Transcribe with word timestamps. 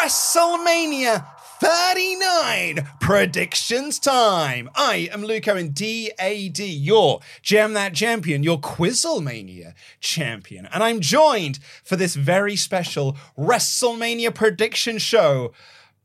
WrestleMania 0.00 1.26
39 1.58 2.88
predictions 3.00 3.98
time. 3.98 4.70
I 4.74 5.10
am 5.12 5.22
Luke 5.22 5.46
Owen, 5.46 5.74
DAD, 5.74 6.58
your 6.58 7.20
Jam 7.42 7.74
That 7.74 7.92
Champion, 7.92 8.42
your 8.42 8.58
Quizzlemania 8.58 9.74
champion. 10.00 10.66
And 10.72 10.82
I'm 10.82 11.00
joined 11.00 11.58
for 11.84 11.96
this 11.96 12.14
very 12.14 12.56
special 12.56 13.18
WrestleMania 13.36 14.34
prediction 14.34 14.96
show 14.96 15.52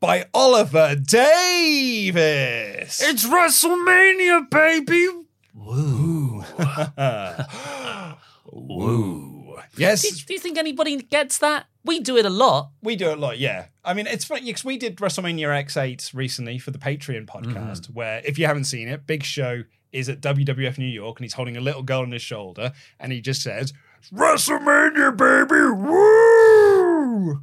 by 0.01 0.25
Oliver 0.33 0.95
Davis. 0.95 3.01
It's 3.01 3.25
WrestleMania, 3.25 4.49
baby. 4.49 5.07
Woo. 5.53 6.43
Woo. 8.51 9.34
Yes. 9.77 10.01
Do, 10.01 10.09
do 10.27 10.33
you 10.33 10.39
think 10.39 10.57
anybody 10.57 10.97
gets 10.97 11.37
that? 11.39 11.65
We 11.83 11.99
do 11.99 12.17
it 12.17 12.25
a 12.25 12.29
lot. 12.29 12.71
We 12.81 12.95
do 12.95 13.09
it 13.11 13.17
a 13.17 13.21
lot, 13.21 13.37
yeah. 13.37 13.65
I 13.83 13.93
mean, 13.93 14.07
it's 14.07 14.25
funny 14.25 14.41
because 14.45 14.65
we 14.65 14.77
did 14.77 14.95
WrestleMania 14.97 15.47
X8 15.65 16.13
recently 16.15 16.57
for 16.57 16.71
the 16.71 16.79
Patreon 16.79 17.25
podcast, 17.27 17.81
Mm-hmm. 17.81 17.93
where 17.93 18.21
if 18.25 18.39
you 18.39 18.45
haven't 18.47 18.63
seen 18.63 18.87
it, 18.87 19.05
Big 19.05 19.23
Show 19.23 19.63
is 19.91 20.09
at 20.09 20.19
WWF 20.21 20.77
New 20.77 20.85
York 20.85 21.19
and 21.19 21.25
he's 21.25 21.33
holding 21.33 21.55
a 21.57 21.61
little 21.61 21.83
girl 21.83 22.01
on 22.01 22.11
his 22.11 22.21
shoulder 22.23 22.73
and 22.99 23.11
he 23.11 23.21
just 23.21 23.41
says, 23.43 23.71
WrestleMania, 24.13 25.15
baby, 25.15 25.71
woo! 25.87 27.41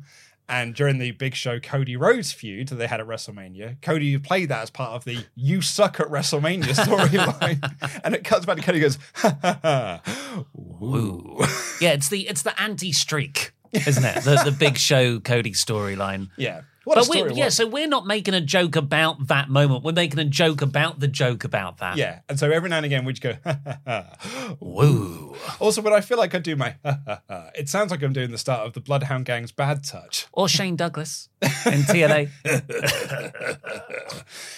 And 0.52 0.74
during 0.74 0.98
the 0.98 1.12
Big 1.12 1.34
Show 1.34 1.58
Cody 1.60 1.96
Rhodes 1.96 2.30
feud 2.30 2.68
that 2.68 2.74
they 2.74 2.86
had 2.86 3.00
at 3.00 3.06
WrestleMania, 3.06 3.80
Cody 3.80 4.18
played 4.18 4.50
that 4.50 4.62
as 4.62 4.68
part 4.68 4.90
of 4.90 5.04
the 5.06 5.24
"You 5.34 5.62
suck 5.62 5.98
at 5.98 6.08
WrestleMania" 6.08 6.74
storyline, 6.74 8.00
and 8.04 8.14
it 8.14 8.22
cuts 8.22 8.44
back 8.44 8.56
to 8.58 8.62
Cody 8.62 8.78
goes, 8.78 8.98
ha, 9.14 9.38
ha, 9.40 9.58
ha, 9.62 10.44
woo. 10.52 11.38
Yeah, 11.80 11.92
it's 11.92 12.10
the 12.10 12.28
it's 12.28 12.42
the 12.42 12.60
anti 12.60 12.92
streak, 12.92 13.52
isn't 13.72 14.04
it? 14.04 14.24
The 14.24 14.42
the 14.44 14.52
big 14.58 14.76
show 14.76 15.20
Cody 15.20 15.52
storyline. 15.52 16.28
yeah, 16.36 16.60
what 16.84 16.97
But 16.97 17.09
we, 17.09 17.34
yeah, 17.34 17.48
so 17.48 17.66
we're 17.66 17.87
not 17.87 18.06
making 18.06 18.34
a 18.34 18.41
joke 18.41 18.76
about 18.76 19.28
that 19.28 19.48
moment. 19.48 19.84
We're 19.84 19.93
making 19.93 20.19
a 20.19 20.25
joke 20.25 20.62
about 20.62 21.00
the 21.00 21.09
joke 21.09 21.44
about 21.44 21.78
that. 21.78 21.97
Yeah, 21.97 22.20
and 22.28 22.38
so 22.38 22.50
every 22.50 22.69
now 22.69 22.78
and 22.78 22.87
again 22.87 23.04
we 23.04 23.12
just 23.12 23.22
go, 23.22 23.34
ha, 23.44 23.59
ha, 23.65 23.78
ha. 23.87 24.56
Woo. 24.60 25.37
Also, 25.60 25.81
when 25.82 25.93
I 25.93 26.00
feel 26.00 26.19
like 26.19 26.34
I 26.34 26.38
do 26.38 26.56
my, 26.56 26.76
ha, 26.84 26.98
ha, 27.06 27.22
ha, 27.28 27.50
it 27.54 27.69
sounds 27.69 27.91
like 27.91 28.03
I'm 28.03 28.12
doing 28.12 28.31
the 28.31 28.38
start 28.38 28.66
of 28.66 28.72
the 28.72 28.81
Bloodhound 28.81 29.26
Gang's 29.26 29.53
Bad 29.53 29.84
Touch. 29.84 30.26
Or 30.32 30.48
Shane 30.48 30.76
Douglas 30.76 31.28
in 31.43 31.82
TNA. 31.82 32.31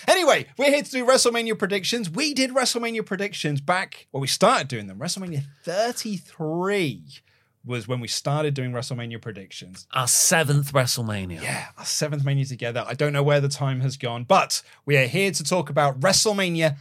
Anyway, 0.07 0.47
we're 0.59 0.71
here 0.71 0.83
to 0.83 0.91
do 0.91 1.05
WrestleMania 1.05 1.59
predictions. 1.59 2.11
We 2.11 2.35
did 2.35 2.51
WrestleMania 2.51 3.05
predictions 3.05 3.61
back 3.61 4.07
when 4.11 4.21
we 4.21 4.27
started 4.27 4.69
doing 4.69 4.87
them. 4.87 4.99
WrestleMania 4.99 5.45
33 5.65 7.21
was 7.67 7.89
when 7.89 8.01
we 8.01 8.09
started 8.09 8.55
doing 8.55 8.73
WrestleMania 8.73 9.21
predictions. 9.23 9.87
Our 9.93 10.07
seventh 10.09 10.73
WrestleMania. 10.73 11.41
Yeah, 11.43 11.67
our 11.79 11.85
seventh 11.85 12.25
Mania 12.25 12.45
together. 12.45 12.85
I 12.87 12.95
don't 12.95 13.13
know 13.13 13.23
where 13.23 13.41
the 13.41 13.49
time 13.49 13.81
has 13.81 13.97
gone, 13.97 14.25
but 14.25 14.63
we 14.85 14.97
are 14.97 15.07
here 15.07 15.31
to 15.31 15.43
talk 15.45 15.71
about 15.71 16.01
WrestleMania 16.01 16.77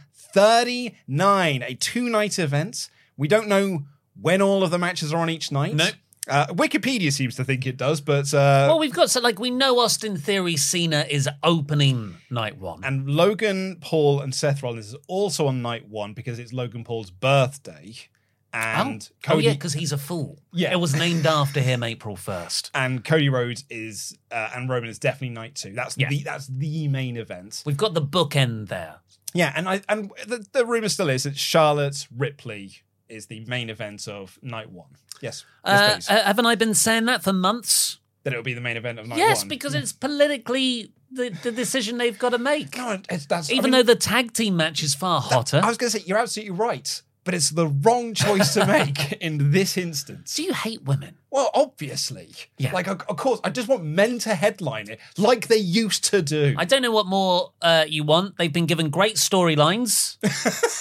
39, 0.58 1.62
a 1.62 1.74
two 1.74 2.08
night 2.08 2.38
event. 2.38 2.88
We 3.16 3.28
don't 3.28 3.48
know 3.48 3.84
when 4.20 4.42
all 4.42 4.62
of 4.62 4.70
the 4.70 4.78
matches 4.78 5.12
are 5.12 5.18
on 5.18 5.30
each 5.30 5.50
night. 5.52 5.74
Nope. 5.74 5.94
Uh, 6.26 6.46
Wikipedia 6.46 7.12
seems 7.12 7.36
to 7.36 7.44
think 7.44 7.66
it 7.66 7.76
does, 7.76 8.00
but 8.00 8.32
uh, 8.32 8.64
Well, 8.68 8.78
we've 8.78 8.94
got 8.94 9.10
so 9.10 9.20
like 9.20 9.38
we 9.38 9.50
know 9.50 9.78
Austin 9.78 10.16
Theory 10.16 10.56
Cena 10.56 11.04
is 11.08 11.28
opening 11.42 12.16
night 12.30 12.56
one. 12.58 12.82
and 12.82 13.08
Logan 13.10 13.76
Paul 13.82 14.20
and 14.20 14.34
Seth 14.34 14.62
Rollins 14.62 14.88
is 14.88 14.96
also 15.06 15.46
on 15.46 15.60
night 15.60 15.86
one 15.88 16.14
because 16.14 16.38
it's 16.38 16.52
Logan 16.52 16.82
Paul's 16.82 17.10
birthday, 17.10 17.94
and 18.54 19.08
oh, 19.10 19.16
Cody 19.22 19.36
oh 19.46 19.48
yeah, 19.50 19.52
because 19.54 19.72
he's 19.72 19.92
a 19.92 19.98
fool. 19.98 20.38
Yeah. 20.52 20.72
it 20.72 20.80
was 20.80 20.94
named 20.94 21.26
after 21.26 21.60
him 21.60 21.82
April 21.82 22.16
first. 22.16 22.70
and 22.74 23.04
Cody 23.04 23.28
Rhodes 23.28 23.64
is 23.68 24.16
uh, 24.30 24.50
and 24.54 24.68
Roman 24.70 24.88
is 24.88 24.98
definitely 24.98 25.30
night 25.34 25.54
two. 25.56 25.72
That's 25.72 25.96
Yeah. 25.98 26.08
the 26.08 26.22
that's 26.22 26.46
the 26.46 26.88
main 26.88 27.16
event. 27.16 27.62
We've 27.66 27.76
got 27.76 27.94
the 27.94 28.02
bookend 28.02 28.68
there. 28.68 28.96
Yeah, 29.34 29.52
and 29.56 29.68
I 29.68 29.82
and 29.88 30.10
the, 30.26 30.46
the 30.52 30.64
rumor 30.64 30.88
still 30.88 31.08
is 31.10 31.24
that 31.24 31.36
Charlotte 31.36 32.06
Ripley 32.16 32.72
is 33.08 33.26
the 33.26 33.40
main 33.46 33.68
event 33.68 34.06
of 34.08 34.38
night 34.42 34.70
one. 34.70 34.90
Yes, 35.20 35.44
yes, 35.66 35.80
Uh, 35.80 35.94
please. 35.94 36.10
uh, 36.10 36.22
haven't 36.24 36.46
I 36.46 36.54
been 36.54 36.74
saying 36.74 37.04
that 37.06 37.22
for 37.22 37.32
months? 37.32 37.98
that 38.22 38.32
it'll 38.32 38.42
be 38.42 38.54
the 38.54 38.60
main 38.62 38.78
event 38.78 38.98
of 38.98 39.06
night 39.06 39.18
yes, 39.18 39.40
one. 39.42 39.48
because 39.48 39.74
it's 39.74 39.92
politically 39.92 40.90
the, 41.12 41.28
the 41.42 41.52
decision 41.52 41.98
they've 41.98 42.18
got 42.18 42.30
to 42.30 42.38
make. 42.38 42.74
no, 42.76 42.98
that's 43.28 43.50
I 43.50 43.52
Even 43.52 43.64
mean, 43.64 43.72
though 43.72 43.82
the 43.82 43.96
tag 43.96 44.32
team 44.32 44.56
match 44.56 44.82
is 44.82 44.94
far 44.94 45.20
hotter. 45.20 45.60
I 45.62 45.68
was 45.68 45.76
going 45.76 45.90
to 45.92 45.98
say 45.98 46.04
you're 46.06 46.16
absolutely 46.18 46.52
right, 46.56 47.02
but 47.24 47.34
it's 47.34 47.50
the 47.50 47.66
wrong 47.66 48.14
choice 48.14 48.54
to 48.54 48.66
make 48.66 49.12
in 49.20 49.50
this 49.50 49.76
instance. 49.76 50.34
Do 50.36 50.42
you 50.42 50.52
hate 50.52 50.82
women? 50.84 51.16
Well, 51.30 51.50
obviously, 51.52 52.30
Yeah. 52.58 52.72
Like, 52.72 52.86
of 52.86 52.98
course, 53.16 53.40
I 53.42 53.50
just 53.50 53.66
want 53.66 53.82
men 53.82 54.20
to 54.20 54.34
headline 54.36 54.88
it 54.88 55.00
like 55.18 55.48
they 55.48 55.56
used 55.56 56.04
to 56.10 56.22
do. 56.22 56.54
I 56.56 56.64
don't 56.64 56.80
know 56.82 56.92
what 56.92 57.06
more 57.06 57.52
uh, 57.60 57.86
you 57.88 58.04
want. 58.04 58.38
They've 58.38 58.52
been 58.52 58.66
given 58.66 58.88
great 58.88 59.16
storylines 59.16 60.16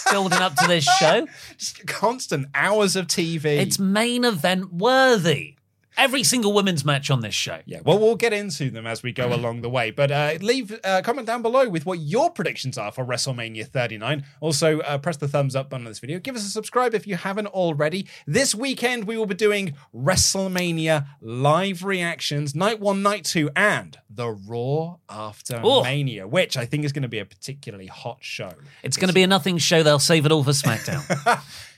building 0.12 0.40
up 0.40 0.54
to 0.58 0.68
this 0.68 0.84
show. 0.84 1.28
Just 1.58 1.88
constant 1.88 2.48
hours 2.54 2.96
of 2.96 3.08
TV. 3.08 3.46
It's 3.46 3.80
main 3.80 4.24
event 4.26 4.74
worthy. 4.74 5.53
Every 5.98 6.24
single 6.24 6.54
women's 6.54 6.84
match 6.84 7.12
on 7.12 7.22
this 7.22 7.36
show. 7.36 7.60
Yeah, 7.66 7.80
well, 7.84 8.00
we'll 8.00 8.16
get 8.16 8.34
into 8.34 8.70
them 8.72 8.88
as 8.88 9.04
we 9.04 9.12
go 9.12 9.34
along 9.34 9.62
the 9.62 9.70
way. 9.70 9.92
But 9.92 10.12
uh, 10.12 10.34
leave 10.42 10.78
a 10.84 11.02
comment 11.02 11.28
down 11.28 11.42
below 11.42 11.70
with 11.70 11.86
what 11.86 12.00
your 12.00 12.32
predictions 12.32 12.78
are 12.78 12.92
for 12.92 13.06
WrestleMania 13.06 13.68
39. 13.68 14.26
Also, 14.42 14.80
uh, 14.80 14.98
press 14.98 15.18
the 15.18 15.28
thumbs 15.28 15.56
up 15.56 15.70
button 15.70 15.86
on 15.86 15.92
this 15.92 16.00
video. 16.00 16.20
Give 16.20 16.36
us 16.36 16.46
a 16.46 16.50
subscribe 16.50 16.94
if 16.94 17.06
you 17.06 17.16
haven't 17.16 17.48
already. 17.48 18.08
This 18.26 18.56
weekend, 18.56 19.06
we 19.06 19.18
will 19.18 19.26
be 19.26 19.36
doing 19.36 19.76
WrestleMania 19.96 21.06
live 21.22 21.84
reactions, 21.84 22.56
night 22.56 22.80
one, 22.80 23.02
night 23.04 23.24
two, 23.26 23.50
and 23.56 23.98
the 24.10 24.30
Raw 24.30 24.98
after 25.10 25.60
Oh. 25.64 25.84
Mania, 25.84 26.28
which 26.28 26.58
I 26.58 26.66
think 26.66 26.86
is 26.86 26.92
going 26.92 27.04
to 27.04 27.08
be 27.08 27.20
a 27.20 27.26
particularly 27.26 27.88
hot 27.88 28.18
show. 28.22 28.52
It's 28.84 28.98
going 28.98 29.08
to 29.10 29.14
be 29.14 29.24
a 29.24 29.28
nothing 29.28 29.58
show. 29.58 29.84
They'll 29.84 30.00
save 30.00 30.26
it 30.26 30.32
all 30.32 30.44
for 30.44 30.52
SmackDown. 30.52 31.42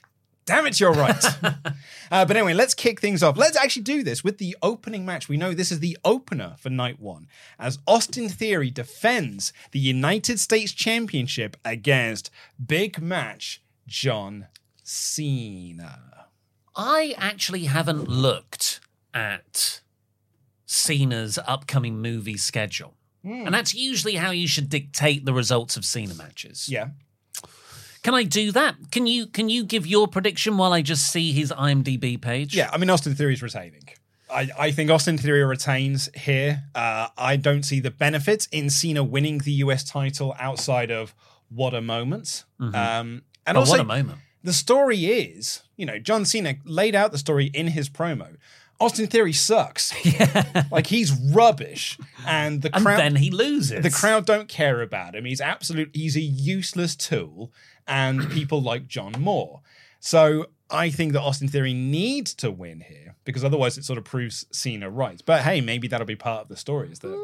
Damn 0.46 0.68
it, 0.68 0.80
you're 0.80 0.94
right. 0.94 1.24
uh, 2.12 2.26
but 2.26 2.38
anyway, 2.38 2.54
let's 2.54 2.76
kick 2.76 3.02
things 3.02 3.24
off. 3.24 3.36
Let's 3.36 3.58
actually 3.58 3.82
do 3.82 4.04
this 4.04 4.24
with 4.24 4.38
the 4.38 4.56
opening 4.62 5.04
match. 5.06 5.28
We 5.28 5.38
know 5.38 5.54
this 5.54 5.72
is 5.72 5.80
the 5.80 5.98
opener 6.06 6.56
for 6.60 6.70
night 6.70 7.00
one, 7.00 7.28
as 7.58 7.80
Austin 7.88 8.30
Theory 8.30 8.70
defends 8.70 9.54
the 9.72 9.80
United 9.80 10.40
States 10.40 10.72
Championship 10.72 11.58
against 11.66 12.30
Big 12.64 13.02
Match 13.02 13.64
John 13.88 14.48
Cena. 14.84 16.28
I 16.76 17.16
actually 17.18 17.64
haven't 17.66 18.08
looked 18.08 18.82
at 19.14 19.82
Cena's 20.66 21.40
upcoming 21.48 22.02
movie 22.02 22.38
schedule. 22.38 22.94
And 23.24 23.52
that's 23.56 23.74
usually 23.74 24.16
how 24.16 24.30
you 24.30 24.48
should 24.48 24.70
dictate 24.70 25.26
the 25.26 25.34
results 25.34 25.78
of 25.78 25.84
Cena 25.84 26.14
matches. 26.14 26.70
Yeah. 26.70 26.90
Can 28.06 28.14
I 28.14 28.22
do 28.22 28.52
that? 28.52 28.76
Can 28.92 29.08
you 29.08 29.26
can 29.26 29.50
you 29.50 29.64
give 29.66 29.88
your 29.88 30.08
prediction 30.08 30.60
while 30.60 30.74
I 30.74 30.84
just 30.84 31.08
see 31.12 31.32
his 31.32 31.52
IMDb 31.52 32.22
page? 32.22 32.56
Yeah, 32.56 32.70
I 32.72 32.78
mean, 32.78 32.92
Austin 32.92 33.16
Theory's 33.16 33.42
retaining. 33.42 33.82
I, 34.30 34.48
I 34.60 34.72
think 34.72 34.92
Austin 34.92 35.18
Theory 35.18 35.44
retains 35.44 36.08
here. 36.16 36.62
Uh, 36.76 37.08
I 37.18 37.36
don't 37.36 37.64
see 37.64 37.80
the 37.80 37.90
benefits 37.90 38.48
in 38.52 38.70
Cena 38.70 39.04
winning 39.04 39.40
the 39.40 39.54
US 39.54 39.84
title 39.84 40.36
outside 40.40 40.92
of 40.92 41.16
what 41.50 41.74
a 41.74 41.82
moment. 41.82 42.44
Um, 42.60 42.74
and 42.76 43.24
But 43.46 43.56
also, 43.58 43.72
what 43.72 43.80
a 43.80 43.84
moment. 43.86 44.20
the 44.44 44.54
story 44.54 45.06
is, 45.06 45.64
you 45.76 45.88
know, 45.88 45.98
John 45.98 46.26
Cena 46.26 46.56
laid 46.64 46.94
out 46.94 47.12
the 47.12 47.18
story 47.18 47.48
in 47.56 47.70
his 47.70 47.90
promo. 47.90 48.36
Austin 48.80 49.08
Theory 49.08 49.34
sucks. 49.34 49.94
Yeah. 50.06 50.66
like 50.72 50.88
he's 50.88 51.12
rubbish, 51.12 51.98
and 52.28 52.62
the 52.62 52.76
And 52.76 52.86
crowd 52.86 53.00
then 53.00 53.16
he 53.16 53.32
loses. 53.32 53.82
the 53.82 53.90
crowd 53.90 54.26
don't 54.28 54.48
care 54.48 54.82
about 54.84 55.16
him. 55.16 55.26
He's 55.26 55.42
absolute. 55.42 55.90
He's 55.94 56.16
a 56.18 56.22
useless 56.22 56.96
tool, 56.96 57.52
and 57.88 58.30
people 58.32 58.62
like 58.62 58.88
John 58.88 59.14
Moore. 59.20 59.62
So 60.00 60.48
I 60.70 60.90
think 60.90 61.14
that 61.14 61.22
Austin 61.22 61.48
Theory 61.48 61.74
needs 61.74 62.34
to 62.36 62.52
win 62.52 62.82
here 62.82 63.16
because 63.24 63.44
otherwise 63.44 63.78
it 63.78 63.84
sort 63.86 63.98
of 63.98 64.06
proves 64.06 64.46
Cena 64.52 64.90
right. 64.90 65.22
But 65.26 65.42
hey, 65.42 65.62
maybe 65.62 65.88
that'll 65.88 66.08
be 66.08 66.16
part 66.16 66.42
of 66.42 66.48
the 66.48 66.58
story 66.58 66.92
is 66.92 67.00
that 67.00 67.18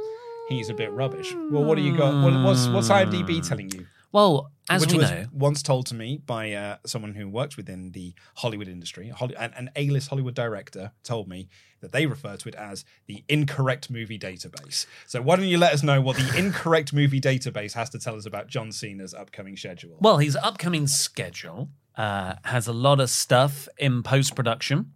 he's 0.49 0.69
a 0.69 0.73
bit 0.73 0.91
rubbish. 0.91 1.33
Well, 1.33 1.63
what 1.63 1.75
do 1.75 1.81
you 1.81 1.95
got? 1.95 2.23
What, 2.23 2.33
what's 2.43 2.67
what's 2.67 2.89
IMDb 2.89 3.47
telling 3.47 3.71
you? 3.71 3.87
Well, 4.11 4.51
as 4.69 4.81
Which 4.81 4.93
we 4.93 4.99
was 4.99 5.09
know, 5.09 5.25
once 5.33 5.61
told 5.61 5.85
to 5.87 5.95
me 5.95 6.21
by 6.25 6.53
uh, 6.53 6.77
someone 6.85 7.15
who 7.15 7.27
works 7.27 7.57
within 7.57 7.91
the 7.91 8.13
Hollywood 8.35 8.67
industry, 8.67 9.09
Holly- 9.09 9.35
an, 9.35 9.53
an 9.55 9.69
A-list 9.75 10.09
Hollywood 10.09 10.33
director 10.35 10.91
told 11.03 11.27
me 11.27 11.49
that 11.81 11.91
they 11.91 12.05
refer 12.05 12.37
to 12.37 12.49
it 12.49 12.55
as 12.55 12.85
the 13.07 13.23
incorrect 13.27 13.89
movie 13.89 14.19
database. 14.19 14.85
So 15.07 15.21
why 15.21 15.35
don't 15.35 15.47
you 15.47 15.57
let 15.57 15.73
us 15.73 15.83
know 15.83 15.99
what 15.99 16.17
the 16.17 16.37
incorrect 16.37 16.93
movie 16.93 17.19
database 17.19 17.73
has 17.73 17.89
to 17.91 17.99
tell 17.99 18.15
us 18.15 18.25
about 18.25 18.47
John 18.47 18.71
Cena's 18.71 19.13
upcoming 19.13 19.57
schedule? 19.57 19.97
well, 19.99 20.17
his 20.17 20.35
upcoming 20.35 20.87
schedule 20.87 21.69
uh, 21.97 22.35
has 22.43 22.67
a 22.67 22.73
lot 22.73 22.99
of 22.99 23.09
stuff 23.09 23.67
in 23.77 24.03
post 24.03 24.35
production, 24.35 24.93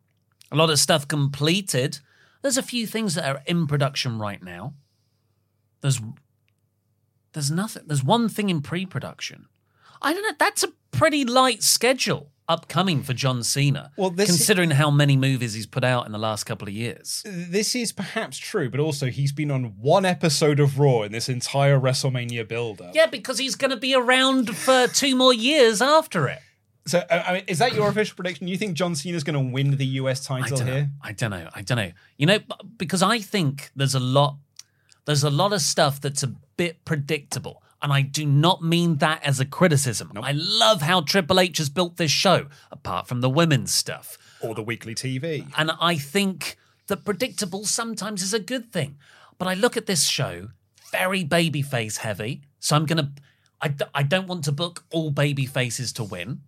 a 0.51 0.55
lot 0.55 0.69
of 0.69 0.79
stuff 0.79 1.07
completed. 1.07 1.99
There's 2.41 2.57
a 2.57 2.63
few 2.63 2.85
things 2.85 3.15
that 3.15 3.25
are 3.25 3.41
in 3.45 3.65
production 3.67 4.19
right 4.19 4.41
now. 4.43 4.75
There's 5.81 5.99
there's 7.35 7.51
nothing. 7.51 7.83
There's 7.85 8.03
one 8.03 8.29
thing 8.29 8.49
in 8.49 8.61
pre-production. 8.61 9.47
I 10.01 10.13
don't 10.13 10.23
know. 10.23 10.35
That's 10.39 10.63
a 10.63 10.69
pretty 10.91 11.25
light 11.25 11.61
schedule 11.63 12.31
upcoming 12.47 13.03
for 13.03 13.13
John 13.13 13.43
Cena. 13.43 13.91
Well, 13.97 14.09
this- 14.09 14.29
considering 14.29 14.71
how 14.71 14.89
many 14.89 15.17
movies 15.17 15.53
he's 15.53 15.65
put 15.65 15.83
out 15.83 16.05
in 16.05 16.13
the 16.13 16.17
last 16.17 16.45
couple 16.45 16.67
of 16.67 16.73
years. 16.73 17.23
this 17.25 17.75
is 17.75 17.91
perhaps 17.91 18.37
true, 18.37 18.69
but 18.69 18.79
also 18.79 19.07
he's 19.07 19.33
been 19.33 19.51
on 19.51 19.75
one 19.81 20.05
episode 20.05 20.59
of 20.61 20.79
Raw 20.79 21.01
in 21.01 21.11
this 21.11 21.27
entire 21.27 21.77
WrestleMania 21.79 22.47
build-up. 22.47 22.95
Yeah, 22.95 23.07
because 23.07 23.37
he's 23.37 23.55
going 23.55 23.71
to 23.71 23.77
be 23.77 23.93
around 23.93 24.55
for 24.55 24.87
two 24.87 25.15
more 25.15 25.33
years 25.33 25.81
after 25.81 26.27
it. 26.29 26.39
So, 26.87 26.99
uh, 26.99 27.23
I 27.27 27.33
mean, 27.33 27.43
is 27.47 27.57
that 27.59 27.73
your 27.73 27.89
official 27.89 28.15
prediction? 28.15 28.47
You 28.47 28.57
think 28.57 28.75
John 28.75 28.95
Cena's 28.95 29.23
going 29.25 29.33
to 29.47 29.53
win 29.53 29.75
the 29.75 29.85
US 29.85 30.29
I 30.31 30.39
title 30.41 30.59
know. 30.59 30.65
here? 30.65 30.89
I 31.01 31.11
don't 31.11 31.31
know. 31.31 31.49
I 31.53 31.63
don't 31.63 31.77
know. 31.77 31.91
You 32.17 32.27
know, 32.27 32.39
because 32.77 33.01
I 33.03 33.19
think 33.19 33.71
there's 33.75 33.95
a 33.95 33.99
lot, 33.99 34.37
there's 35.05 35.23
a 35.23 35.29
lot 35.31 35.51
of 35.51 35.61
stuff 35.61 35.99
that's 35.99 36.23
a 36.23 36.33
bit 36.57 36.85
predictable, 36.85 37.61
and 37.81 37.91
I 37.91 38.01
do 38.01 38.25
not 38.25 38.61
mean 38.63 38.97
that 38.97 39.23
as 39.23 39.39
a 39.39 39.45
criticism. 39.45 40.11
I 40.15 40.31
love 40.33 40.81
how 40.81 41.01
Triple 41.01 41.39
H 41.39 41.57
has 41.59 41.69
built 41.69 41.97
this 41.97 42.11
show, 42.11 42.47
apart 42.71 43.07
from 43.07 43.21
the 43.21 43.29
women's 43.29 43.73
stuff, 43.73 44.17
Or 44.41 44.55
the 44.55 44.63
weekly 44.63 44.95
TV? 44.95 45.47
and 45.57 45.71
I 45.79 45.97
think 45.97 46.57
that 46.87 47.03
predictable 47.05 47.65
sometimes 47.65 48.21
is 48.21 48.33
a 48.33 48.39
good 48.39 48.71
thing. 48.71 48.97
But 49.37 49.47
I 49.47 49.53
look 49.53 49.75
at 49.75 49.85
this 49.85 50.07
show 50.07 50.49
very 50.91 51.25
babyface 51.25 51.97
heavy, 51.97 52.41
so 52.59 52.75
I'm 52.75 52.85
gonna. 52.85 53.11
I 53.61 54.03
don't 54.03 54.27
want 54.27 54.43
to 54.43 54.51
book 54.51 54.83
all 54.91 55.09
baby 55.11 55.45
faces 55.45 55.91
to 55.93 56.03
win. 56.03 56.41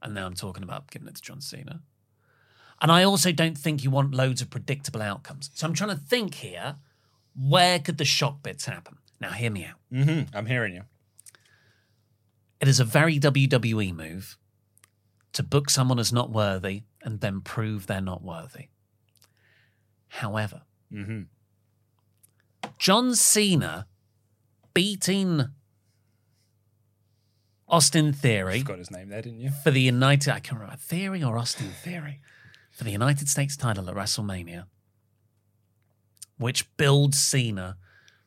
And 0.00 0.14
now 0.14 0.26
I'm 0.26 0.34
talking 0.34 0.62
about 0.62 0.90
giving 0.90 1.06
it 1.08 1.16
to 1.16 1.22
John 1.22 1.40
Cena. 1.40 1.82
And 2.80 2.90
I 2.90 3.02
also 3.02 3.30
don't 3.32 3.58
think 3.58 3.84
you 3.84 3.90
want 3.90 4.14
loads 4.14 4.40
of 4.40 4.48
predictable 4.48 5.02
outcomes. 5.02 5.50
So 5.54 5.66
I'm 5.66 5.74
trying 5.74 5.90
to 5.90 5.96
think 5.96 6.34
here 6.36 6.76
where 7.40 7.78
could 7.78 7.98
the 7.98 8.04
shock 8.04 8.42
bits 8.42 8.64
happen? 8.66 8.96
Now, 9.20 9.30
hear 9.32 9.50
me 9.50 9.64
out. 9.64 9.76
Mm-hmm. 9.92 10.36
I'm 10.36 10.46
hearing 10.46 10.74
you. 10.74 10.82
It 12.60 12.68
is 12.68 12.80
a 12.80 12.84
very 12.84 13.18
WWE 13.20 13.94
move 13.94 14.36
to 15.32 15.42
book 15.42 15.70
someone 15.70 15.98
as 15.98 16.12
not 16.12 16.30
worthy 16.30 16.82
and 17.02 17.20
then 17.20 17.40
prove 17.40 17.86
they're 17.86 18.00
not 18.00 18.22
worthy. 18.22 18.68
However, 20.08 20.62
Mm-hmm. 20.92 21.22
John 22.78 23.14
Cena 23.14 23.86
beating 24.72 25.48
Austin 27.68 28.12
Theory 28.14 28.62
Got 28.62 28.78
his 28.78 28.90
name 28.90 29.10
there, 29.10 29.20
didn't 29.20 29.40
you? 29.40 29.50
for 29.62 29.70
the 29.70 29.82
United, 29.82 30.32
I 30.32 30.40
can't 30.40 30.58
remember, 30.60 30.80
Theory 30.80 31.22
or 31.22 31.36
Austin 31.36 31.68
Theory, 31.84 32.20
for 32.72 32.84
the 32.84 32.90
United 32.90 33.28
States 33.28 33.54
title 33.56 33.88
at 33.90 33.94
WrestleMania, 33.94 34.64
which 36.38 36.74
builds 36.76 37.18
Cena 37.18 37.76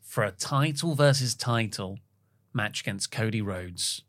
for 0.02 0.24
a 0.24 0.32
title 0.32 0.94
versus 0.96 1.34
title 1.36 2.00
match 2.54 2.82
against 2.82 3.12
Cody 3.12 3.42
Rhodes, 3.42 4.04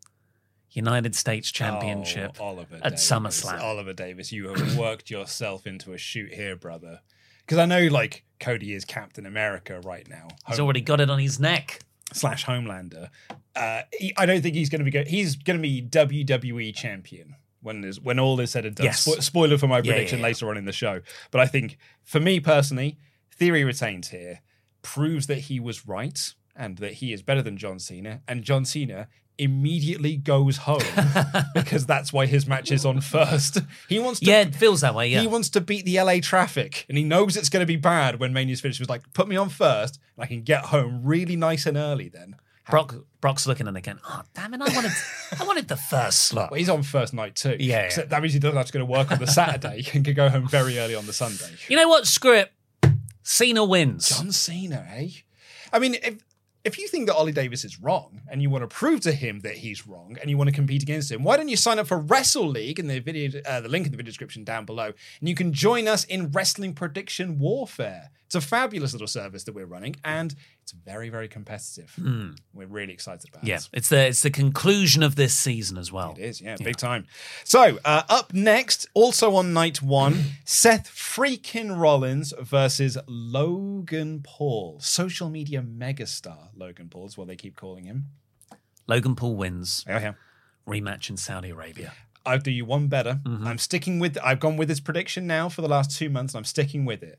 United 0.70 1.14
States 1.14 1.50
Championship 1.50 2.36
Oh, 2.40 2.44
Oliver 2.46 2.76
at 2.76 2.82
Davis. 2.82 3.10
SummerSlam. 3.10 3.60
Oliver 3.60 3.92
Davis, 3.92 4.32
you 4.32 4.48
have 4.48 4.76
worked 4.78 5.10
yourself 5.10 5.66
into 5.66 5.92
a 5.92 5.98
shoot 5.98 6.32
here, 6.32 6.56
brother. 6.56 7.00
Because 7.40 7.58
I 7.58 7.66
know, 7.66 7.86
like, 7.88 8.24
Cody 8.40 8.72
is 8.74 8.84
Captain 8.84 9.26
America 9.26 9.80
right 9.80 10.08
now. 10.08 10.28
He's 10.48 10.58
already 10.60 10.80
got 10.80 11.00
it 11.00 11.10
on 11.10 11.18
his 11.18 11.38
neck. 11.38 11.80
slash 12.12 12.44
Homelander. 12.46 13.08
Uh, 13.54 13.82
he- 13.92 14.14
I 14.16 14.26
don't 14.26 14.40
think 14.42 14.54
he's 14.54 14.68
going 14.70 14.80
to 14.80 14.84
be 14.84 14.90
good. 14.90 15.08
He's 15.08 15.36
going 15.36 15.58
to 15.58 15.62
be 15.62 15.82
WWE 15.82 16.74
champion 16.74 17.36
when 17.60 17.88
when 18.02 18.18
all 18.18 18.40
is 18.40 18.50
said 18.50 18.64
and 18.64 18.74
done. 18.74 18.86
Yes. 18.86 19.06
Spo- 19.06 19.22
spoiler 19.22 19.58
for 19.58 19.66
my 19.68 19.76
Yeah, 19.78 19.92
prediction 19.92 20.18
yeah, 20.18 20.22
yeah. 20.22 20.28
later 20.28 20.48
on 20.50 20.56
in 20.56 20.64
the 20.64 20.72
show. 20.72 21.00
But 21.30 21.40
I 21.42 21.46
think 21.46 21.78
for 22.02 22.18
me 22.20 22.40
personally, 22.40 22.96
Theory 23.36 23.64
retains 23.64 24.08
here, 24.08 24.40
proves 24.82 25.26
that 25.26 25.38
he 25.38 25.60
was 25.60 25.86
right 25.86 26.34
and 26.54 26.78
that 26.78 26.94
he 26.94 27.12
is 27.12 27.22
better 27.22 27.42
than 27.42 27.56
John 27.56 27.78
Cena, 27.78 28.20
and 28.28 28.42
John 28.44 28.64
Cena 28.64 29.08
immediately 29.38 30.16
goes 30.16 30.58
home 30.58 30.82
because 31.54 31.86
that's 31.86 32.12
why 32.12 32.26
his 32.26 32.46
match 32.46 32.70
is 32.70 32.84
on 32.84 33.00
first. 33.00 33.58
He 33.88 33.98
wants 33.98 34.20
to 34.20 34.26
Yeah, 34.26 34.42
it 34.42 34.54
feels 34.54 34.82
that 34.82 34.94
way. 34.94 35.08
Yeah. 35.08 35.20
he 35.20 35.26
wants 35.26 35.48
to 35.50 35.60
beat 35.60 35.84
the 35.84 36.00
LA 36.00 36.18
traffic, 36.22 36.84
and 36.88 36.98
he 36.98 37.04
knows 37.04 37.36
it's 37.36 37.48
going 37.48 37.62
to 37.62 37.66
be 37.66 37.76
bad 37.76 38.20
when 38.20 38.32
Mania's 38.32 38.60
finished. 38.60 38.78
He 38.78 38.82
was 38.82 38.90
like, 38.90 39.12
"Put 39.14 39.28
me 39.28 39.36
on 39.36 39.48
first, 39.48 39.98
and 40.16 40.24
I 40.24 40.26
can 40.26 40.42
get 40.42 40.66
home 40.66 41.00
really 41.02 41.36
nice 41.36 41.66
and 41.66 41.76
early." 41.76 42.08
Then 42.08 42.36
Brock, 42.70 42.94
Brock's 43.20 43.46
looking 43.46 43.66
at 43.66 43.74
it 43.74 43.78
again. 43.78 43.98
Oh, 44.08 44.22
damn 44.34 44.54
it! 44.54 44.60
I 44.60 44.74
wanted, 44.74 44.92
I 45.40 45.44
wanted 45.44 45.68
the 45.68 45.76
first 45.76 46.22
slot. 46.22 46.50
well, 46.50 46.58
he's 46.58 46.68
on 46.68 46.82
first 46.82 47.12
night 47.14 47.34
too. 47.34 47.56
Yeah, 47.58 47.90
yeah. 47.96 48.04
that 48.04 48.22
means 48.22 48.34
he 48.34 48.38
doesn't 48.38 48.56
have 48.56 48.66
to 48.66 48.72
go 48.72 48.78
to 48.80 48.84
work 48.84 49.10
on 49.10 49.18
the 49.18 49.26
Saturday 49.26 49.84
and 49.94 50.04
can 50.04 50.14
go 50.14 50.28
home 50.28 50.46
very 50.46 50.78
early 50.78 50.94
on 50.94 51.06
the 51.06 51.12
Sunday. 51.12 51.56
You 51.68 51.76
know 51.76 51.88
what? 51.88 52.06
Screw 52.06 52.34
it. 52.34 52.52
Cena 53.22 53.64
wins. 53.64 54.08
John 54.08 54.32
Cena, 54.32 54.86
eh? 54.94 55.08
I 55.72 55.78
mean, 55.78 55.96
if 56.02 56.22
if 56.64 56.78
you 56.78 56.86
think 56.86 57.08
that 57.08 57.16
Oli 57.16 57.32
Davis 57.32 57.64
is 57.64 57.80
wrong 57.80 58.20
and 58.30 58.40
you 58.40 58.48
want 58.48 58.62
to 58.62 58.68
prove 58.68 59.00
to 59.00 59.12
him 59.12 59.40
that 59.40 59.56
he's 59.56 59.86
wrong 59.86 60.16
and 60.20 60.30
you 60.30 60.38
want 60.38 60.48
to 60.48 60.54
compete 60.54 60.82
against 60.82 61.10
him, 61.10 61.24
why 61.24 61.36
don't 61.36 61.48
you 61.48 61.56
sign 61.56 61.78
up 61.78 61.88
for 61.88 62.00
WrestleLeague 62.00 62.78
in 62.78 62.86
the 62.86 63.00
video, 63.00 63.40
uh, 63.44 63.60
the 63.60 63.68
link 63.68 63.86
in 63.86 63.90
the 63.90 63.96
video 63.96 64.10
description 64.10 64.44
down 64.44 64.64
below, 64.64 64.92
and 65.20 65.28
you 65.28 65.34
can 65.34 65.52
join 65.52 65.88
us 65.88 66.04
in 66.04 66.30
Wrestling 66.30 66.74
Prediction 66.74 67.38
Warfare. 67.38 68.10
It's 68.34 68.46
a 68.46 68.48
fabulous 68.48 68.94
little 68.94 69.06
service 69.06 69.44
that 69.44 69.54
we're 69.54 69.66
running, 69.66 69.94
and 70.06 70.34
it's 70.62 70.72
very, 70.72 71.10
very 71.10 71.28
competitive. 71.28 71.94
We're 72.54 72.66
really 72.66 72.94
excited 72.94 73.28
about. 73.28 73.44
Yeah, 73.44 73.56
it. 73.56 73.68
it's 73.74 73.90
the 73.90 74.06
it's 74.06 74.22
the 74.22 74.30
conclusion 74.30 75.02
of 75.02 75.16
this 75.16 75.34
season 75.34 75.76
as 75.76 75.92
well. 75.92 76.14
It 76.16 76.22
is, 76.24 76.40
yeah, 76.40 76.56
big 76.56 76.78
time. 76.78 77.06
So, 77.44 77.78
uh, 77.84 78.04
up 78.08 78.32
next, 78.32 78.86
also 78.94 79.34
on 79.34 79.52
night 79.52 79.82
one, 79.82 80.16
Seth 80.46 80.88
freaking 80.88 81.78
Rollins 81.78 82.32
versus 82.40 82.96
Logan 83.06 84.22
Paul, 84.24 84.78
social 84.80 85.28
media 85.28 85.60
megastar 85.60 86.48
Logan 86.56 86.88
Paul 86.88 87.04
is 87.04 87.18
what 87.18 87.28
they 87.28 87.36
keep 87.36 87.54
calling 87.54 87.84
him. 87.84 88.06
Logan 88.86 89.14
Paul 89.14 89.36
wins 89.36 89.84
Oh, 89.86 89.98
yeah. 89.98 90.14
rematch 90.66 91.10
in 91.10 91.18
Saudi 91.18 91.50
Arabia. 91.50 91.92
I'll 92.24 92.38
do 92.38 92.50
you 92.50 92.64
one 92.64 92.86
better. 92.88 93.20
I'm 93.26 93.58
sticking 93.58 93.98
with. 93.98 94.16
I've 94.24 94.40
gone 94.40 94.56
with 94.56 94.68
this 94.68 94.80
prediction 94.80 95.26
now 95.26 95.50
for 95.50 95.60
the 95.60 95.68
last 95.68 95.98
two 95.98 96.08
months, 96.08 96.32
and 96.32 96.38
I'm 96.38 96.44
sticking 96.46 96.86
with 96.86 97.02
it. 97.02 97.18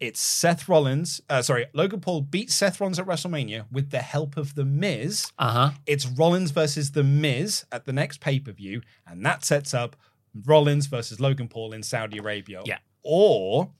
It's 0.00 0.20
Seth 0.20 0.68
Rollins. 0.68 1.20
Uh, 1.28 1.42
sorry, 1.42 1.66
Logan 1.74 2.00
Paul 2.00 2.22
beats 2.22 2.54
Seth 2.54 2.80
Rollins 2.80 2.98
at 2.98 3.06
WrestleMania 3.06 3.66
with 3.70 3.90
the 3.90 3.98
help 3.98 4.36
of 4.38 4.54
The 4.54 4.64
Miz. 4.64 5.30
Uh 5.38 5.50
huh. 5.50 5.70
It's 5.86 6.06
Rollins 6.06 6.50
versus 6.52 6.92
The 6.92 7.04
Miz 7.04 7.66
at 7.70 7.84
the 7.84 7.92
next 7.92 8.20
pay 8.20 8.40
per 8.40 8.52
view, 8.52 8.80
and 9.06 9.24
that 9.26 9.44
sets 9.44 9.74
up 9.74 9.96
Rollins 10.46 10.86
versus 10.86 11.20
Logan 11.20 11.48
Paul 11.48 11.72
in 11.74 11.82
Saudi 11.82 12.16
Arabia. 12.18 12.62
Yeah. 12.64 12.78
Or 13.02 13.72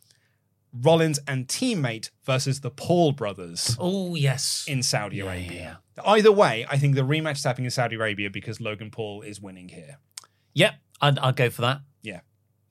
Rollins 0.72 1.18
and 1.26 1.48
teammate 1.48 2.10
versus 2.24 2.60
the 2.60 2.70
Paul 2.70 3.12
brothers 3.12 3.76
Oh 3.80 4.14
yes. 4.14 4.64
in 4.68 4.82
Saudi 4.82 5.16
Yeah, 5.16 5.24
Arabia. 5.24 5.80
Either 6.04 6.30
way, 6.32 6.64
I 6.70 6.76
think 6.78 6.94
the 6.94 7.02
rematch 7.02 7.36
is 7.36 7.44
happening 7.44 7.64
in 7.64 7.70
Saudi 7.70 7.96
Arabia 7.96 8.30
because 8.30 8.60
Logan 8.60 8.90
Paul 8.90 9.22
is 9.22 9.40
winning 9.40 9.68
here. 9.68 9.98
Yep, 10.54 10.74
I'd, 11.00 11.18
I'd 11.18 11.36
go 11.36 11.50
for 11.50 11.62
that. 11.62 11.80
Yeah. 12.02 12.20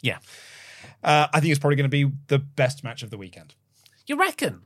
Yeah. 0.02 0.20
Uh, 1.04 1.28
I 1.34 1.40
think 1.40 1.52
it's 1.52 1.60
probably 1.60 1.78
going 1.78 1.90
to 1.90 2.06
be 2.06 2.12
the 2.28 2.40
best 2.40 2.84
match 2.84 3.04
of 3.04 3.10
the 3.10 3.18
weekend. 3.18 3.56
You 4.06 4.18
reckon? 4.20 4.62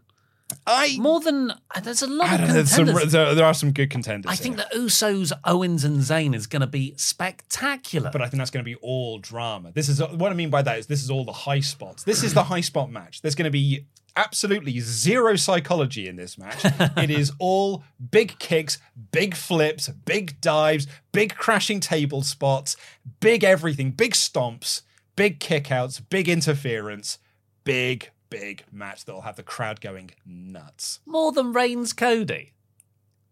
I 0.67 0.97
More 0.99 1.19
than 1.19 1.51
uh, 1.51 1.79
there's 1.81 2.01
a 2.01 2.07
lot 2.07 2.29
I 2.29 2.33
of 2.33 2.39
don't 2.39 2.47
know. 2.47 2.53
There's 2.53 2.69
some, 2.71 2.85
contenders. 2.85 3.11
there, 3.11 3.35
there 3.35 3.45
are 3.45 3.53
some 3.53 3.71
good 3.71 3.89
contenders. 3.89 4.31
I 4.31 4.35
think 4.35 4.57
here. 4.57 4.65
the 4.71 4.79
Usos, 4.79 5.31
Owens, 5.45 5.83
and 5.83 5.97
Zayn 5.99 6.35
is 6.35 6.47
going 6.47 6.61
to 6.61 6.67
be 6.67 6.93
spectacular. 6.97 8.09
but 8.11 8.21
I 8.21 8.27
think 8.27 8.39
that's 8.39 8.51
going 8.51 8.63
to 8.63 8.69
be 8.69 8.75
all 8.75 9.19
drama. 9.19 9.71
This 9.73 9.89
is 9.89 9.99
what 9.99 10.31
I 10.31 10.35
mean 10.35 10.49
by 10.49 10.61
that 10.61 10.79
is 10.79 10.87
this 10.87 11.03
is 11.03 11.09
all 11.09 11.25
the 11.25 11.31
high 11.33 11.59
spots. 11.61 12.03
This 12.03 12.23
is 12.23 12.33
the 12.33 12.43
high 12.43 12.61
spot 12.61 12.91
match. 12.91 13.21
There's 13.21 13.35
going 13.35 13.45
to 13.45 13.51
be 13.51 13.85
absolutely 14.15 14.79
zero 14.79 15.35
psychology 15.35 16.07
in 16.07 16.15
this 16.15 16.37
match. 16.37 16.63
it 16.97 17.09
is 17.09 17.31
all 17.39 17.83
big 18.11 18.37
kicks, 18.39 18.77
big 19.11 19.35
flips, 19.35 19.89
big 19.89 20.39
dives, 20.39 20.87
big 21.11 21.35
crashing 21.35 21.79
table 21.79 22.21
spots, 22.21 22.77
big 23.19 23.43
everything, 23.43 23.91
big 23.91 24.13
stomps, 24.13 24.81
big 25.15 25.39
kickouts, 25.39 26.01
big 26.09 26.27
interference, 26.27 27.19
big 27.63 28.11
big 28.33 28.63
match 28.71 29.05
that'll 29.05 29.21
have 29.21 29.35
the 29.35 29.43
crowd 29.43 29.79
going 29.79 30.09
nuts. 30.25 30.99
More 31.05 31.31
than 31.31 31.53
Reigns, 31.53 31.93
Cody. 31.93 32.53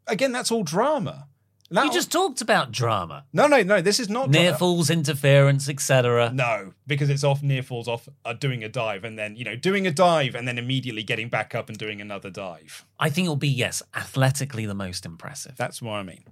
Again, 0.05 0.31
that's 0.31 0.51
all 0.51 0.63
drama. 0.63 1.27
You 1.71 1.91
just 1.91 2.11
talked 2.11 2.41
about 2.41 2.71
drama, 2.71 3.25
no, 3.31 3.47
no, 3.47 3.63
no. 3.63 3.81
This 3.81 3.99
is 3.99 4.09
not 4.09 4.29
near 4.29 4.49
drama. 4.49 4.57
falls, 4.57 4.89
interference, 4.89 5.69
etc. 5.69 6.31
No, 6.33 6.73
because 6.85 7.09
it's 7.09 7.23
off 7.23 7.41
near 7.41 7.63
falls 7.63 7.87
off 7.87 8.09
uh, 8.25 8.33
doing 8.33 8.63
a 8.63 8.69
dive 8.69 9.03
and 9.05 9.17
then, 9.17 9.35
you 9.37 9.45
know, 9.45 9.55
doing 9.55 9.87
a 9.87 9.91
dive 9.91 10.35
and 10.35 10.47
then 10.47 10.57
immediately 10.57 11.03
getting 11.03 11.29
back 11.29 11.55
up 11.55 11.69
and 11.69 11.77
doing 11.77 12.01
another 12.01 12.29
dive. 12.29 12.85
I 12.99 13.09
think 13.09 13.25
it'll 13.25 13.35
be 13.37 13.47
yes, 13.47 13.81
athletically 13.95 14.65
the 14.65 14.75
most 14.75 15.05
impressive. 15.05 15.55
That's 15.55 15.81
what 15.81 15.93
I 15.93 16.03
mean. 16.03 16.23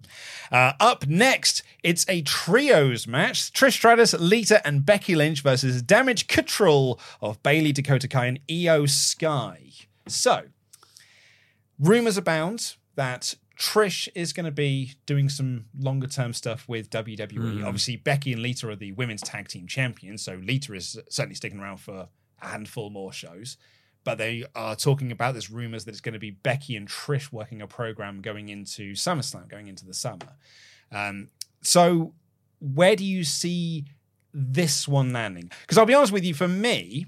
Uh, 0.52 0.74
up 0.80 1.08
next, 1.08 1.64
it's 1.84 2.06
a 2.10 2.22
trios 2.22 3.08
match. 3.08 3.54
Trish 3.54 3.74
Stratus, 3.74 4.14
Lita, 4.14 4.66
and 4.68 4.86
Becky 4.86 5.16
Lynch 5.16 5.42
versus 5.42 5.82
Damage 5.82 6.28
Control 6.28 7.00
of 7.22 7.42
Bayley, 7.44 7.72
Dakota 7.72 8.08
Kai, 8.08 8.26
and 8.26 8.40
Iyo 8.48 8.90
Sky. 8.90 9.72
So, 10.08 10.44
rumors 11.80 12.18
abound 12.18 12.76
that 12.96 13.36
Trish 13.60 14.08
is 14.16 14.32
going 14.32 14.46
to 14.46 14.52
be 14.52 14.94
doing 15.06 15.28
some 15.28 15.66
longer 15.78 16.08
term 16.08 16.32
stuff 16.32 16.68
with 16.70 16.90
WWE. 16.90 17.66
Obviously, 17.66 17.98
Becky 17.98 18.32
and 18.32 18.42
Lita 18.42 18.70
are 18.70 18.76
the 18.76 18.94
women's 18.94 19.22
tag 19.22 19.50
team 19.50 19.68
champions, 19.68 20.24
so 20.24 20.40
Lita 20.42 20.74
is 20.74 20.98
certainly 21.10 21.36
sticking 21.36 21.60
around 21.60 21.78
for 21.78 22.08
a 22.42 22.48
handful 22.48 22.90
more 22.90 23.12
shows. 23.12 23.58
But 24.06 24.18
they 24.18 24.46
are 24.56 24.78
talking 24.78 25.12
about 25.12 25.34
this 25.34 25.50
rumors 25.50 25.84
that 25.84 25.92
it's 25.92 26.00
going 26.00 26.14
to 26.14 26.20
be 26.20 26.32
Becky 26.32 26.78
and 26.78 26.88
Trish 26.88 27.34
working 27.34 27.62
a 27.62 27.68
program 27.68 28.22
going 28.22 28.48
into 28.48 28.94
SummerSlam, 28.94 29.50
going 29.50 29.68
into 29.68 29.86
the 29.86 29.94
summer. 29.94 30.38
Um, 30.90 31.28
so, 31.62 32.14
where 32.62 32.96
do 32.96 33.04
you 33.04 33.26
see 33.26 33.86
this 34.34 34.88
one 34.88 35.12
landing? 35.12 35.52
Because 35.62 35.78
I'll 35.78 35.86
be 35.86 35.94
honest 35.94 36.14
with 36.14 36.24
you, 36.24 36.34
for 36.34 36.48
me, 36.48 37.08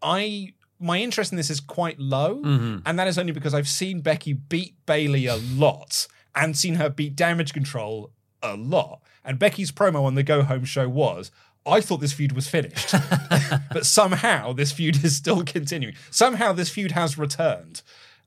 I 0.00 0.54
my 0.82 0.98
interest 0.98 1.32
in 1.32 1.36
this 1.36 1.48
is 1.50 1.60
quite 1.60 1.98
low, 1.98 2.42
and 2.44 2.98
that 2.98 3.06
is 3.08 3.16
only 3.18 3.32
because 3.32 3.54
I've 3.54 3.68
seen 3.68 4.00
Becky 4.00 4.32
beat 4.32 4.74
Bayley 4.86 5.26
a 5.26 5.36
lot 5.36 6.06
and 6.34 6.56
seen 6.56 6.74
her 6.74 6.88
beat 6.90 7.14
Damage 7.16 7.52
Control 7.52 8.10
a 8.42 8.56
lot. 8.56 9.00
And 9.24 9.38
Becky's 9.38 9.70
promo 9.70 10.04
on 10.04 10.14
the 10.16 10.22
Go 10.22 10.42
Home 10.42 10.64
show 10.64 10.88
was. 10.88 11.30
I 11.64 11.80
thought 11.80 11.98
this 12.00 12.12
feud 12.12 12.32
was 12.32 12.48
finished, 12.48 12.92
but 13.72 13.86
somehow 13.86 14.52
this 14.52 14.72
feud 14.72 15.04
is 15.04 15.14
still 15.16 15.44
continuing. 15.44 15.94
Somehow 16.10 16.52
this 16.52 16.68
feud 16.70 16.90
has 16.90 17.16
returned, 17.16 17.82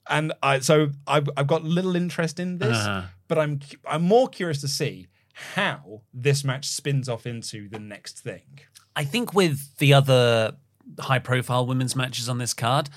and 0.10 0.32
I 0.42 0.60
so 0.60 0.92
I've, 1.06 1.30
I've 1.36 1.48
got 1.48 1.64
little 1.66 1.98
interest 1.98 2.40
in 2.40 2.60
this, 2.60 2.78
Uh-huh. 2.78 3.02
but 3.28 3.38
I'm 3.38 3.60
I'm 3.86 4.04
more 4.04 4.30
curious 4.30 4.62
to 4.62 4.70
see 4.70 5.08
how 5.34 6.02
this 6.14 6.46
match 6.46 6.66
spins 6.70 7.10
off 7.10 7.26
into 7.28 7.68
the 7.68 7.80
next 7.80 8.20
thing. 8.22 8.60
I 8.96 9.04
think 9.04 9.34
with 9.34 9.78
the 9.80 9.94
other 9.94 10.56
high 11.00 11.20
profile 11.20 11.65
women's 11.65 11.96
matches 11.96 12.30
on 12.30 12.38
this 12.38 12.54
card, 12.54 12.89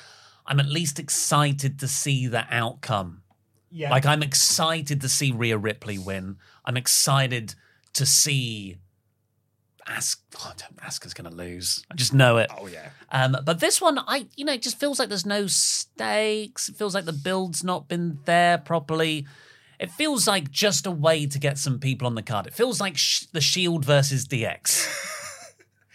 I'm 0.46 0.60
at 0.60 0.66
least 0.66 0.98
excited 0.98 1.78
to 1.80 1.88
see 1.88 2.26
the 2.26 2.44
outcome. 2.50 3.22
Yeah, 3.70 3.90
Like 3.90 4.06
I'm 4.06 4.22
excited 4.22 5.02
to 5.02 5.08
see 5.08 5.30
Rhea 5.30 5.58
Ripley 5.58 5.98
win. 5.98 6.36
I'm 6.64 6.76
excited 6.76 7.54
to 7.94 8.06
see 8.06 8.78
Ask 9.88 10.20
oh, 10.40 10.52
Asuka's 10.84 11.14
going 11.14 11.30
to 11.30 11.34
lose. 11.34 11.84
I 11.90 11.94
just 11.94 12.12
know 12.12 12.36
it. 12.36 12.50
oh 12.56 12.66
yeah. 12.66 12.90
Um, 13.10 13.36
but 13.44 13.58
this 13.58 13.80
one, 13.80 13.98
I 13.98 14.26
you 14.36 14.44
know, 14.44 14.52
it 14.52 14.60
just 14.62 14.78
feels 14.78 14.98
like 14.98 15.08
there's 15.08 15.24
no 15.24 15.46
stakes. 15.46 16.68
It 16.68 16.76
feels 16.76 16.94
like 16.94 17.06
the 17.06 17.12
build's 17.12 17.64
not 17.64 17.88
been 17.88 18.18
there 18.26 18.58
properly. 18.58 19.26
It 19.80 19.90
feels 19.90 20.26
like 20.26 20.50
just 20.50 20.86
a 20.86 20.90
way 20.90 21.26
to 21.26 21.38
get 21.38 21.56
some 21.56 21.78
people 21.78 22.06
on 22.06 22.16
the 22.16 22.22
card. 22.22 22.46
It 22.46 22.52
feels 22.52 22.80
like 22.80 22.98
sh- 22.98 23.26
the 23.32 23.40
Shield 23.40 23.84
versus 23.84 24.26
DX. 24.26 25.14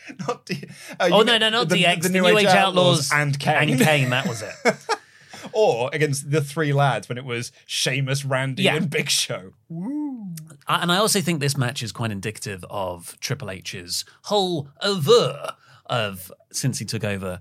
Not 0.27 0.45
D- 0.45 0.67
uh, 0.99 1.07
Oh 1.11 1.19
you 1.19 1.25
no, 1.25 1.37
no, 1.37 1.49
not 1.49 1.69
the, 1.69 1.83
DX. 1.83 2.01
The, 2.03 2.09
The, 2.09 2.21
New 2.21 2.27
Age 2.37 2.45
Outlaws 2.47 3.11
and 3.11 3.37
Kane, 3.39 3.69
And 3.69 3.79
Kane, 3.81 4.09
that 4.09 4.27
was 4.27 4.41
it. 4.41 4.53
or 5.53 5.89
against 5.93 6.29
the 6.31 6.41
three 6.41 6.73
lads 6.73 7.07
when 7.09 7.17
it 7.17 7.25
was 7.25 7.51
Sheamus, 7.65 8.25
Randy, 8.25 8.63
Yeah. 8.63 8.75
and 8.75 8.89
Big 8.89 9.09
Show. 9.09 9.53
Uh, 9.71 10.79
and 10.81 10.91
I 10.91 10.97
also 10.97 11.21
think 11.21 11.39
this 11.39 11.57
match 11.57 11.83
is 11.83 11.91
quite 11.91 12.11
indicative 12.11 12.63
of 12.69 13.17
Triple 13.19 13.49
H's 13.51 14.05
whole 14.23 14.69
over 14.81 15.53
of 15.85 16.31
since 16.51 16.79
he 16.79 16.85
took 16.85 17.03
over 17.03 17.39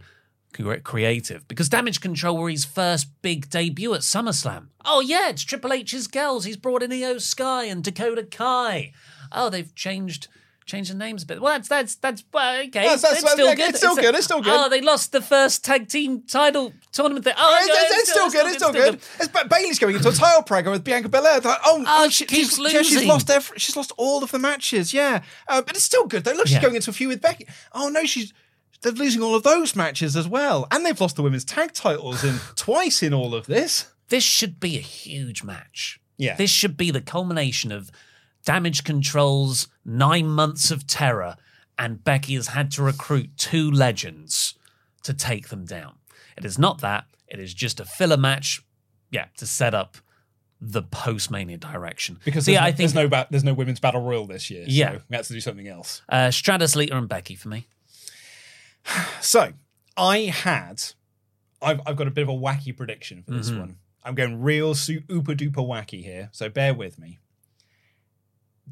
creative 0.83 1.47
because 1.49 1.69
Damage 1.69 2.01
Control 2.01 2.37
were 2.37 2.51
his 2.51 2.65
first 2.65 3.09
big 3.23 3.49
debut 3.49 3.95
at 3.95 4.01
SummerSlam. 4.01 4.67
Oh 4.85 5.01
yeah, 5.01 5.31
it's 5.31 5.43
Triple 5.43 5.73
H's 5.73 6.07
girls. 6.07 6.45
He's 6.45 6.57
brought 6.57 6.83
in 6.83 6.91
Iyo 6.91 7.21
Sky 7.21 7.65
and 7.65 7.83
Dakota 7.83 8.25
Kai. 8.25 8.93
Oh, 9.31 9.49
they've 9.49 9.75
changed. 9.75 10.29
Changed 10.73 10.91
the 10.91 10.95
names 10.97 11.23
a 11.23 11.27
bit. 11.27 11.43
Well, 11.43 11.53
that's 11.53 11.69
that's 11.69 11.97
that's 11.97 12.25
well, 12.33 12.61
okay. 12.61 12.71
That's- 12.71 13.03
that's- 13.03 13.23
it's 13.23 13.33
still 13.33 13.55
good. 13.55 13.69
it's 13.69 13.77
still 13.79 13.95
good, 13.95 14.15
it's 14.15 14.25
still 14.25 14.41
good. 14.41 14.55
Oh, 14.59 14.71
they 14.71 14.81
lost 14.81 15.13
the 15.13 15.21
first 15.21 15.63
tag 15.63 15.87
team 15.87 16.23
title 16.23 16.73
tournament. 16.93 17.27
Thing. 17.27 17.35
Oh, 17.37 17.59
it's, 17.61 17.69
no, 17.69 17.75
it's- 17.75 17.93
it's 18.01 18.11
still 18.11 18.31
good. 18.31 18.47
It's 18.47 18.57
still 18.57 18.73
good. 18.73 18.95
It's, 19.21 19.49
Bayley's 19.51 19.79
going 19.79 19.97
into 19.97 20.09
a 20.09 20.13
title 20.13 20.43
program 20.43 20.73
with 20.73 20.83
Bianca 20.83 21.11
Belair. 21.11 21.41
Like, 21.41 21.59
oh, 21.67 21.85
Oh, 21.87 22.09
she 22.09 22.25
keeps 22.25 22.57
she's, 22.57 22.73
yeah, 22.73 22.81
she's 22.81 23.05
lost 23.05 23.29
every, 23.29 23.59
She's 23.59 23.77
lost 23.77 23.93
all 23.99 24.25
of 24.25 24.31
the 24.31 24.39
matches. 24.39 24.95
Yeah, 24.95 25.23
uh, 25.47 25.61
but 25.61 25.77
it's 25.77 25.85
still 25.85 26.07
good 26.07 26.25
though. 26.25 26.33
Look, 26.33 26.47
she's 26.47 26.55
Yeah. 26.57 26.63
going 26.63 26.77
into 26.77 26.89
a 26.89 26.95
feud 26.95 27.11
with 27.11 27.21
Becky. 27.21 27.47
Oh 27.73 27.91
no, 27.91 28.05
she's. 28.07 28.33
They're 28.81 28.93
losing 28.93 29.23
all 29.23 29.35
of 29.35 29.43
those 29.43 29.77
matches 29.77 30.17
as 30.17 30.27
well, 30.27 30.67
and 30.71 30.87
they've 30.87 30.99
lost 30.99 31.17
the 31.17 31.23
women's 31.23 31.45
tag 31.45 31.73
titles 31.75 32.25
in 32.25 32.37
twice 32.57 33.03
in 33.03 33.13
all 33.13 33.35
of 33.35 33.45
this. 33.47 33.89
this 34.09 34.25
should 34.25 34.59
be 34.59 34.79
a 34.79 34.81
huge 34.81 35.45
match. 35.45 36.01
Yeah. 36.17 36.35
This 36.35 36.51
should 36.51 36.77
be 36.79 36.91
the 36.91 37.03
culmination 37.03 37.71
of 37.73 37.91
damage 38.45 38.85
controls, 38.85 39.69
nine 39.85 40.27
months 40.29 40.71
of 40.71 40.87
terror, 40.87 41.37
and 41.79 42.03
Becky 42.05 42.35
has 42.35 42.49
had 42.49 42.71
to 42.73 42.83
recruit 42.83 43.31
two 43.37 43.71
legends 43.71 44.55
to 45.03 45.13
take 45.15 45.49
them 45.49 45.65
down. 45.65 45.95
It 46.37 46.45
is 46.45 46.59
not 46.59 46.81
that, 46.81 47.07
it 47.29 47.39
is 47.41 47.55
just 47.55 47.81
a 47.81 47.85
filler 47.85 48.17
match, 48.17 48.63
yeah, 49.11 49.27
to 49.37 49.47
set 49.47 49.75
up 49.75 49.97
the 50.61 50.83
post 50.83 51.31
mania 51.31 51.57
direction. 51.59 52.19
Because 52.25 52.45
So, 52.45 52.53
there's, 52.53 52.55
yeah, 52.57 52.61
no, 52.61 52.67
I 52.67 52.71
think 52.71 52.77
there's 52.79 52.95
no 52.95 53.09
ba- 53.09 53.27
there's 53.31 53.43
no 53.45 53.53
women's 53.55 53.81
battle 53.81 54.01
royal 54.03 54.27
this 54.27 54.49
year. 54.51 54.65
Yeah. 54.69 54.93
so 54.93 55.01
we 55.11 55.17
had 55.17 55.25
to 55.25 55.33
do 55.33 55.41
something 55.41 55.67
else. 55.69 56.03
uh, 56.09 56.31
Stratus, 56.31 56.77
Lita, 56.77 56.97
and 56.97 57.09
Becky 57.09 57.35
for 57.35 57.49
me. 57.49 57.67
So 59.21 59.53
I 59.97 60.19
had, 60.25 60.83
I've, 61.61 61.81
I've 61.87 61.97
got 61.97 62.07
a 62.09 62.11
bit 62.11 62.23
of 62.23 62.29
a 62.29 62.33
wacky 62.33 62.77
prediction 62.77 63.23
for 63.23 63.33
this 63.33 63.51
Mm-hmm. 63.51 63.61
one. 63.61 63.77
I'm 64.05 64.15
going 64.17 64.43
real 64.43 64.75
su- 64.75 65.03
uber 65.09 65.35
duper 65.37 65.65
wacky 65.67 66.03
here, 66.03 66.29
so 66.33 66.49
bear 66.49 66.75
with 66.75 66.99
me. 66.99 67.19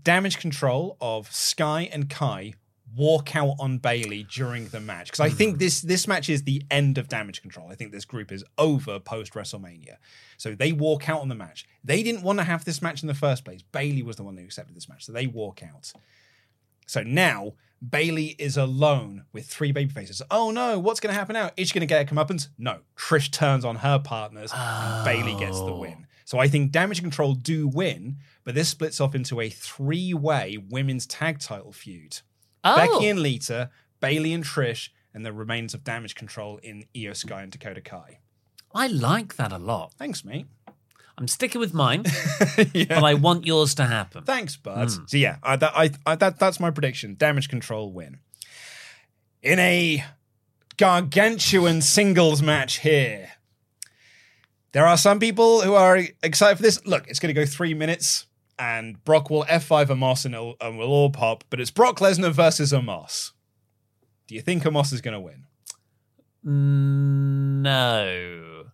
Damage 0.02 0.38
control 0.38 0.96
of 1.00 1.32
Sky 1.32 1.88
and 1.92 2.08
Kai 2.08 2.54
walk 2.96 3.36
out 3.36 3.54
on 3.60 3.78
Bayley 3.78 4.24
during 4.24 4.66
the 4.68 4.80
match 4.80 5.06
because 5.06 5.20
I 5.20 5.28
Mm-hmm. 5.28 5.36
think 5.36 5.58
this 5.58 5.80
this 5.80 6.08
match 6.08 6.28
is 6.28 6.42
the 6.42 6.62
end 6.70 6.98
of 6.98 7.06
damage 7.08 7.40
control. 7.42 7.68
I 7.70 7.74
think 7.76 7.92
this 7.92 8.04
group 8.04 8.32
is 8.32 8.44
over 8.58 8.98
post 8.98 9.34
WrestleMania. 9.34 9.96
So 10.38 10.54
they 10.54 10.72
walk 10.72 11.08
out 11.08 11.20
on 11.20 11.28
the 11.28 11.34
match. 11.34 11.66
They 11.84 12.02
didn't 12.02 12.22
want 12.22 12.38
to 12.38 12.44
have 12.44 12.64
this 12.64 12.80
match 12.82 13.02
in 13.02 13.06
the 13.08 13.14
first 13.14 13.44
place. 13.44 13.62
Bayley 13.62 14.02
was 14.02 14.16
the 14.16 14.22
one 14.24 14.36
who 14.36 14.44
accepted 14.44 14.74
this 14.74 14.88
match. 14.88 15.04
So 15.04 15.12
they 15.12 15.26
walk 15.26 15.62
out. 15.62 15.92
So 16.86 17.02
now 17.02 17.52
Bayley 17.86 18.34
is 18.38 18.56
alone 18.56 19.24
with 19.32 19.46
three 19.46 19.70
baby 19.72 19.90
faces. 19.92 20.20
Oh 20.30 20.50
no, 20.50 20.78
what's 20.78 20.98
going 21.00 21.12
to 21.14 21.18
happen 21.18 21.34
now? 21.34 21.50
Is 21.56 21.68
she 21.68 21.74
going 21.74 21.86
to 21.86 21.86
get 21.86 22.10
a 22.10 22.12
comeuppance? 22.14 22.48
No. 22.58 22.80
Trish 22.96 23.30
turns 23.30 23.64
on 23.64 23.76
her 23.76 23.98
partners 23.98 24.50
and 24.54 25.04
Bayley 25.04 25.34
gets 25.38 25.60
the 25.60 25.72
win. 25.74 26.06
So 26.24 26.38
I 26.38 26.46
think 26.48 26.70
Damage 26.70 27.00
Control 27.00 27.34
do 27.34 27.66
win, 27.66 28.18
but 28.44 28.54
this 28.54 28.68
splits 28.68 29.00
off 29.00 29.14
into 29.14 29.40
a 29.40 29.48
three 29.48 30.14
way 30.14 30.58
women's 30.68 31.06
tag 31.06 31.38
title 31.38 31.72
feud. 31.72 32.18
Oh, 32.64 32.76
Becky 32.76 33.08
and 33.08 33.20
Lita, 33.20 33.70
Bayley 34.00 34.32
and 34.32 34.44
Trish, 34.44 34.90
and 35.14 35.24
the 35.24 35.32
remains 35.32 35.74
of 35.74 35.84
Damage 35.84 36.14
Control 36.14 36.58
in 36.58 36.84
Iyo 36.94 37.16
Sky 37.16 37.42
and 37.42 37.52
Dakota 37.52 37.80
Kai. 37.80 38.18
I 38.74 38.86
like 38.86 39.36
that 39.36 39.52
a 39.52 39.58
lot. 39.58 39.92
Thanks, 39.94 40.24
mate. 40.24 40.46
I'm 41.18 41.28
sticking 41.28 41.60
with 41.60 41.74
mine, 41.74 42.04
but 42.56 43.04
I 43.04 43.14
want 43.14 43.44
yours 43.44 43.74
to 43.74 43.84
happen. 43.84 44.24
Thanks, 44.24 44.56
bud. 44.56 44.90
Hmm. 44.90 45.04
So 45.06 45.16
yeah, 45.18 45.36
I, 45.42 45.56
that, 45.56 45.72
I, 45.74 45.90
I, 46.06 46.14
that 46.14 46.38
that's 46.38 46.58
my 46.58 46.70
prediction. 46.70 47.14
Damage 47.16 47.48
control 47.48 47.92
win. 47.92 48.20
In 49.42 49.58
a 49.58 50.04
gargantuan 50.78 51.82
singles 51.82 52.40
match 52.40 52.78
here, 52.78 53.32
there 54.72 54.86
are 54.86 54.96
some 54.96 55.18
people 55.18 55.60
who 55.60 55.74
are 55.74 56.00
excited 56.22 56.56
for 56.56 56.62
this. 56.62 56.84
Look, 56.86 57.06
it's 57.08 57.18
going 57.18 57.34
to 57.34 57.38
go 57.38 57.44
three 57.44 57.74
minutes. 57.74 58.26
And 58.60 59.02
Brock 59.04 59.30
will 59.30 59.44
F5 59.44 59.86
Omos 59.86 60.26
and, 60.26 60.34
it'll, 60.34 60.54
and 60.60 60.76
we'll 60.76 60.90
all 60.90 61.08
pop, 61.08 61.44
but 61.48 61.60
it's 61.60 61.70
Brock 61.70 61.98
Lesnar 61.98 62.30
versus 62.30 62.72
Omos. 62.72 63.32
Do 64.26 64.34
you 64.34 64.42
think 64.42 64.64
Omos 64.64 64.92
is 64.92 65.00
going 65.00 65.14
to 65.14 65.20
win? 65.20 65.46
Mm, 66.44 67.62
no. 67.62 68.64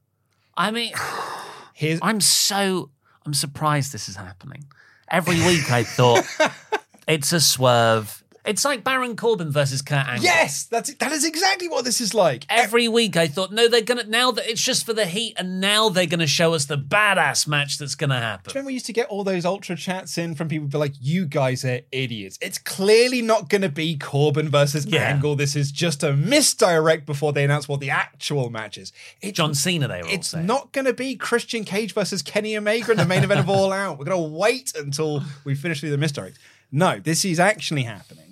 I 0.56 0.70
mean, 0.72 0.92
Here's, 1.72 2.00
I'm 2.02 2.20
so 2.20 2.90
I'm 3.24 3.34
surprised 3.34 3.92
this 3.92 4.08
is 4.08 4.16
happening. 4.16 4.64
Every 5.10 5.36
week 5.46 5.70
I 5.70 5.84
thought 5.84 6.24
it's 7.08 7.32
a 7.32 7.40
swerve. 7.40 8.24
It's 8.46 8.64
like 8.64 8.84
Baron 8.84 9.16
Corbin 9.16 9.50
versus 9.50 9.82
Kurt 9.82 10.06
Angle. 10.06 10.24
yes, 10.24 10.64
that's 10.64 10.92
that 10.94 11.12
is 11.12 11.24
exactly 11.24 11.68
what 11.68 11.84
this 11.84 12.00
is 12.00 12.14
like. 12.14 12.44
Every 12.48 12.88
week 12.88 13.16
I 13.16 13.26
thought, 13.26 13.52
no, 13.52 13.68
they're 13.68 13.82
gonna 13.82 14.04
now 14.04 14.30
that 14.32 14.48
it's 14.50 14.62
just 14.62 14.86
for 14.86 14.92
the 14.92 15.06
heat, 15.06 15.34
and 15.36 15.60
now 15.60 15.88
they're 15.88 16.06
gonna 16.06 16.26
show 16.26 16.54
us 16.54 16.64
the 16.66 16.78
badass 16.78 17.46
match 17.46 17.78
that's 17.78 17.94
gonna 17.94 18.20
happen. 18.20 18.52
Remember, 18.54 18.68
we 18.68 18.74
used 18.74 18.86
to 18.86 18.92
get 18.92 19.08
all 19.08 19.24
those 19.24 19.44
ultra 19.44 19.76
chats 19.76 20.16
in 20.18 20.34
from 20.34 20.48
people 20.48 20.68
be 20.68 20.78
like, 20.78 20.94
"You 21.00 21.26
guys 21.26 21.64
are 21.64 21.80
idiots." 21.92 22.38
It's 22.40 22.58
clearly 22.58 23.22
not 23.22 23.50
to 23.50 23.68
be 23.68 23.96
Corbin 23.96 24.48
versus 24.48 24.86
Yeah. 24.86 25.00
Angle. 25.02 25.36
This 25.36 25.56
is 25.56 25.72
just 25.72 26.02
a 26.02 26.12
misdirect 26.12 27.06
before 27.06 27.32
they 27.32 27.44
announce 27.44 27.68
what 27.68 27.80
the 27.80 27.90
actual 27.90 28.50
match 28.50 28.78
is. 28.78 28.92
It's, 29.20 29.36
John 29.36 29.54
Cena, 29.54 29.88
they 29.88 30.02
were 30.02 30.08
it's 30.08 30.34
not 30.34 30.72
to 30.86 30.92
be 30.92 31.16
Christian 31.16 31.64
Cage 31.64 31.92
versus 31.94 32.22
Kenny 32.22 32.56
Omega 32.56 32.92
in 32.92 32.98
the 32.98 33.04
main 33.06 33.24
event 33.24 33.40
of 33.40 33.48
All 33.50 33.72
Out. 33.72 33.98
We're 33.98 34.04
to 34.16 34.16
wait 34.36 34.72
until 34.76 35.22
we 35.44 35.54
finish 35.54 35.80
through 35.80 35.90
the 35.90 35.98
misdirect. 35.98 36.38
No, 36.72 36.98
this 36.98 37.24
is 37.24 37.38
actually 37.38 37.84
happening, 37.84 38.25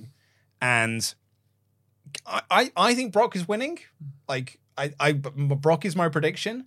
and 0.61 1.15
I, 2.27 2.43
I, 2.51 2.73
I 2.77 2.95
think 2.95 3.13
Brock 3.13 3.37
is 3.37 3.47
winning. 3.47 3.79
Like, 4.29 4.61
I, 4.77 4.93
I, 4.99 5.13
Brock 5.13 5.85
is 5.85 5.95
my 5.97 6.09
prediction, 6.09 6.67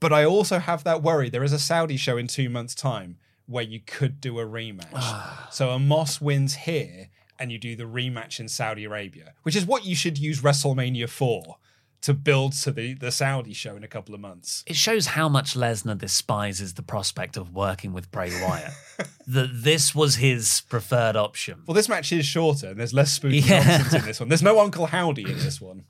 but 0.00 0.12
I 0.12 0.24
also 0.24 0.58
have 0.58 0.84
that 0.84 1.02
worry. 1.02 1.30
There 1.30 1.44
is 1.44 1.52
a 1.52 1.58
Saudi 1.58 1.96
show 1.96 2.16
in 2.16 2.26
two 2.26 2.48
months' 2.48 2.74
time 2.74 3.18
where 3.46 3.64
you 3.64 3.80
could 3.80 4.20
do 4.20 4.38
a 4.38 4.46
rematch. 4.46 4.88
Ah. 4.94 5.48
so 5.52 5.68
Omos 5.68 6.20
wins 6.20 6.54
here, 6.54 7.08
and 7.38 7.52
you 7.52 7.58
do 7.58 7.76
the 7.76 7.84
rematch 7.84 8.40
in 8.40 8.48
Saudi 8.48 8.84
Arabia, 8.84 9.34
which 9.42 9.56
is 9.56 9.66
what 9.66 9.84
you 9.84 9.94
should 9.94 10.18
use 10.18 10.40
WrestleMania 10.40 11.08
for 11.08 11.58
to 12.02 12.14
build 12.14 12.52
to 12.52 12.70
the 12.72 12.94
the 12.94 13.10
Saudi 13.10 13.52
show 13.52 13.76
in 13.76 13.82
a 13.84 13.88
couple 13.88 14.14
of 14.14 14.20
months. 14.20 14.62
It 14.66 14.76
shows 14.76 15.06
how 15.06 15.28
much 15.28 15.54
Lesnar 15.54 15.98
despises 15.98 16.74
the 16.74 16.82
prospect 16.82 17.36
of 17.36 17.52
working 17.54 17.92
with 17.92 18.10
Bray 18.10 18.30
Wyatt. 18.42 18.72
that 19.26 19.50
this 19.52 19.94
was 19.94 20.16
his 20.16 20.62
preferred 20.68 21.16
option. 21.16 21.62
Well, 21.66 21.74
this 21.74 21.88
match 21.88 22.12
is 22.12 22.24
shorter, 22.26 22.68
and 22.68 22.78
there's 22.80 22.94
less 22.94 23.12
spooky 23.12 23.38
Yeah. 23.38 23.66
nonsense 23.66 23.94
in 23.94 24.04
this 24.04 24.20
one. 24.20 24.28
There's 24.28 24.42
no 24.42 24.60
Uncle 24.60 24.86
Howdy 24.86 25.22
in 25.30 25.38
this 25.38 25.60
one. 25.60 25.84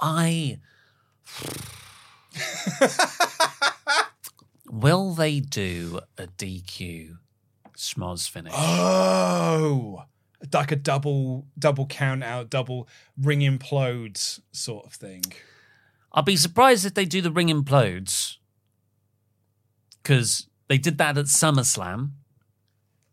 I. 0.00 0.58
Will 4.70 5.12
they 5.12 5.40
do 5.40 6.00
a 6.16 6.26
DQ 6.26 7.18
schmoz 7.76 8.28
finish? 8.28 8.52
Oh, 8.56 10.04
like 10.52 10.72
a 10.72 10.76
double 10.76 11.46
double 11.58 11.86
count 11.86 12.22
out, 12.24 12.50
double 12.50 12.88
ring 13.20 13.40
implodes 13.40 14.40
sort 14.52 14.86
of 14.86 14.92
thing. 14.92 15.22
I'll 16.12 16.22
be 16.22 16.36
surprised 16.36 16.84
if 16.84 16.94
they 16.94 17.04
do 17.04 17.20
the 17.20 17.30
ring 17.30 17.48
implodes 17.48 18.36
because 20.02 20.46
they 20.68 20.78
did 20.78 20.98
that 20.98 21.16
at 21.18 21.26
SummerSlam. 21.26 22.10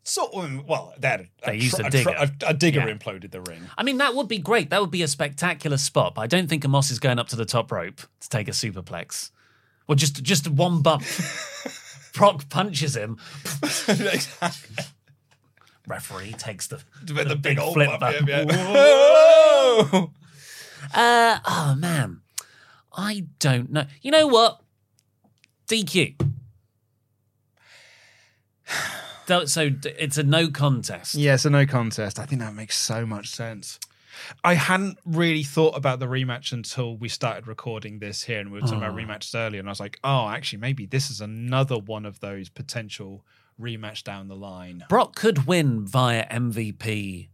Sort 0.04 0.34
of, 0.34 0.68
well, 0.68 0.94
they 0.98 1.08
had 1.08 1.28
a, 1.44 1.54
used 1.54 1.76
tr- 1.76 1.86
a 1.86 1.90
digger. 1.90 2.10
A, 2.18 2.32
a 2.48 2.54
digger 2.54 2.80
Yeah. 2.80 2.94
imploded 2.96 3.30
the 3.32 3.42
ring. 3.42 3.62
I 3.78 3.84
mean, 3.84 3.98
that 3.98 4.16
would 4.16 4.28
be 4.28 4.40
great. 4.40 4.72
That 4.72 4.82
would 4.82 4.90
be 4.92 5.04
a 5.04 5.08
spectacular 5.08 5.78
spot. 5.78 6.16
But 6.16 6.22
I 6.22 6.28
don't 6.28 6.48
think 6.48 6.64
Omos 6.64 6.92
is 6.92 6.98
going 7.00 7.20
up 7.20 7.28
to 7.30 7.36
the 7.36 7.46
top 7.46 7.72
rope 7.72 8.02
to 8.22 8.30
take 8.30 8.48
a 8.48 8.52
superplex. 8.52 9.30
Or 9.88 9.96
just 9.96 10.22
just 10.24 10.48
one 10.48 10.82
bump. 10.82 11.04
Brock 12.14 12.50
punches 12.50 12.96
him. 12.96 13.18
Referee 15.90 16.34
takes 16.34 16.68
the, 16.68 16.82
the, 17.04 17.24
the 17.24 17.36
big 17.36 17.58
old 17.60 17.74
flip 17.74 17.88
bump, 18.00 18.02
back. 18.02 18.22
yeah, 18.28 18.46
yeah. 18.48 20.06
Uh, 20.94 21.40
oh 21.46 21.76
man, 21.78 22.22
I 22.96 23.26
don't 23.40 23.72
know. 23.72 23.86
You 24.02 24.12
know 24.12 24.28
what? 24.28 24.62
DQ. 25.68 26.16
So 29.46 29.70
it's 29.84 30.18
a 30.18 30.24
no 30.24 30.50
contest. 30.50 31.14
Yeah, 31.14 31.36
it's 31.36 31.46
a 31.46 31.52
no 31.52 31.68
contest. 31.68 32.18
I 32.18 32.26
think 32.26 32.42
that 32.42 32.56
makes 32.56 32.76
so 32.76 33.06
much 33.06 33.28
sense. 33.30 33.78
I 34.44 34.56
hadn't 34.56 34.98
really 35.06 35.44
thought 35.44 35.78
about 35.78 36.00
the 36.00 36.08
rematch 36.08 36.52
until 36.52 36.98
we 36.98 37.10
started 37.10 37.46
recording 37.46 38.00
this 38.00 38.24
here, 38.24 38.40
and 38.40 38.52
we 38.52 38.60
were 38.60 38.66
talking 38.66 38.80
about 38.80 38.96
rematches 38.96 39.36
earlier. 39.36 39.60
And 39.60 39.70
I 39.70 39.72
was 39.72 39.80
like, 39.80 40.00
oh, 40.04 40.30
actually, 40.30 40.60
maybe 40.60 40.88
this 40.88 41.12
is 41.12 41.22
another 41.22 41.78
one 41.78 42.08
of 42.08 42.20
those 42.22 42.50
potential 42.50 43.24
rematch 43.60 44.04
down 44.04 44.28
the 44.28 44.36
line. 44.36 44.86
Brock 44.90 45.16
could 45.16 45.46
win 45.46 45.86
via 45.86 46.26
MVP 46.28 47.30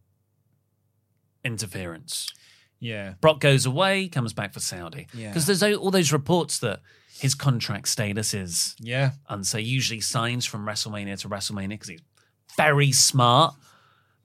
interference. 1.44 2.34
Yeah, 2.80 3.14
Brock 3.22 3.40
goes 3.40 3.66
away, 3.66 4.08
comes 4.08 4.34
back 4.34 4.54
for 4.54 4.60
Saudi. 4.60 5.08
Yeah. 5.14 5.30
Because 5.30 5.46
there's 5.46 5.64
all 5.64 5.92
those 5.92 6.12
reports 6.12 6.60
that 6.60 6.82
his 7.20 7.34
contract 7.34 7.88
status 7.88 8.34
is 8.34 8.76
yeah. 8.80 9.12
unsafe. 9.30 9.66
Usually 9.66 10.02
signs 10.02 10.46
from 10.46 10.66
WrestleMania 10.66 11.20
to 11.22 11.30
WrestleMania 11.30 11.70
because 11.70 11.88
he's 11.88 12.02
very 12.58 12.92
smart. 12.92 13.56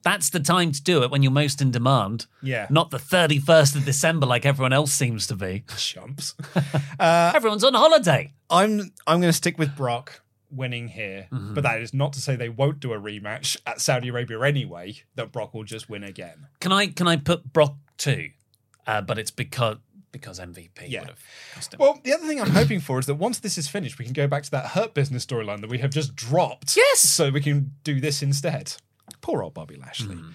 That's 0.03 0.31
the 0.31 0.39
time 0.39 0.71
to 0.71 0.81
do 0.81 1.03
it 1.03 1.11
when 1.11 1.21
you're 1.21 1.31
most 1.31 1.61
in 1.61 1.71
demand. 1.71 2.25
Yeah. 2.41 2.67
Not 2.69 2.89
the 2.89 2.97
31st 2.97 3.75
of 3.77 3.85
December 3.85 4.25
like 4.25 4.45
everyone 4.45 4.73
else 4.73 4.91
seems 4.91 5.27
to 5.27 5.35
be. 5.35 5.63
Chumps. 5.77 6.35
Uh, 6.99 7.31
Everyone's 7.33 7.63
on 7.63 7.73
holiday. 7.73 8.31
I'm 8.47 8.91
I'm 9.07 9.21
going 9.21 9.31
to 9.31 9.33
stick 9.33 9.57
with 9.57 9.75
Brock 9.75 10.21
winning 10.51 10.89
here, 10.89 11.27
Mm-hmm. 11.31 11.53
but 11.53 11.63
that 11.63 11.81
is 11.81 11.93
not 11.93 12.13
to 12.13 12.21
say 12.21 12.35
they 12.35 12.49
won't 12.49 12.79
do 12.79 12.93
a 12.93 12.99
rematch 12.99 13.57
at 13.65 13.81
Saudi 13.81 14.09
Arabia 14.09 14.39
anyway. 14.41 14.95
That 15.15 15.31
Brock 15.31 15.53
will 15.53 15.63
just 15.63 15.89
win 15.89 16.03
again. 16.03 16.47
Can 16.59 16.71
I 16.71 16.87
can 16.87 17.07
I 17.07 17.17
put 17.17 17.51
Brock 17.53 17.75
too? 17.97 18.29
Uh, 18.87 19.01
but 19.01 19.17
it's 19.19 19.31
because 19.31 19.77
because 20.11 20.39
MVP 20.39 20.69
Yeah. 20.89 21.01
would 21.01 21.09
have 21.09 21.23
cost 21.53 21.73
him. 21.73 21.77
Well, 21.79 21.99
the 22.03 22.13
other 22.13 22.27
thing 22.27 22.41
I'm 22.41 22.49
hoping 22.49 22.81
for 22.81 22.99
is 22.99 23.05
that 23.05 23.15
once 23.15 23.39
this 23.39 23.57
is 23.57 23.67
finished, 23.69 23.97
we 23.97 24.03
can 24.03 24.13
go 24.13 24.27
back 24.27 24.43
to 24.43 24.51
that 24.51 24.67
Hurt 24.67 24.93
Business 24.93 25.25
storyline 25.25 25.61
that 25.61 25.69
we 25.69 25.77
have 25.77 25.91
just 25.91 26.15
dropped. 26.17 26.75
Yes! 26.75 26.99
So 26.99 27.29
we 27.29 27.39
can 27.39 27.71
do 27.85 28.01
this 28.01 28.21
instead. 28.21 28.73
Poor 29.21 29.41
old 29.41 29.53
Bobby 29.53 29.77
Lashley. 29.77 30.15
Hmm. 30.15 30.31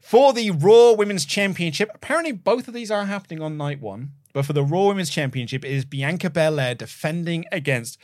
For 0.00 0.32
the 0.32 0.50
Raw 0.52 0.92
Women's 0.92 1.26
Championship, 1.26 1.90
apparently 1.94 2.32
both 2.32 2.68
of 2.68 2.72
these 2.74 2.90
are 2.90 3.04
happening 3.04 3.42
on 3.42 3.58
night 3.58 3.80
one. 3.82 4.12
But 4.32 4.46
for 4.46 4.54
the 4.54 4.62
Raw 4.64 4.86
Women's 4.86 5.10
Championship, 5.10 5.62
it 5.64 5.72
is 5.72 5.84
Bianca 5.84 6.30
Belair 6.30 6.74
defending 6.74 7.44
against 7.52 7.98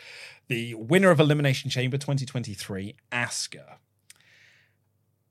the 0.48 0.74
winner 0.74 1.10
of 1.10 1.20
Elimination 1.20 1.70
Chamber 1.70 1.96
2023, 1.96 2.96
Asuka. 3.12 3.76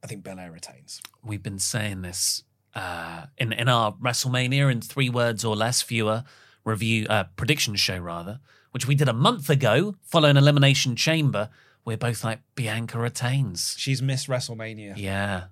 I 0.03 0.07
think 0.07 0.23
Belair 0.23 0.51
retains. 0.51 1.01
We've 1.23 1.43
been 1.43 1.59
saying 1.59 2.01
this 2.01 2.43
uh, 2.75 3.27
in 3.37 3.53
in 3.53 3.69
our 3.69 3.93
WrestleMania 3.93 4.71
in 4.71 4.81
three 4.81 5.09
words 5.09 5.45
or 5.45 5.55
less 5.55 5.81
viewer 5.81 6.23
review 6.65 7.05
uh, 7.09 7.25
prediction 7.35 7.75
show 7.75 7.97
rather, 7.97 8.39
which 8.71 8.87
we 8.87 8.95
did 8.95 9.07
a 9.07 9.13
month 9.13 9.49
ago 9.49 9.95
following 10.01 10.37
Elimination 10.37 10.95
Chamber. 10.95 11.49
We're 11.85 11.97
both 11.97 12.23
like 12.23 12.39
Bianca 12.55 12.97
retains. 12.97 13.75
She's 13.77 14.01
missed 14.01 14.27
WrestleMania. 14.27 14.93
Yeah, 14.95 15.45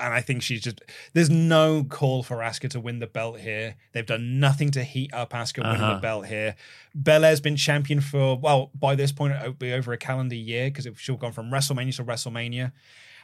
and 0.00 0.14
I 0.14 0.20
think 0.20 0.42
she's 0.42 0.60
just 0.62 0.80
there's 1.12 1.30
no 1.30 1.84
call 1.84 2.22
for 2.22 2.36
Asuka 2.38 2.70
to 2.70 2.80
win 2.80 2.98
the 2.98 3.06
belt 3.06 3.40
here. 3.40 3.74
They've 3.92 4.06
done 4.06 4.38
nothing 4.40 4.70
to 4.72 4.84
heat 4.84 5.12
up 5.12 5.32
Asuka 5.32 5.58
winning 5.64 5.82
Uh-huh. 5.82 5.94
the 5.94 6.00
belt 6.00 6.26
here. 6.26 6.54
Belair's 6.94 7.40
been 7.40 7.56
champion 7.56 8.00
for 8.00 8.36
well 8.38 8.70
by 8.74 8.94
this 8.94 9.12
point 9.12 9.34
it'll 9.34 9.52
be 9.52 9.72
over 9.72 9.92
a 9.92 9.98
calendar 9.98 10.34
year 10.36 10.70
because 10.70 10.86
she'll 10.98 11.16
gone 11.16 11.32
from 11.32 11.50
WrestleMania 11.50 11.96
to 11.96 12.04
WrestleMania. 12.04 12.72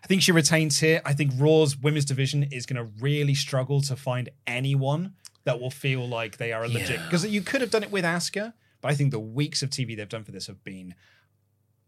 I 0.03 0.07
think 0.07 0.21
she 0.23 0.33
retains 0.33 0.81
here. 0.81 1.01
I 1.05 1.15
think 1.15 1.33
Raw's 1.39 1.79
women's 1.79 2.05
division 2.05 2.43
is 2.45 2.67
going 2.67 2.77
to 2.77 2.91
really 3.03 3.35
struggle 3.35 3.81
to 3.83 3.97
find 3.97 4.29
anyone 4.47 5.15
that 5.45 5.61
will 5.61 5.71
feel 5.71 6.07
like 6.07 6.37
they 6.37 6.53
are 6.53 6.65
a 6.65 6.69
legit 6.69 7.01
because 7.05 7.25
you 7.27 7.41
could 7.41 7.61
have 7.63 7.71
done 7.71 7.83
it 7.83 7.91
with 7.93 8.05
Asuka, 8.05 8.53
but 8.83 8.91
I 8.91 8.95
think 8.95 9.13
the 9.13 9.19
weeks 9.21 9.63
of 9.63 9.71
TV 9.71 9.97
they've 9.97 10.09
done 10.09 10.25
for 10.25 10.33
this 10.33 10.47
have 10.47 10.63
been 10.65 10.95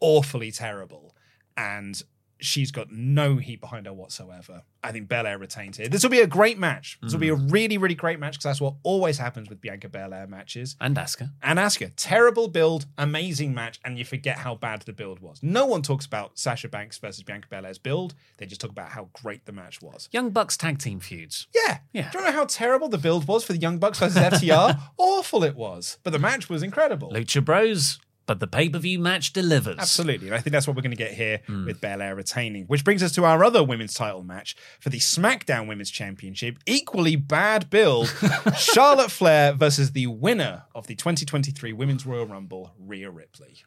awfully 0.00 0.50
terrible. 0.52 1.14
And 1.56 2.00
she's 2.38 2.70
got 2.70 2.90
no 2.90 3.36
heat 3.36 3.60
behind 3.60 3.86
her 3.86 3.92
whatsoever. 3.92 4.62
I 4.82 4.92
think 4.92 5.08
Belair 5.08 5.38
retains 5.38 5.76
here. 5.76 5.88
This 5.88 6.02
will 6.02 6.10
be 6.10 6.20
a 6.20 6.26
great 6.26 6.58
match. 6.58 6.98
This 7.02 7.12
will 7.12 7.20
be 7.20 7.30
a 7.30 7.36
mm. 7.36 7.50
really, 7.50 7.76
really 7.76 7.94
great 7.94 8.20
match 8.20 8.34
because 8.34 8.44
that's 8.44 8.60
what 8.60 8.74
always 8.84 9.18
happens 9.18 9.48
with 9.48 9.60
Bianca 9.60 9.88
Belair 9.88 10.26
matches. 10.26 10.76
and 10.80 10.96
Asuka. 10.96 11.30
And 11.42 11.58
Asuka, 11.58 11.92
terrible 11.96 12.48
build, 12.48 12.86
amazing 12.96 13.52
match, 13.52 13.80
and 13.84 13.98
you 13.98 14.04
forget 14.04 14.38
how 14.38 14.54
bad 14.54 14.82
the 14.82 14.92
build 14.92 15.20
was. 15.20 15.40
No 15.42 15.66
one 15.66 15.82
talks 15.82 16.06
about 16.06 16.38
Sasha 16.38 16.68
Banks 16.68 16.98
versus 16.98 17.24
Bianca 17.24 17.48
Belair's 17.48 17.78
build. 17.78 18.14
They 18.36 18.46
just 18.46 18.60
talk 18.60 18.70
about 18.70 18.90
how 18.90 19.08
great 19.12 19.46
the 19.46 19.52
match 19.52 19.82
was. 19.82 20.08
Young 20.12 20.30
Bucks 20.30 20.56
tag 20.56 20.78
team 20.78 21.00
feuds. 21.00 21.48
Yeah. 21.54 21.78
Yeah. 21.92 22.10
Do 22.10 22.18
you 22.18 22.24
know 22.24 22.32
how 22.32 22.44
terrible 22.44 22.88
the 22.88 22.98
build 22.98 23.26
was 23.26 23.44
for 23.44 23.54
the 23.54 23.58
Young 23.58 23.78
Bucks 23.78 23.98
versus 23.98 24.16
FTR? 24.16 24.78
Awful 24.98 25.42
it 25.42 25.56
was. 25.56 25.98
But 26.04 26.12
the 26.12 26.18
match 26.18 26.48
was 26.48 26.62
incredible. 26.62 27.10
Lucha 27.10 27.44
Bros, 27.44 27.98
but 28.26 28.40
the 28.40 28.46
pay 28.46 28.68
per 28.68 28.78
view 28.78 28.98
match 28.98 29.32
delivers. 29.32 29.76
Absolutely. 29.78 30.26
And 30.28 30.34
I 30.36 30.40
think 30.40 30.52
that's 30.52 30.66
what 30.66 30.74
we're 30.76 30.82
going 30.82 30.90
to 30.90 30.96
get 30.96 31.12
here 31.14 31.40
with 31.48 31.80
Belair 31.80 32.14
retaining. 32.14 32.64
Which 32.66 32.84
brings 32.84 33.02
us 33.02 33.12
to 33.12 33.24
our 33.24 33.42
other 33.44 33.62
women's 33.62 33.94
title 33.94 34.22
match 34.24 34.56
for 34.80 34.90
the 34.90 34.98
SmackDown 34.98 35.68
Women's 35.68 35.90
Championship. 35.90 36.58
Equally 36.66 37.16
bad 37.16 37.70
build 37.70 38.08
Charlotte 38.58 39.10
Flair 39.10 39.52
versus 39.52 39.92
the 39.92 40.06
winner 40.08 40.64
of 40.74 40.86
the 40.88 40.94
2023 40.96 41.72
Women's 41.72 42.04
Royal 42.04 42.26
Rumble, 42.26 42.72
Rhea 42.78 43.10
Ripley. 43.10 43.58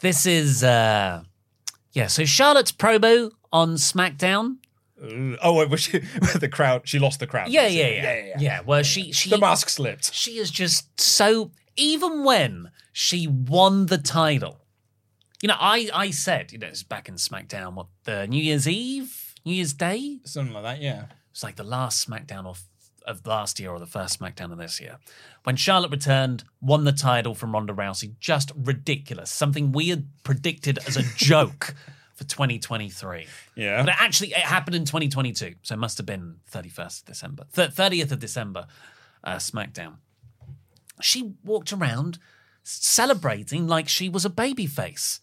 This 0.00 0.26
is 0.26 0.64
uh 0.64 1.22
Yeah, 1.92 2.08
so 2.08 2.24
Charlotte's 2.24 2.72
promo 2.72 3.30
on 3.52 3.74
SmackDown. 3.74 4.56
Oh, 5.42 5.66
was 5.66 5.80
she, 5.82 5.98
the 6.38 6.48
crowd? 6.50 6.82
She 6.88 6.98
lost 6.98 7.20
the 7.20 7.26
crowd. 7.26 7.48
Yeah, 7.48 7.66
yeah, 7.66 7.88
yeah, 7.88 8.02
yeah, 8.24 8.34
yeah. 8.38 8.60
Where 8.62 8.82
she 8.84 9.12
she 9.12 9.30
The 9.30 9.38
mask 9.38 9.68
slipped. 9.68 10.12
she 10.14 10.38
is 10.38 10.50
just 10.50 11.00
so 11.00 11.50
even 11.76 12.24
when 12.24 12.70
she 12.92 13.26
won 13.26 13.86
the 13.86 13.98
title. 13.98 14.60
You 15.42 15.48
know, 15.48 15.56
I 15.58 15.90
I 15.92 16.10
said, 16.10 16.52
you 16.52 16.58
know, 16.58 16.68
it's 16.68 16.82
back 16.82 17.08
in 17.08 17.16
SmackDown, 17.16 17.74
what 17.74 17.88
the 18.04 18.26
New 18.26 18.42
Year's 18.42 18.66
Eve, 18.66 19.34
New 19.44 19.54
Year's 19.54 19.74
Day. 19.74 20.20
Something 20.24 20.54
like 20.54 20.62
that. 20.62 20.80
Yeah. 20.80 21.06
It's 21.30 21.42
like 21.42 21.56
the 21.56 21.64
last 21.64 22.08
SmackDown 22.08 22.46
of 22.46 22.62
of 23.06 23.26
last 23.26 23.60
year 23.60 23.70
or 23.70 23.78
the 23.78 23.86
first 23.86 24.18
SmackDown 24.18 24.50
of 24.52 24.58
this 24.58 24.80
year. 24.80 24.98
When 25.42 25.56
Charlotte 25.56 25.90
returned, 25.90 26.44
won 26.62 26.84
the 26.84 26.92
title 26.92 27.34
from 27.34 27.52
Ronda 27.52 27.74
Rousey, 27.74 28.18
just 28.18 28.50
ridiculous. 28.56 29.30
Something 29.30 29.72
we 29.72 29.90
had 29.90 30.06
predicted 30.22 30.78
as 30.86 30.96
a 30.96 31.02
joke 31.16 31.74
for 32.14 32.24
2023. 32.24 33.26
Yeah. 33.56 33.82
But 33.82 33.90
it 33.90 34.00
actually 34.00 34.28
it 34.30 34.38
happened 34.38 34.76
in 34.76 34.84
2022, 34.84 35.56
so 35.62 35.74
it 35.74 35.78
must 35.78 35.98
have 35.98 36.06
been 36.06 36.36
31st 36.50 37.00
of 37.00 37.04
December, 37.06 37.44
30th 37.52 38.12
of 38.12 38.18
December, 38.20 38.66
uh, 39.22 39.36
SmackDown. 39.36 39.96
She 41.00 41.34
walked 41.44 41.72
around 41.72 42.18
celebrating 42.62 43.66
like 43.66 43.88
she 43.88 44.08
was 44.08 44.24
a 44.24 44.30
baby 44.30 44.66
face, 44.66 45.20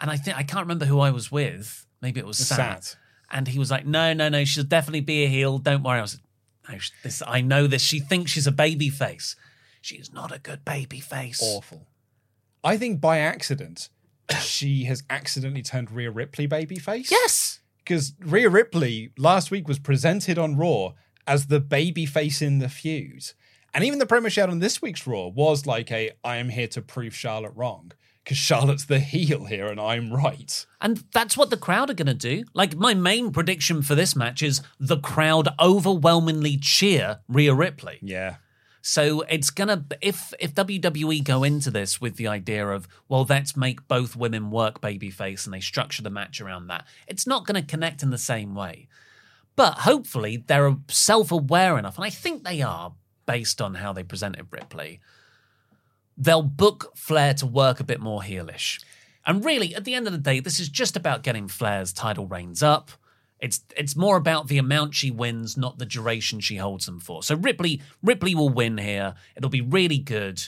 and 0.00 0.10
I 0.10 0.16
think 0.16 0.36
I 0.36 0.42
can't 0.42 0.64
remember 0.64 0.86
who 0.86 1.00
I 1.00 1.10
was 1.10 1.30
with. 1.30 1.86
Maybe 2.00 2.20
it 2.20 2.26
was 2.26 2.38
Sat. 2.38 2.84
Sat. 2.84 2.96
And 3.30 3.48
he 3.48 3.58
was 3.58 3.70
like, 3.70 3.86
"No, 3.86 4.12
no, 4.12 4.28
no, 4.28 4.44
she'll 4.44 4.64
definitely 4.64 5.00
be 5.00 5.24
a 5.24 5.28
heel. 5.28 5.58
Don't 5.58 5.82
worry." 5.82 5.98
I 5.98 6.02
was, 6.02 6.20
"No, 6.68 6.78
this, 7.02 7.22
I 7.26 7.40
know 7.40 7.66
this. 7.66 7.82
She 7.82 8.00
thinks 8.00 8.30
she's 8.30 8.46
a 8.46 8.52
baby 8.52 8.90
face. 8.90 9.36
She 9.80 9.96
is 9.96 10.12
not 10.12 10.32
a 10.32 10.38
good 10.38 10.64
baby 10.64 11.00
face." 11.00 11.40
Awful. 11.42 11.86
I 12.62 12.76
think 12.76 13.00
by 13.00 13.18
accident, 13.18 13.88
she 14.40 14.84
has 14.84 15.02
accidentally 15.10 15.62
turned 15.62 15.90
Rhea 15.90 16.10
Ripley 16.10 16.48
babyface. 16.48 17.10
Yes. 17.10 17.60
Because 17.78 18.14
Rhea 18.20 18.48
Ripley 18.48 19.12
last 19.18 19.50
week 19.50 19.68
was 19.68 19.78
presented 19.78 20.38
on 20.38 20.56
Raw 20.56 20.92
as 21.26 21.46
the 21.46 21.60
babyface 21.60 22.40
in 22.40 22.58
the 22.58 22.68
feud. 22.68 23.32
And 23.74 23.84
even 23.84 23.98
the 23.98 24.06
promo 24.06 24.30
she 24.30 24.40
had 24.40 24.50
on 24.50 24.60
this 24.60 24.80
week's 24.80 25.06
Raw 25.06 25.26
was 25.26 25.66
like 25.66 25.90
a 25.90 26.12
I 26.22 26.36
am 26.36 26.48
here 26.48 26.68
to 26.68 26.80
prove 26.80 27.14
Charlotte 27.14 27.52
wrong. 27.56 27.92
Because 28.22 28.38
Charlotte's 28.38 28.86
the 28.86 29.00
heel 29.00 29.44
here 29.44 29.66
and 29.66 29.78
I'm 29.78 30.10
right. 30.10 30.64
And 30.80 31.04
that's 31.12 31.36
what 31.36 31.50
the 31.50 31.58
crowd 31.58 31.90
are 31.90 31.94
going 31.94 32.06
to 32.06 32.14
do. 32.14 32.44
Like, 32.54 32.74
my 32.74 32.94
main 32.94 33.32
prediction 33.32 33.82
for 33.82 33.94
this 33.94 34.16
match 34.16 34.42
is 34.42 34.62
the 34.80 34.96
crowd 34.96 35.48
overwhelmingly 35.60 36.56
cheer 36.56 37.20
Rhea 37.28 37.52
Ripley. 37.52 37.98
Yeah. 38.00 38.36
So 38.86 39.22
it's 39.22 39.48
gonna 39.48 39.86
if 40.02 40.34
if 40.38 40.54
WWE 40.54 41.24
go 41.24 41.42
into 41.42 41.70
this 41.70 42.02
with 42.02 42.16
the 42.16 42.28
idea 42.28 42.68
of 42.68 42.86
well 43.08 43.24
let's 43.26 43.56
make 43.56 43.88
both 43.88 44.14
women 44.14 44.50
work 44.50 44.82
babyface 44.82 45.46
and 45.46 45.54
they 45.54 45.60
structure 45.60 46.02
the 46.02 46.10
match 46.10 46.38
around 46.38 46.66
that, 46.66 46.86
it's 47.08 47.26
not 47.26 47.46
going 47.46 47.58
to 47.58 47.66
connect 47.66 48.02
in 48.02 48.10
the 48.10 48.18
same 48.18 48.54
way. 48.54 48.88
But 49.56 49.78
hopefully 49.78 50.44
they're 50.46 50.76
self-aware 50.88 51.78
enough, 51.78 51.96
and 51.96 52.04
I 52.04 52.10
think 52.10 52.44
they 52.44 52.60
are 52.60 52.92
based 53.26 53.60
on 53.60 53.74
how 53.74 53.92
they 53.92 54.02
presented 54.02 54.46
Ripley. 54.50 55.00
They'll 56.16 56.42
book 56.42 56.92
Flair 56.94 57.34
to 57.34 57.46
work 57.46 57.80
a 57.80 57.84
bit 57.84 58.00
more 58.00 58.20
heelish. 58.20 58.82
And 59.26 59.44
really, 59.44 59.74
at 59.74 59.84
the 59.84 59.94
end 59.94 60.06
of 60.06 60.12
the 60.12 60.18
day, 60.18 60.40
this 60.40 60.60
is 60.60 60.68
just 60.68 60.96
about 60.96 61.22
getting 61.22 61.48
Flair's 61.48 61.92
title 61.92 62.26
reigns 62.26 62.62
up. 62.62 62.90
It's 63.40 63.60
it's 63.76 63.96
more 63.96 64.16
about 64.16 64.48
the 64.48 64.58
amount 64.58 64.94
she 64.94 65.10
wins, 65.10 65.56
not 65.56 65.78
the 65.78 65.86
duration 65.86 66.40
she 66.40 66.56
holds 66.56 66.86
them 66.86 67.00
for. 67.00 67.22
So 67.22 67.34
Ripley 67.34 67.82
Ripley 68.02 68.34
will 68.34 68.48
win 68.48 68.78
here. 68.78 69.14
It'll 69.36 69.50
be 69.50 69.60
really 69.60 69.98
good. 69.98 70.42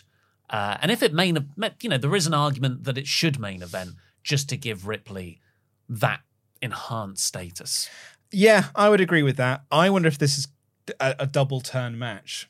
Uh, 0.48 0.76
and 0.80 0.90
if 0.90 1.02
it 1.02 1.12
main, 1.12 1.50
you 1.82 1.90
know, 1.90 1.98
there 1.98 2.14
is 2.14 2.26
an 2.26 2.34
argument 2.34 2.84
that 2.84 2.96
it 2.96 3.06
should 3.06 3.40
main 3.40 3.62
event 3.62 3.90
just 4.22 4.48
to 4.50 4.56
give 4.56 4.86
Ripley 4.86 5.40
that 5.88 6.20
enhanced 6.62 7.24
status. 7.24 7.88
Yeah, 8.30 8.66
I 8.74 8.88
would 8.88 9.00
agree 9.00 9.22
with 9.22 9.36
that. 9.36 9.62
I 9.70 9.90
wonder 9.90 10.08
if 10.08 10.18
this 10.18 10.38
is 10.38 10.48
a, 11.00 11.16
a 11.20 11.26
double 11.26 11.60
turn 11.60 11.98
match. 11.98 12.48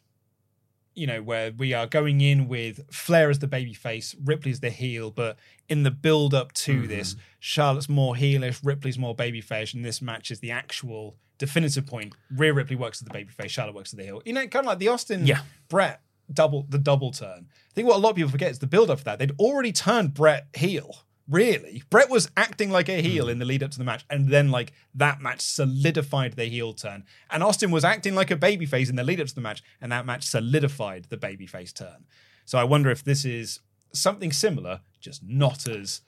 You 0.96 1.06
know, 1.06 1.22
where 1.22 1.52
we 1.52 1.72
are 1.72 1.86
going 1.86 2.20
in 2.20 2.48
with 2.48 2.80
Flair 2.92 3.30
as 3.30 3.38
the 3.38 3.46
babyface, 3.46 4.16
Ripley's 4.24 4.60
the 4.60 4.70
heel, 4.70 5.10
but 5.10 5.38
in 5.68 5.84
the 5.84 5.90
build 5.90 6.34
up 6.34 6.52
to 6.52 6.78
mm-hmm. 6.78 6.88
this, 6.88 7.14
Charlotte's 7.38 7.88
more 7.88 8.14
heelish, 8.14 8.60
Ripley's 8.64 8.98
more 8.98 9.14
babyface, 9.14 9.74
and 9.74 9.84
this 9.84 10.02
match 10.02 10.30
is 10.30 10.40
the 10.40 10.50
actual 10.50 11.16
definitive 11.38 11.86
point. 11.86 12.14
Rhea 12.34 12.52
Ripley 12.52 12.76
works 12.76 13.00
as 13.00 13.06
the 13.06 13.14
babyface, 13.14 13.50
Charlotte 13.50 13.74
works 13.74 13.92
as 13.92 13.98
the 13.98 14.04
heel. 14.04 14.22
You 14.24 14.32
know, 14.32 14.46
kind 14.48 14.64
of 14.64 14.66
like 14.66 14.78
the 14.78 14.88
Austin 14.88 15.26
Yeah. 15.26 15.42
Brett 15.68 16.00
double 16.32 16.66
the 16.68 16.78
double 16.78 17.12
turn. 17.12 17.46
I 17.48 17.74
think 17.74 17.86
what 17.86 17.96
a 17.96 18.00
lot 18.00 18.10
of 18.10 18.16
people 18.16 18.30
forget 18.30 18.50
is 18.50 18.58
the 18.58 18.66
build 18.66 18.90
up 18.90 18.98
for 18.98 19.04
that. 19.04 19.18
They'd 19.18 19.38
already 19.38 19.72
turned 19.72 20.14
Brett 20.14 20.48
heel. 20.54 20.96
Really, 21.28 21.82
Brett 21.90 22.08
was 22.08 22.30
acting 22.36 22.70
like 22.70 22.88
a 22.88 23.02
heel 23.02 23.28
in 23.28 23.40
the 23.40 23.44
lead 23.44 23.62
up 23.64 23.72
to 23.72 23.78
the 23.78 23.84
match, 23.84 24.04
and 24.08 24.28
then 24.28 24.50
like 24.52 24.72
that 24.94 25.20
match 25.20 25.40
solidified 25.40 26.34
the 26.34 26.44
heel 26.44 26.72
turn. 26.72 27.04
And 27.30 27.42
Austin 27.42 27.72
was 27.72 27.84
acting 27.84 28.14
like 28.14 28.30
a 28.30 28.36
babyface 28.36 28.88
in 28.88 28.94
the 28.96 29.02
lead 29.02 29.20
up 29.20 29.26
to 29.26 29.34
the 29.34 29.40
match, 29.40 29.62
and 29.80 29.90
that 29.90 30.06
match 30.06 30.22
solidified 30.24 31.06
the 31.08 31.16
babyface 31.16 31.74
turn. 31.74 32.04
So 32.44 32.58
I 32.58 32.64
wonder 32.64 32.90
if 32.90 33.02
this 33.02 33.24
is 33.24 33.58
something 33.92 34.30
similar, 34.30 34.80
just 35.00 35.22
not 35.24 35.66
as 35.68 36.00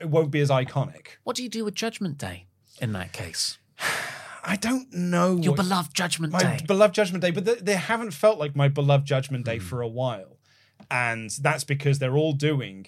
it 0.00 0.08
won't 0.08 0.30
be 0.30 0.40
as 0.40 0.48
iconic. 0.50 1.16
What 1.24 1.34
do 1.34 1.42
you 1.42 1.48
do 1.48 1.64
with 1.64 1.74
Judgment 1.74 2.16
Day 2.16 2.46
in 2.80 2.92
that 2.92 3.12
case? 3.12 3.58
I 4.44 4.54
don't 4.54 4.92
know 4.92 5.36
Your 5.38 5.52
what- 5.54 5.56
beloved 5.56 5.92
Judgment 5.92 6.32
my 6.32 6.38
Day. 6.38 6.60
beloved 6.64 6.94
Judgment 6.94 7.20
Day, 7.22 7.32
but 7.32 7.44
they, 7.44 7.56
they 7.56 7.74
haven't 7.74 8.12
felt 8.12 8.38
like 8.38 8.54
my 8.54 8.68
beloved 8.68 9.06
Judgment 9.06 9.44
Hmm. 9.44 9.50
Day 9.54 9.58
for 9.58 9.82
a 9.82 9.88
while, 9.88 10.38
and 10.88 11.30
that's 11.40 11.64
because 11.64 11.98
they're 11.98 12.16
all 12.16 12.32
doing 12.32 12.86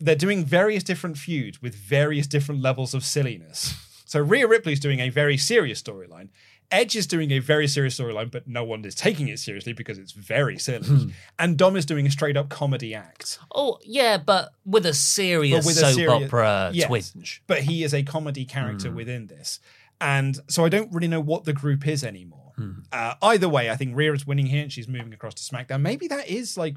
they're 0.00 0.14
doing 0.16 0.44
various 0.44 0.82
different 0.82 1.18
feuds 1.18 1.60
with 1.62 1.74
various 1.74 2.26
different 2.26 2.60
levels 2.62 2.94
of 2.94 3.04
silliness. 3.04 3.74
So 4.04 4.20
Rhea 4.20 4.46
Ripley's 4.46 4.80
doing 4.80 5.00
a 5.00 5.08
very 5.10 5.36
serious 5.36 5.82
storyline. 5.82 6.28
Edge 6.70 6.96
is 6.96 7.06
doing 7.06 7.30
a 7.30 7.38
very 7.38 7.66
serious 7.66 7.98
storyline, 7.98 8.30
but 8.30 8.46
no 8.46 8.62
one 8.62 8.84
is 8.84 8.94
taking 8.94 9.28
it 9.28 9.38
seriously 9.38 9.72
because 9.72 9.98
it's 9.98 10.12
very 10.12 10.58
silly. 10.58 10.86
Hmm. 10.86 11.08
And 11.38 11.56
Dom 11.56 11.76
is 11.76 11.86
doing 11.86 12.06
a 12.06 12.10
straight 12.10 12.36
up 12.36 12.48
comedy 12.48 12.94
act. 12.94 13.38
oh 13.54 13.78
yeah, 13.82 14.18
but 14.18 14.50
with 14.64 14.84
a 14.86 14.94
serious 14.94 15.64
But 15.64 15.66
with 15.66 15.82
a 15.82 15.92
serious- 15.94 16.24
opera 16.24 16.70
Yes. 16.74 16.86
twinge. 16.88 17.42
But 17.46 17.62
he 17.62 17.84
is 17.84 17.92
a 17.94 18.02
comedy 18.02 18.44
Hmm. 18.44 18.50
character 18.50 18.90
within 18.90 19.26
this. 19.28 19.60
And 20.00 20.38
so 20.48 20.64
I 20.64 20.68
don't 20.68 20.92
really 20.92 21.08
know 21.08 21.20
what 21.20 21.44
the 21.44 21.52
group 21.52 21.86
is 21.86 22.04
anymore. 22.04 22.52
Hmm. 22.56 22.72
Uh, 22.92 23.14
either 23.22 23.48
way, 23.48 23.68
I 23.70 23.76
think 23.76 23.96
Rhea 23.96 24.12
is 24.12 24.26
winning 24.26 24.46
here 24.46 24.62
and 24.62 24.72
she's 24.72 24.88
moving 24.88 25.12
across 25.12 25.34
to 25.34 25.42
SmackDown. 25.42 25.80
Maybe 25.80 26.06
that 26.08 26.28
is 26.28 26.56
like 26.56 26.76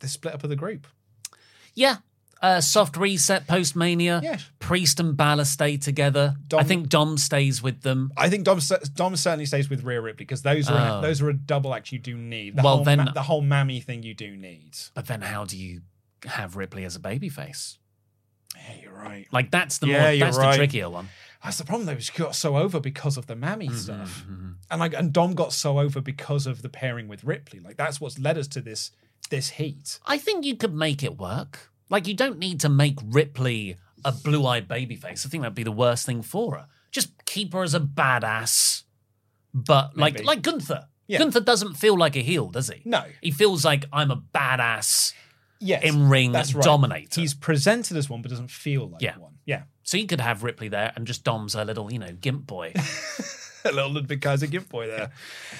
the 0.00 0.08
split 0.08 0.34
up 0.34 0.44
of 0.44 0.50
the 0.50 0.56
group. 0.56 0.86
Yeah. 1.74 1.96
Uh, 2.42 2.60
soft 2.60 2.96
reset 2.98 3.46
post 3.46 3.74
Mania. 3.74 4.20
Yeah. 4.22 4.38
Priest 4.58 5.00
and 5.00 5.16
Balor 5.16 5.46
stay 5.46 5.78
together. 5.78 6.36
Dom- 6.48 6.60
I 6.60 6.64
think 6.64 6.88
Dom 6.90 7.16
stays 7.16 7.62
with 7.62 7.80
them. 7.80 8.12
I 8.16 8.28
think 8.28 8.44
Dom, 8.44 8.60
Dom 8.94 9.16
certainly 9.16 9.46
stays 9.46 9.70
with 9.70 9.82
Rhea 9.84 10.00
Ripley 10.02 10.18
because 10.26 10.42
those 10.42 10.68
are 10.68 10.98
Oh. 10.98 11.00
those 11.00 11.22
are 11.22 11.30
a 11.30 11.34
double 11.34 11.74
act 11.74 11.92
you 11.92 11.98
do 11.98 12.16
need. 12.16 12.56
The 12.56 12.62
Well, 12.62 12.76
whole 12.76 12.84
then- 12.84 12.98
ma- 12.98 13.12
the 13.12 13.22
whole 13.22 13.42
Mami 13.42 13.82
thing 13.82 14.02
you 14.02 14.12
do 14.14 14.36
need. 14.36 14.76
But 14.92 15.06
then 15.06 15.22
how 15.22 15.44
do 15.46 15.56
you 15.56 15.80
have 16.26 16.56
Ripley 16.56 16.84
as 16.84 16.94
a 16.94 17.00
babyface? 17.00 17.78
Yeah, 18.54 18.74
you're 18.82 18.92
right. 18.92 19.26
Like 19.32 19.50
that's 19.50 19.78
the 19.78 19.86
Yeah, 19.88 20.10
more 20.10 20.16
that's 20.18 20.36
right. 20.36 20.50
the 20.52 20.56
trickier 20.58 20.90
one. 20.90 21.08
That's 21.42 21.58
the 21.58 21.64
problem 21.64 21.86
though. 21.86 21.98
She 21.98 22.12
got 22.12 22.34
so 22.34 22.56
over 22.58 22.80
because 22.80 23.16
of 23.16 23.26
the 23.28 23.34
Mami 23.36 23.68
Mm-hmm, 23.68 23.76
stuff, 23.76 24.26
and 24.70 24.78
like 24.80 24.92
and 24.94 25.10
Dom 25.12 25.34
got 25.34 25.52
so 25.54 25.78
over 25.78 26.00
because 26.02 26.46
of 26.46 26.60
the 26.62 26.68
pairing 26.68 27.08
with 27.08 27.24
Ripley. 27.24 27.60
Like 27.60 27.76
that's 27.78 27.98
what's 28.00 28.18
led 28.18 28.36
us 28.36 28.46
to 28.48 28.60
this 28.60 28.90
this 29.30 29.50
heat. 29.50 30.00
I 30.06 30.18
think 30.18 30.44
you 30.44 30.54
could 30.56 30.74
make 30.74 31.02
it 31.02 31.16
work. 31.18 31.72
Like 31.88 32.06
you 32.06 32.14
don't 32.14 32.38
need 32.38 32.60
to 32.60 32.68
make 32.68 32.98
Ripley 33.04 33.76
a 34.04 34.12
blue-eyed 34.12 34.68
babyface. 34.68 35.26
I 35.26 35.28
think 35.28 35.42
that'd 35.42 35.54
be 35.54 35.62
the 35.62 35.72
worst 35.72 36.06
thing 36.06 36.22
for 36.22 36.56
her. 36.56 36.66
Just 36.92 37.24
keep 37.24 37.52
her 37.52 37.62
as 37.62 37.74
a 37.74 37.80
badass. 37.80 38.82
But 39.54 39.96
like 39.96 40.14
Maybe. 40.14 40.26
like 40.26 40.42
Gunther. 40.42 40.86
Yeah. 41.06 41.18
Gunther 41.18 41.40
doesn't 41.40 41.74
feel 41.74 41.96
like 41.96 42.16
a 42.16 42.20
heel, 42.20 42.48
does 42.50 42.68
he? 42.68 42.82
No. 42.84 43.04
He 43.22 43.30
feels 43.30 43.64
like 43.64 43.84
I'm 43.92 44.10
a 44.10 44.16
badass. 44.34 45.12
Yes, 45.58 45.82
In 45.84 46.10
ring 46.10 46.32
that's 46.32 46.54
right. 46.54 46.62
dominator. 46.64 47.20
He's 47.20 47.32
presented 47.32 47.96
as 47.96 48.10
one, 48.10 48.20
but 48.20 48.30
doesn't 48.30 48.50
feel 48.50 48.88
like 48.90 49.00
Yeah. 49.00 49.16
one. 49.16 49.34
Yeah, 49.46 49.62
So 49.84 49.96
you 49.96 50.06
could 50.06 50.20
have 50.20 50.42
Ripley 50.42 50.68
there 50.68 50.92
and 50.96 51.06
just 51.06 51.22
Dom's 51.24 51.54
her 51.54 51.64
little, 51.64 51.90
you 51.90 51.98
know, 52.00 52.12
gimp 52.12 52.46
boy. 52.46 52.72
a 53.64 53.72
little 53.72 53.90
Ludwig 53.92 54.20
Kaiser 54.20 54.48
gift 54.48 54.68
boy 54.68 54.88
there. 54.88 55.10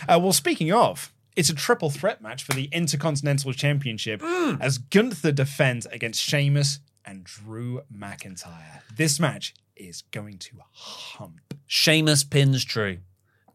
Uh, 0.09 0.19
well, 0.21 0.33
speaking 0.33 0.73
of, 0.73 1.13
it's 1.37 1.51
a 1.51 1.55
triple 1.55 1.91
threat 1.91 2.21
match 2.23 2.43
for 2.43 2.53
the 2.55 2.65
Intercontinental 2.73 3.53
Championship 3.53 4.21
Hmm. 4.25 4.57
as 4.61 4.79
Gunther 4.79 5.33
defends 5.33 5.87
against 5.87 6.21
Sheamus 6.23 6.81
and 7.05 7.23
Drew 7.25 7.83
McIntyre. 7.95 8.81
This 8.97 9.21
match 9.21 9.55
is 9.77 10.03
going 10.11 10.39
to 10.39 10.57
hump. 10.73 11.55
Sheamus 11.67 12.25
pins 12.25 12.65
Drew. 12.65 12.99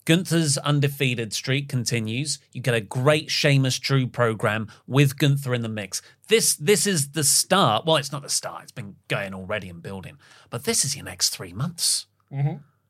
Gunther's 0.05 0.57
undefeated 0.59 1.31
streak 1.31 1.69
continues. 1.69 2.39
You 2.53 2.61
get 2.61 2.73
a 2.73 2.81
great 2.81 3.29
Sheamus 3.29 3.77
Drew 3.77 4.07
program 4.07 4.67
with 4.87 5.17
Gunther 5.17 5.53
in 5.53 5.61
the 5.61 5.69
mix. 5.69 6.01
This 6.27 6.55
this 6.55 6.87
is 6.87 7.11
the 7.11 7.23
start. 7.23 7.85
Well, 7.85 7.97
it's 7.97 8.11
not 8.11 8.23
the 8.23 8.29
start. 8.29 8.63
It's 8.63 8.71
been 8.71 8.95
going 9.07 9.33
already 9.33 9.69
and 9.69 9.81
building. 9.81 10.17
But 10.49 10.63
this 10.63 10.83
is 10.85 10.95
your 10.95 11.05
next 11.05 11.29
three 11.29 11.53
months 11.53 12.07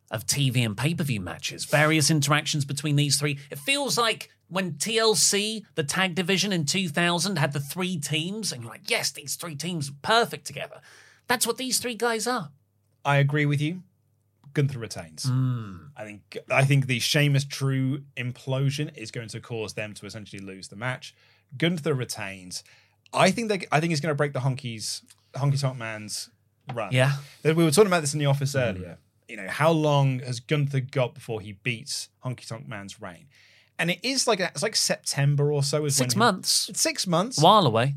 of 0.09 0.25
TV 0.25 0.65
and 0.65 0.77
pay 0.77 0.93
per 0.93 1.03
view 1.03 1.19
matches. 1.19 1.65
Various 1.65 2.09
interactions 2.09 2.63
between 2.65 2.95
these 2.95 3.19
three. 3.19 3.39
It 3.49 3.59
feels 3.59 3.97
like 3.97 4.29
when 4.51 4.73
TLC, 4.73 5.63
the 5.75 5.83
tag 5.83 6.13
division 6.13 6.51
in 6.51 6.65
2000, 6.65 7.37
had 7.37 7.53
the 7.53 7.59
three 7.59 7.97
teams, 7.97 8.51
and 8.51 8.61
you're 8.61 8.71
like, 8.71 8.89
yes, 8.89 9.09
these 9.09 9.35
three 9.35 9.55
teams 9.55 9.89
are 9.89 9.95
perfect 10.01 10.45
together. 10.45 10.81
That's 11.27 11.47
what 11.47 11.57
these 11.57 11.79
three 11.79 11.95
guys 11.95 12.27
are. 12.27 12.49
I 13.05 13.17
agree 13.17 13.45
with 13.45 13.61
you. 13.61 13.83
Gunther 14.53 14.79
retains. 14.79 15.23
Hmm. 15.23 15.75
I 15.95 16.03
think 16.03 16.37
I 16.49 16.65
think 16.65 16.87
the 16.87 16.99
Sheamus 16.99 17.45
Drew 17.45 18.01
implosion 18.17 18.95
is 18.97 19.09
going 19.09 19.29
to 19.29 19.39
cause 19.39 19.73
them 19.73 19.93
to 19.93 20.05
essentially 20.05 20.43
lose 20.43 20.67
the 20.67 20.75
match. 20.75 21.15
Gunther 21.57 21.93
retains. 21.93 22.63
I 23.13 23.31
think 23.31 23.47
they 23.47 23.65
I 23.71 23.79
think 23.79 23.91
he's 23.91 24.01
going 24.01 24.11
to 24.11 24.15
break 24.15 24.33
the 24.33 24.39
Honky's 24.39 25.03
Honky 25.33 25.59
Tonk 25.59 25.77
Man's 25.77 26.29
run. 26.73 26.91
Yeah. 26.91 27.13
We 27.45 27.53
were 27.53 27.71
talking 27.71 27.87
about 27.87 28.01
this 28.01 28.13
in 28.13 28.19
the 28.19 28.25
office 28.25 28.51
hmm. 28.51 28.59
earlier. 28.59 28.97
You 29.29 29.37
know, 29.37 29.47
how 29.47 29.71
long 29.71 30.19
has 30.19 30.41
Gunther 30.41 30.81
got 30.81 31.13
before 31.13 31.39
he 31.39 31.53
beats 31.53 32.09
Honky 32.25 32.45
Tonk 32.45 32.67
Man's 32.67 33.01
reign? 33.01 33.27
And 33.81 33.89
it 33.89 33.99
is 34.03 34.27
like 34.27 34.39
it's 34.39 34.61
like 34.61 34.75
September 34.75 35.51
or 35.51 35.63
so. 35.63 35.85
Is 35.85 35.95
Six 35.95 36.13
he- 36.13 36.19
months. 36.19 36.69
It's 36.69 36.81
six 36.81 37.07
months 37.07 37.41
While 37.41 37.65
away. 37.65 37.95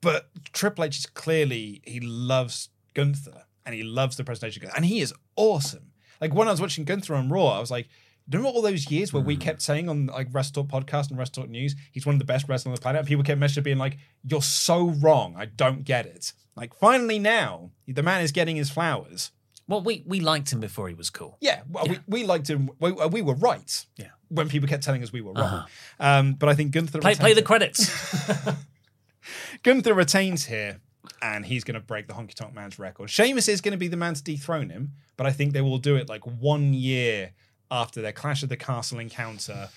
but 0.00 0.30
Triple 0.52 0.84
H 0.84 0.98
is 0.98 1.06
clearly 1.06 1.82
he 1.84 1.98
loves 1.98 2.68
Gunther 2.94 3.42
and 3.66 3.74
he 3.74 3.82
loves 3.82 4.16
the 4.16 4.22
presentation, 4.22 4.70
and 4.76 4.84
he 4.84 5.00
is 5.00 5.12
awesome. 5.34 5.90
Like 6.20 6.32
when 6.32 6.46
I 6.46 6.52
was 6.52 6.60
watching 6.60 6.84
Gunther 6.84 7.16
on 7.16 7.28
Raw, 7.28 7.48
I 7.48 7.58
was 7.58 7.70
like, 7.70 7.88
remember 8.30 8.48
all 8.48 8.62
those 8.62 8.92
years 8.92 9.12
where 9.12 9.22
we 9.22 9.34
hmm. 9.34 9.40
kept 9.40 9.60
saying 9.60 9.88
on 9.88 10.06
like 10.06 10.30
WrestleTalk 10.30 10.68
podcast 10.68 11.10
and 11.10 11.18
WrestleTalk 11.18 11.48
News, 11.48 11.74
he's 11.90 12.06
one 12.06 12.14
of 12.14 12.20
the 12.20 12.24
best 12.24 12.48
wrestlers 12.48 12.66
on 12.66 12.74
the 12.76 12.80
planet. 12.80 13.00
And 13.00 13.08
people 13.08 13.24
kept 13.24 13.40
messaging 13.40 13.64
being 13.64 13.78
like, 13.78 13.98
"You're 14.22 14.40
so 14.40 14.90
wrong. 14.90 15.34
I 15.36 15.46
don't 15.46 15.82
get 15.82 16.06
it." 16.06 16.32
Like 16.54 16.74
finally 16.74 17.18
now, 17.18 17.72
the 17.88 18.04
man 18.04 18.20
is 18.20 18.30
getting 18.30 18.54
his 18.54 18.70
flowers. 18.70 19.32
Well, 19.66 19.82
we, 19.82 20.02
we 20.06 20.20
liked 20.20 20.50
him 20.50 20.60
before 20.60 20.88
he 20.88 20.94
was 20.94 21.10
cool. 21.10 21.36
Yeah, 21.42 21.60
well, 21.68 21.86
We, 21.86 21.98
we 22.06 22.24
liked 22.24 22.48
him. 22.48 22.70
We, 22.80 22.90
uh, 22.90 23.08
we 23.08 23.20
were 23.20 23.34
right. 23.34 23.84
Yeah. 23.98 24.06
Uh-huh. 24.30 24.34
When 24.36 24.48
people 24.48 24.68
kept 24.68 24.82
telling 24.82 25.02
us 25.02 25.12
we 25.12 25.20
were 25.20 25.32
wrong, 25.32 25.64
um, 25.98 26.34
but 26.34 26.48
I 26.48 26.54
think 26.54 26.72
Gunther 26.72 26.98
Play, 27.00 27.14
play 27.14 27.32
the 27.32 27.40
it. 27.40 27.46
credits. 27.46 27.90
Gunther 29.62 29.94
retains 29.94 30.46
here, 30.46 30.80
and 31.22 31.44
he's 31.44 31.64
going 31.64 31.74
to 31.74 31.80
break 31.80 32.06
the 32.06 32.14
Honky 32.14 32.34
Tonk 32.34 32.54
Man's 32.54 32.78
record. 32.78 33.10
Sheamus 33.10 33.48
is 33.48 33.60
going 33.60 33.72
to 33.72 33.78
be 33.78 33.88
the 33.88 33.96
man 33.96 34.14
to 34.14 34.22
dethrone 34.22 34.70
him, 34.70 34.92
but 35.16 35.26
I 35.26 35.32
think 35.32 35.52
they 35.52 35.60
will 35.60 35.78
do 35.78 35.96
it 35.96 36.08
like 36.08 36.24
one 36.26 36.74
year 36.74 37.32
after 37.70 38.00
their 38.00 38.12
Clash 38.12 38.42
of 38.42 38.48
the 38.48 38.56
Castle 38.56 38.98
encounter. 38.98 39.68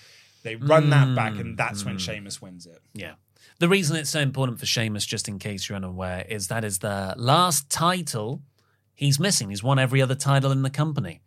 They 0.42 0.56
run 0.56 0.90
that 0.90 1.14
back, 1.14 1.38
and 1.38 1.56
that's 1.56 1.84
when 1.84 1.98
Sheamus 1.98 2.40
wins 2.42 2.66
it. 2.66 2.80
yeah. 2.94 3.14
The 3.58 3.68
reason 3.68 3.96
it's 3.96 4.10
so 4.10 4.18
important 4.20 4.58
for 4.58 4.66
Sheamus, 4.66 5.06
just 5.06 5.28
in 5.28 5.38
case 5.38 5.68
you're 5.68 5.76
unaware, 5.76 6.24
is 6.28 6.48
that 6.48 6.64
is 6.64 6.80
the 6.80 7.14
last 7.16 7.70
title 7.70 8.42
he's 8.94 9.20
missing. 9.20 9.50
He's 9.50 9.62
won 9.62 9.78
every 9.78 10.02
other 10.02 10.16
title 10.16 10.50
in 10.50 10.62
the 10.62 10.70
company. 10.70 11.20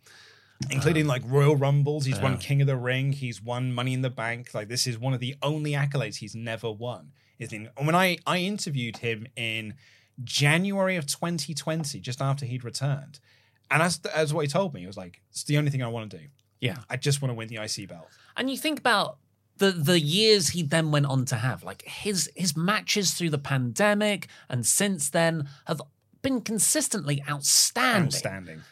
Including 0.70 1.06
like 1.06 1.22
Royal 1.26 1.56
Rumbles, 1.56 2.04
he's 2.06 2.18
won 2.20 2.38
King 2.38 2.60
of 2.62 2.66
the 2.66 2.76
Ring, 2.76 3.12
he's 3.12 3.42
won 3.42 3.72
Money 3.72 3.92
in 3.92 4.02
the 4.02 4.10
Bank. 4.10 4.54
Like 4.54 4.68
this 4.68 4.86
is 4.86 4.98
one 4.98 5.12
of 5.14 5.20
the 5.20 5.36
only 5.42 5.72
accolades 5.72 6.16
he's 6.16 6.34
never 6.34 6.70
won. 6.70 7.12
Is 7.38 7.52
in 7.52 7.68
and 7.76 7.86
when 7.86 7.94
I 7.94 8.18
I 8.26 8.38
interviewed 8.38 8.98
him 8.98 9.26
in 9.36 9.74
January 10.24 10.96
of 10.96 11.06
2020, 11.06 12.00
just 12.00 12.22
after 12.22 12.46
he'd 12.46 12.64
returned, 12.64 13.20
and 13.70 13.82
as 13.82 14.00
as 14.14 14.32
what 14.32 14.42
he 14.42 14.48
told 14.48 14.72
me, 14.72 14.80
he 14.80 14.86
was 14.86 14.96
like, 14.96 15.20
"It's 15.30 15.44
the 15.44 15.58
only 15.58 15.70
thing 15.70 15.82
I 15.82 15.88
want 15.88 16.10
to 16.10 16.18
do. 16.18 16.24
Yeah. 16.60 16.78
I 16.88 16.96
just 16.96 17.20
want 17.20 17.30
to 17.30 17.34
win 17.34 17.48
the 17.48 17.56
IC 17.56 17.88
belt." 17.88 18.08
And 18.36 18.50
you 18.50 18.56
think 18.56 18.78
about 18.78 19.18
the 19.58 19.70
the 19.72 20.00
years 20.00 20.50
he 20.50 20.62
then 20.62 20.90
went 20.90 21.06
on 21.06 21.24
to 21.26 21.36
have, 21.36 21.62
like 21.62 21.82
his 21.82 22.30
his 22.34 22.56
matches 22.56 23.12
through 23.12 23.30
the 23.30 23.38
pandemic 23.38 24.28
and 24.48 24.66
since 24.66 25.10
then 25.10 25.48
have 25.66 25.82
been 26.22 26.40
consistently 26.40 27.22
outstanding. 27.28 28.06
Outstanding. 28.06 28.62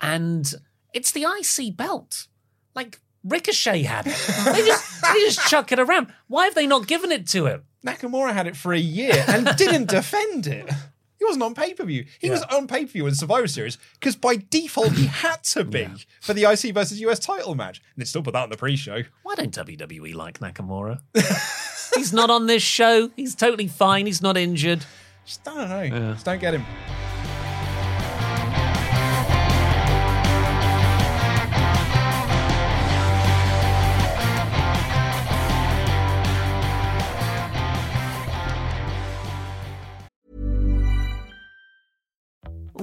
And 0.00 0.54
it's 0.94 1.10
the 1.12 1.24
IC 1.24 1.76
belt. 1.76 2.28
Like 2.74 3.00
Ricochet 3.24 3.82
had 3.82 4.06
it. 4.06 4.14
They 4.54 4.64
just 4.66 5.02
they 5.02 5.20
just 5.20 5.40
chuck 5.48 5.72
it 5.72 5.78
around. 5.80 6.12
Why 6.28 6.44
have 6.44 6.54
they 6.54 6.66
not 6.66 6.86
given 6.86 7.10
it 7.12 7.26
to 7.28 7.46
him? 7.46 7.64
Nakamura 7.84 8.32
had 8.32 8.46
it 8.46 8.56
for 8.56 8.72
a 8.72 8.78
year 8.78 9.24
and 9.28 9.46
didn't 9.56 9.88
defend 9.88 10.46
it. 10.46 10.70
He 11.18 11.24
wasn't 11.24 11.44
on 11.44 11.54
pay 11.54 11.72
per 11.74 11.84
view. 11.84 12.06
He 12.18 12.30
was 12.30 12.42
on 12.44 12.66
pay 12.66 12.84
per 12.84 12.92
view 12.92 13.06
in 13.06 13.14
Survivor 13.14 13.46
Series 13.46 13.78
because 13.94 14.16
by 14.16 14.36
default 14.50 14.92
he 14.92 15.06
had 15.06 15.42
to 15.44 15.64
be 15.64 15.88
for 16.20 16.34
the 16.34 16.44
IC 16.44 16.74
versus 16.74 17.00
US 17.00 17.18
title 17.18 17.54
match. 17.54 17.78
And 17.94 18.02
they 18.02 18.04
still 18.04 18.22
put 18.22 18.32
that 18.34 18.42
on 18.42 18.50
the 18.50 18.56
pre 18.56 18.76
show. 18.76 19.02
Why 19.22 19.34
don't 19.34 19.54
WWE 19.54 20.14
like 20.14 20.40
Nakamura? 20.40 21.00
He's 21.94 22.12
not 22.12 22.28
on 22.30 22.46
this 22.46 22.62
show. 22.62 23.10
He's 23.16 23.34
totally 23.34 23.68
fine. 23.68 24.06
He's 24.06 24.20
not 24.20 24.36
injured. 24.36 24.84
Just 25.24 25.44
don't 25.44 25.68
know. 25.68 26.12
Just 26.12 26.26
don't 26.26 26.40
get 26.40 26.54
him. 26.54 26.64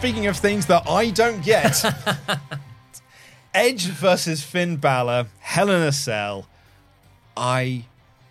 Speaking 0.00 0.28
of 0.28 0.36
things 0.38 0.64
that 0.64 0.88
I 0.88 1.10
don't 1.10 1.44
get, 1.44 1.84
Edge 3.54 3.84
versus 3.84 4.42
Finn 4.42 4.78
Balor, 4.78 5.26
Hell 5.40 5.68
in 5.68 5.82
a 5.82 5.92
Cell. 5.92 6.48
I 7.36 7.84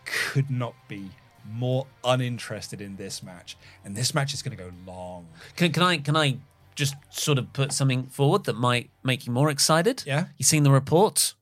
could 0.03 0.49
not 0.49 0.73
be 0.87 1.11
more 1.47 1.85
uninterested 2.03 2.81
in 2.81 2.95
this 2.95 3.21
match, 3.21 3.55
and 3.85 3.95
this 3.95 4.15
match 4.15 4.33
is 4.33 4.41
going 4.41 4.57
to 4.57 4.63
go 4.63 4.71
long. 4.87 5.27
Can, 5.57 5.71
can 5.71 5.83
I 5.83 5.97
can 5.97 6.17
I 6.17 6.39
just 6.73 6.95
sort 7.11 7.37
of 7.37 7.53
put 7.53 7.71
something 7.71 8.07
forward 8.07 8.45
that 8.45 8.55
might 8.55 8.89
make 9.03 9.27
you 9.27 9.31
more 9.31 9.51
excited. 9.51 10.01
Yeah. 10.07 10.25
You 10.39 10.45
seen 10.45 10.63
the 10.63 10.71
report 10.71 11.35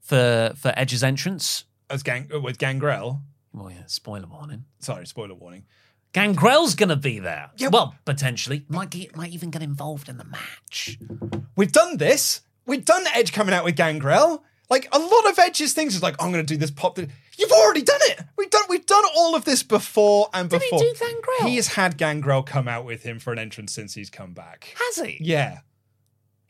for 0.00 0.52
for 0.54 0.72
Edge's 0.76 1.02
entrance? 1.02 1.64
As 1.90 2.04
gang 2.04 2.28
with 2.40 2.58
Gangrel. 2.58 3.22
Well, 3.52 3.72
yeah, 3.72 3.86
spoiler 3.86 4.28
warning. 4.28 4.66
Sorry, 4.78 5.04
spoiler 5.04 5.34
warning. 5.34 5.64
Gangrel's 6.12 6.74
gonna 6.74 6.96
be 6.96 7.18
there. 7.18 7.50
Yeah. 7.56 7.68
Well, 7.68 7.94
potentially. 8.04 8.64
Might 8.68 8.90
get, 8.90 9.16
might 9.16 9.32
even 9.32 9.50
get 9.50 9.62
involved 9.62 10.08
in 10.08 10.18
the 10.18 10.24
match. 10.24 10.98
We've 11.56 11.72
done 11.72 11.96
this. 11.96 12.42
We've 12.66 12.84
done 12.84 13.04
Edge 13.14 13.32
coming 13.32 13.54
out 13.54 13.64
with 13.64 13.76
Gangrel. 13.76 14.44
Like 14.70 14.88
a 14.92 14.98
lot 14.98 15.28
of 15.30 15.38
Edge's 15.38 15.74
things 15.74 15.94
is 15.94 16.02
like, 16.02 16.14
I'm 16.22 16.32
going 16.32 16.44
to 16.46 16.54
do 16.54 16.58
this 16.58 16.70
pop. 16.70 16.98
You've 16.98 17.52
already 17.52 17.82
done 17.82 18.00
it. 18.02 18.20
We've 18.38 18.48
done 18.50 18.62
we've 18.68 18.86
done 18.86 19.04
all 19.16 19.34
of 19.34 19.44
this 19.44 19.62
before 19.62 20.28
and 20.32 20.48
Did 20.48 20.62
he 20.62 20.70
before. 20.70 20.78
do 20.80 20.94
Gangrel? 20.98 21.48
He 21.50 21.56
has 21.56 21.68
had 21.68 21.96
Gangrel 21.98 22.42
come 22.42 22.68
out 22.68 22.84
with 22.84 23.02
him 23.02 23.18
for 23.18 23.32
an 23.32 23.38
entrance 23.38 23.72
since 23.72 23.94
he's 23.94 24.08
come 24.10 24.32
back. 24.32 24.74
Has 24.78 25.04
he? 25.06 25.18
Yeah. 25.20 25.58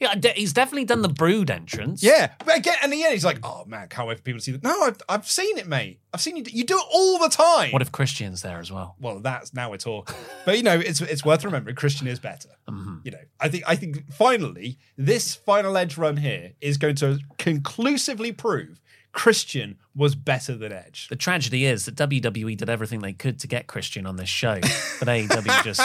Yeah, 0.03 0.15
de- 0.15 0.33
he's 0.33 0.53
definitely 0.53 0.85
done 0.85 1.03
the 1.03 1.09
Brood 1.09 1.51
entrance. 1.51 2.03
Yeah, 2.03 2.33
but 2.45 2.59
again, 2.59 2.77
and 2.83 2.93
the 2.93 3.03
end, 3.05 3.13
he's 3.15 3.25
like, 3.25 3.39
"Oh 3.43 3.65
man, 3.67 3.89
can't 3.89 4.07
wait 4.09 4.19
for 4.19 4.23
people 4.23 4.39
to 4.41 4.45
see 4.45 4.53
that." 4.53 4.63
No, 4.63 4.83
I've, 4.83 4.99
I've 5.09 5.31
seen 5.31 5.57
it, 5.59 5.67
mate. 5.67 6.01
I've 6.13 6.21
seen 6.21 6.37
you. 6.37 6.43
do- 6.45 6.51
You 6.51 6.65
do 6.65 6.77
it 6.77 6.85
all 6.93 7.19
the 7.19 7.29
time. 7.29 7.71
What 7.73 7.81
if 7.83 7.91
Christian's 7.93 8.43
there 8.43 8.59
as 8.59 8.71
well? 8.71 8.97
well, 9.01 9.19
that's 9.21 9.55
now 9.55 9.71
we're 9.71 9.77
talking. 9.79 10.15
But 10.45 10.57
you 10.57 10.63
know, 10.63 10.79
it's 10.79 11.01
it's 11.01 11.25
worth 11.25 11.45
remembering. 11.45 11.77
Christian 11.77 12.07
is 12.07 12.19
better. 12.19 12.51
Mm-hmm. 12.69 12.97
You 13.05 13.13
know, 13.13 13.19
I 13.41 13.49
think 13.49 13.65
I 13.67 13.77
think 13.77 14.13
finally 14.13 14.79
this 14.99 15.35
final 15.35 15.77
edge 15.77 15.97
run 15.97 16.17
here 16.19 16.53
is 16.61 16.77
going 16.79 16.97
to 16.97 17.19
conclusively 17.39 18.33
prove 18.33 18.81
Christian 19.13 19.77
was 19.95 20.15
better 20.15 20.55
than 20.57 20.73
Edge. 20.73 21.09
The 21.09 21.17
tragedy 21.17 21.67
is 21.67 21.85
that 21.85 21.97
WWE 21.97 22.57
did 22.57 22.71
everything 22.71 23.01
they 23.01 23.13
could 23.13 23.39
to 23.41 23.47
get 23.47 23.67
Christian 23.67 24.07
on 24.07 24.17
this 24.17 24.29
show, 24.31 24.55
but 24.61 25.07
AEW 25.09 25.63
just 25.65 25.81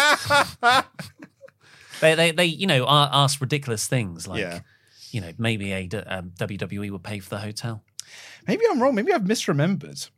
they, 2.01 2.15
they 2.15 2.31
they 2.31 2.45
you 2.45 2.67
know 2.67 2.86
ask 2.88 3.41
ridiculous 3.41 3.88
things 3.88 4.27
like 4.27 4.41
Yeah. 4.41 4.60
you 5.12 5.21
know 5.21 5.31
maybe 5.38 5.71
a 5.71 5.81
um, 6.07 6.31
WWE 6.38 6.91
would 6.91 7.03
pay 7.03 7.19
for 7.19 7.29
the 7.29 7.39
hotel. 7.39 7.83
Maybe 8.47 8.63
I'm 8.69 8.81
wrong. 8.81 8.95
Maybe 8.95 9.12
I've 9.13 9.23
misremembered. 9.23 10.10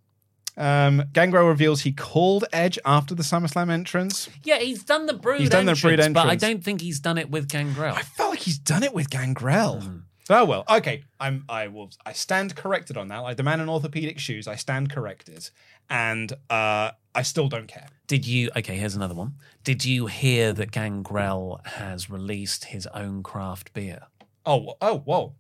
Um, 0.58 1.04
Gangrel 1.14 1.48
reveals 1.48 1.82
he 1.82 1.94
called 1.94 2.44
Edge 2.52 2.78
after 2.84 3.16
the 3.16 3.24
SummerSlam 3.24 3.72
entrance. 3.72 4.30
Yeah, 4.44 4.60
he's 4.60 4.84
done 4.84 5.06
the 5.06 5.14
Brood. 5.14 5.40
He's 5.40 5.50
done 5.50 5.66
the 5.66 5.74
Brood 5.76 6.14
but 6.14 6.28
I 6.28 6.36
don't 6.36 6.64
think 6.64 6.82
he's 6.82 7.00
done 7.00 7.18
it 7.18 7.30
with 7.32 7.48
Gangrel. 7.48 7.96
I 7.96 8.02
felt 8.02 8.32
like 8.32 8.40
he's 8.40 8.60
done 8.60 8.84
it 8.84 8.94
with 8.94 9.10
Gangrel. 9.10 9.82
Oh 10.30 10.46
well, 10.46 10.64
okay. 10.70 11.04
I'm. 11.20 11.44
I 11.50 11.68
will. 11.68 11.90
I 12.06 12.14
stand 12.14 12.56
corrected 12.56 12.98
on 12.98 13.08
that. 13.08 13.20
Like 13.20 13.38
the 13.38 13.44
man 13.44 13.60
in 13.60 13.70
orthopedic 13.70 14.20
shoes, 14.20 14.48
I 14.48 14.56
stand 14.56 14.92
corrected, 14.92 15.50
and 15.90 16.32
uh, 16.50 16.92
I 17.16 17.22
still 17.24 17.48
don't 17.48 17.68
care. 17.68 17.88
Did 18.08 18.28
you? 18.28 18.52
Okay, 18.56 18.78
here's 18.78 18.96
another 18.96 19.16
one. 19.16 19.36
Did 19.64 19.86
you 19.86 20.06
hear 20.06 20.54
that 20.54 20.72
Gangrel 20.72 21.62
has 21.66 22.10
released 22.10 22.66
his 22.66 22.86
own 22.88 23.24
craft 23.24 23.74
beer? 23.74 24.04
Oh, 24.46 24.76
oh, 24.82 25.00
whoa! 25.00 25.34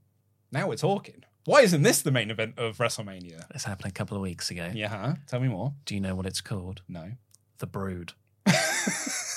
Now 0.52 0.68
we're 0.68 0.76
talking. 0.76 1.24
Why 1.46 1.62
isn't 1.62 1.84
this 1.84 2.02
the 2.02 2.12
main 2.12 2.32
event 2.32 2.58
of 2.58 2.78
WrestleMania? 2.78 3.48
This 3.52 3.64
happened 3.64 3.92
a 3.92 3.94
couple 3.94 4.18
of 4.18 4.22
weeks 4.22 4.52
ago. 4.52 4.70
Yeah, 4.74 4.90
huh? 4.90 5.16
Tell 5.28 5.40
me 5.40 5.48
more. 5.48 5.74
Do 5.86 5.96
you 5.96 6.02
know 6.02 6.16
what 6.16 6.26
it's 6.26 6.42
called? 6.42 6.82
No. 6.88 7.12
The 7.60 7.68
Brood. 7.68 8.14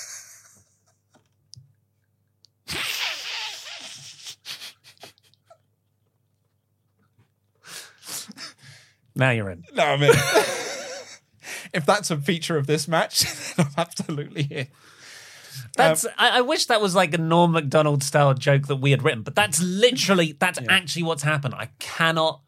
now 9.15 9.31
you're 9.31 9.49
in. 9.49 9.63
No, 9.73 9.83
I 9.83 9.97
mean, 9.97 10.09
if 11.73 11.85
that's 11.85 12.11
a 12.11 12.17
feature 12.17 12.57
of 12.57 12.67
this 12.67 12.87
match, 12.87 13.21
then 13.55 13.67
I'm 13.67 13.73
absolutely 13.77 14.43
here. 14.43 14.67
That's. 15.75 16.05
I, 16.17 16.39
I 16.39 16.41
wish 16.41 16.67
that 16.67 16.81
was 16.81 16.95
like 16.95 17.13
a 17.13 17.17
Norm 17.17 17.51
Macdonald 17.51 18.03
style 18.03 18.33
joke 18.33 18.67
that 18.67 18.77
we 18.77 18.91
had 18.91 19.03
written, 19.03 19.23
but 19.23 19.35
that's 19.35 19.61
literally 19.61 20.35
that's 20.39 20.59
actually 20.69 21.03
what's 21.03 21.23
happened. 21.23 21.53
I 21.55 21.69
cannot 21.79 22.41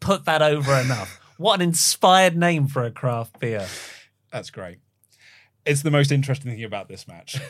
put 0.00 0.24
that 0.24 0.42
over 0.42 0.74
enough. 0.78 1.20
What 1.36 1.56
an 1.56 1.62
inspired 1.62 2.36
name 2.36 2.68
for 2.68 2.84
a 2.84 2.90
craft 2.90 3.40
beer. 3.40 3.66
That's 4.30 4.50
great. 4.50 4.78
It's 5.64 5.82
the 5.82 5.90
most 5.90 6.12
interesting 6.12 6.52
thing 6.52 6.64
about 6.64 6.88
this 6.88 7.06
match. 7.08 7.36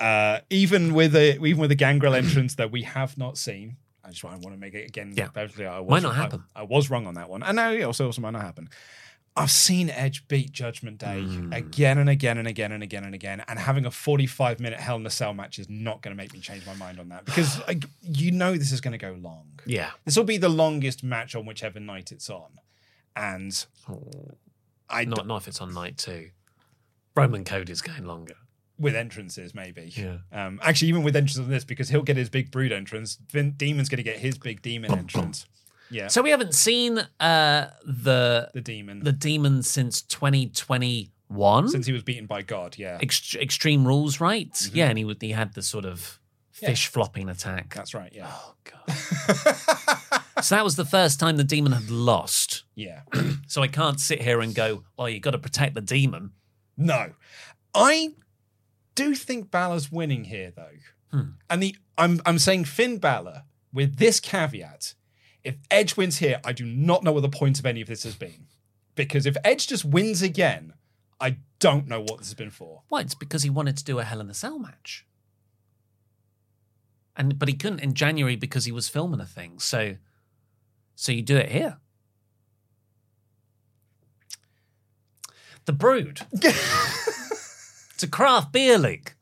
Uh, 0.00 0.38
even 0.48 0.94
with 0.94 1.16
a 1.16 1.44
even 1.44 1.58
with 1.58 1.72
a 1.72 1.74
Gangrel 1.74 2.14
entrance 2.14 2.54
that 2.54 2.70
we 2.70 2.82
have 2.82 3.18
not 3.18 3.36
seen. 3.36 3.78
I 4.08 4.10
just 4.10 4.24
want 4.24 4.42
to 4.42 4.56
make 4.56 4.74
it 4.74 4.88
again. 4.88 5.12
Yeah. 5.16 5.28
I 5.34 5.80
was, 5.80 5.88
Might 5.88 6.02
not 6.02 6.16
happen. 6.16 6.44
I, 6.56 6.62
was 6.62 6.90
wrong 6.90 7.06
on 7.06 7.14
that 7.14 7.28
one, 7.28 7.42
and 7.42 7.56
now 7.56 7.70
it 7.70 7.82
also 7.82 8.06
also 8.06 8.20
might 8.22 8.30
not 8.30 8.42
happen. 8.42 8.68
I've 9.36 9.50
seen 9.52 9.88
Edge 9.90 10.26
beat 10.26 10.50
Judgment 10.50 10.98
Day 10.98 11.22
Hmm. 11.22 11.52
again 11.52 11.98
and 11.98 12.08
again 12.10 12.38
and 12.38 12.48
again 12.48 12.72
and 12.72 12.82
again 12.82 13.04
and 13.04 13.14
again, 13.14 13.44
and 13.46 13.58
having 13.58 13.86
a 13.86 13.90
45 13.90 14.58
minute 14.58 14.80
Hell 14.80 14.96
in 14.96 15.06
a 15.06 15.10
Cell 15.10 15.32
match 15.32 15.60
is 15.60 15.68
not 15.68 16.02
going 16.02 16.10
to 16.16 16.20
make 16.20 16.32
me 16.32 16.40
change 16.40 16.66
my 16.66 16.74
mind 16.74 16.98
on 16.98 17.10
that 17.10 17.24
because 17.24 17.58
like, 17.68 17.84
you 18.02 18.32
know 18.32 18.56
this 18.56 18.72
is 18.72 18.80
going 18.80 18.92
to 18.92 18.98
go 18.98 19.12
long. 19.20 19.46
Yeah. 19.64 19.90
This 20.04 20.16
will 20.16 20.24
be 20.24 20.38
the 20.38 20.48
longest 20.48 21.04
match 21.04 21.36
on 21.36 21.46
whichever 21.46 21.78
night 21.78 22.10
it's 22.10 22.28
on, 22.28 22.50
and 23.14 23.64
I 24.90 25.04
Not 25.04 25.26
not 25.26 25.42
if 25.42 25.48
it's 25.48 25.60
on 25.60 25.72
night 25.72 25.98
two. 25.98 26.30
Roman 27.14 27.44
code 27.44 27.70
is 27.70 27.80
going 27.82 28.04
longer. 28.04 28.36
With 28.78 28.94
entrances 28.94 29.54
maybe. 29.54 29.92
Yeah. 29.94 30.18
Um, 30.32 30.60
actually, 30.62 30.88
even 30.88 31.02
with 31.02 31.16
entrances 31.16 31.40
on 31.40 31.48
this, 31.50 31.64
because 31.64 31.88
he'll 31.88 32.02
get 32.02 32.16
his 32.16 32.28
big 32.30 32.50
brood 32.50 32.72
entrance, 32.72 33.18
Vin- 33.30 33.54
Demon's 33.56 33.88
going 33.88 33.96
to 33.98 34.02
get 34.02 34.18
his 34.18 34.38
big 34.38 34.62
demon 34.62 34.92
entrance. 34.92 35.46
Yeah, 35.90 36.08
So 36.08 36.20
we 36.22 36.28
haven't 36.30 36.54
seen 36.54 36.98
uh, 37.18 37.70
the 37.84 38.50
the 38.52 38.60
demon 38.60 39.00
the 39.04 39.12
demon 39.12 39.62
since 39.62 40.02
2021. 40.02 41.68
since 41.68 41.86
he 41.86 41.92
was 41.92 42.02
beaten 42.02 42.26
by 42.26 42.42
God. 42.42 42.76
Yeah, 42.78 42.98
Ext- 42.98 43.40
Extreme 43.40 43.86
Rules, 43.86 44.20
right? 44.20 44.52
Mm-hmm. 44.52 44.76
Yeah, 44.76 44.88
and 44.88 44.98
he 44.98 45.04
would, 45.04 45.20
he 45.22 45.32
had 45.32 45.54
the 45.54 45.62
sort 45.62 45.84
of 45.84 46.20
fish 46.52 46.88
flopping 46.88 47.28
attack. 47.28 47.72
that's 47.74 47.94
right. 47.94 48.12
Yeah, 48.14 48.30
Oh 48.30 48.54
god. 48.64 48.96
so 50.42 50.54
that 50.56 50.64
was 50.64 50.76
the 50.76 50.84
first 50.84 51.20
time 51.20 51.36
the 51.36 51.44
demon 51.44 51.72
had 51.72 51.90
lost. 51.90 52.64
yeah. 52.74 53.02
So 53.50 53.62
I 53.62 53.68
can't 53.68 53.98
sit 53.98 54.20
here 54.20 54.40
and 54.42 54.54
go, 54.54 54.84
"Well, 54.98 55.08
you 55.08 55.20
got 55.20 55.30
to 55.30 55.38
protect 55.38 55.74
the 55.74 55.80
demon." 55.80 56.32
No, 56.76 57.12
I 57.74 58.10
do 58.98 59.14
think 59.14 59.52
Balor's 59.52 59.92
winning 59.92 60.24
here 60.24 60.50
though, 60.50 61.16
hmm. 61.16 61.30
and 61.48 61.62
the 61.62 61.76
I'm 61.96 62.20
I'm 62.26 62.40
saying 62.40 62.64
Finn 62.64 62.98
Balor 62.98 63.44
with 63.72 63.96
this 63.98 64.18
caveat: 64.18 64.94
if 65.44 65.54
Edge 65.70 65.96
wins 65.96 66.18
here, 66.18 66.40
I 66.44 66.52
do 66.52 66.66
not 66.66 67.04
know 67.04 67.12
what 67.12 67.20
the 67.20 67.28
point 67.28 67.60
of 67.60 67.66
any 67.66 67.80
of 67.80 67.86
this 67.86 68.02
has 68.02 68.16
been, 68.16 68.48
because 68.96 69.24
if 69.24 69.36
Edge 69.44 69.68
just 69.68 69.84
wins 69.84 70.20
again, 70.20 70.72
I 71.20 71.36
don't 71.60 71.86
know 71.86 72.00
what 72.00 72.18
this 72.18 72.26
has 72.26 72.34
been 72.34 72.50
for. 72.50 72.82
Well, 72.90 73.00
it's 73.00 73.14
because 73.14 73.44
he 73.44 73.50
wanted 73.50 73.76
to 73.76 73.84
do 73.84 74.00
a 74.00 74.04
Hell 74.04 74.20
in 74.20 74.28
a 74.30 74.34
Cell 74.34 74.58
match, 74.58 75.06
and 77.16 77.38
but 77.38 77.48
he 77.48 77.54
couldn't 77.54 77.78
in 77.78 77.94
January 77.94 78.34
because 78.34 78.64
he 78.64 78.72
was 78.72 78.88
filming 78.88 79.20
a 79.20 79.26
thing. 79.26 79.60
So, 79.60 79.94
so 80.96 81.12
you 81.12 81.22
do 81.22 81.36
it 81.36 81.52
here. 81.52 81.76
The 85.66 85.72
Brood. 85.72 86.22
it's 87.98 88.04
a 88.04 88.08
craft 88.08 88.52
beer 88.52 88.78
league. 88.78 89.12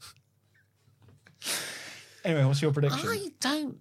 Anyway, 2.27 2.45
what's 2.45 2.61
your 2.61 2.73
prediction? 2.73 3.01
I 3.09 3.31
don't. 3.41 3.79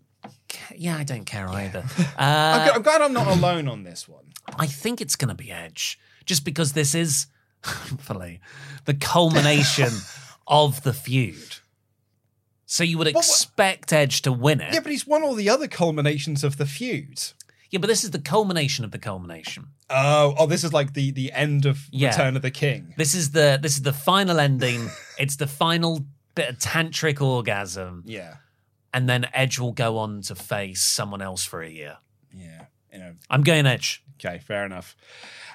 ca- 0.47 0.75
Yeah, 0.77 0.95
I 0.95 1.03
don't 1.03 1.25
care 1.25 1.49
either. 1.49 1.83
I'm, 2.17 2.69
Uh, 2.69 2.73
I'm 2.75 2.81
glad 2.81 3.01
I'm 3.01 3.11
not 3.11 3.27
alone 3.27 3.67
on 3.67 3.83
this 3.83 4.07
one. 4.07 4.23
I 4.57 4.67
think 4.67 5.01
it's 5.01 5.17
going 5.17 5.27
to 5.27 5.35
be 5.35 5.51
Edge, 5.51 5.99
just 6.25 6.45
because 6.45 6.71
this 6.71 6.95
is, 6.95 7.27
hopefully, 7.65 8.39
the 8.85 8.93
culmination 8.93 9.89
of 10.47 10.83
the 10.83 10.93
feud. 10.93 11.57
So 12.65 12.85
you 12.85 12.97
would 12.97 13.07
expect 13.07 13.91
Edge 13.91 14.21
to 14.21 14.31
win 14.31 14.61
it. 14.61 14.73
Yeah, 14.73 14.79
but 14.79 14.93
he's 14.93 15.05
won 15.05 15.23
all 15.23 15.35
the 15.35 15.49
other 15.49 15.67
culminations 15.67 16.41
of 16.45 16.55
the 16.57 16.65
feud. 16.65 17.21
Yeah, 17.75 17.81
but 17.81 17.87
this 17.87 18.03
is 18.05 18.11
the 18.11 18.19
culmination 18.21 18.85
of 18.85 18.91
the 18.91 18.99
culmination. 18.99 19.67
Oh, 19.89 20.33
oh, 20.37 20.45
this 20.47 20.63
is 20.63 20.71
like 20.71 20.93
the 20.93 21.11
the 21.11 21.31
end 21.33 21.65
of 21.65 21.77
Yeah. 21.91 22.09
Return 22.09 22.35
of 22.37 22.41
the 22.41 22.51
King. 22.51 22.93
This 22.97 23.13
is 23.13 23.31
the 23.31 23.59
this 23.61 23.73
is 23.75 23.81
the 23.81 23.91
final 23.93 24.39
ending. 24.39 24.89
it's 25.19 25.35
the 25.35 25.47
final 25.47 26.05
bit 26.35 26.49
of 26.49 26.57
tantric 26.57 27.21
orgasm, 27.21 28.03
Yeah, 28.05 28.35
and 28.93 29.09
then 29.09 29.25
Edge 29.33 29.59
will 29.59 29.73
go 29.73 29.97
on 29.97 30.21
to 30.23 30.35
face 30.35 30.81
someone 30.81 31.21
else 31.21 31.43
for 31.43 31.61
a 31.61 31.69
year. 31.69 31.97
yeah. 32.33 32.65
You 32.93 32.99
know, 33.01 33.15
I'm 33.29 33.43
going 33.43 33.65
Edge. 33.65 34.01
okay, 34.17 34.39
fair 34.39 34.65
enough. 34.65 34.95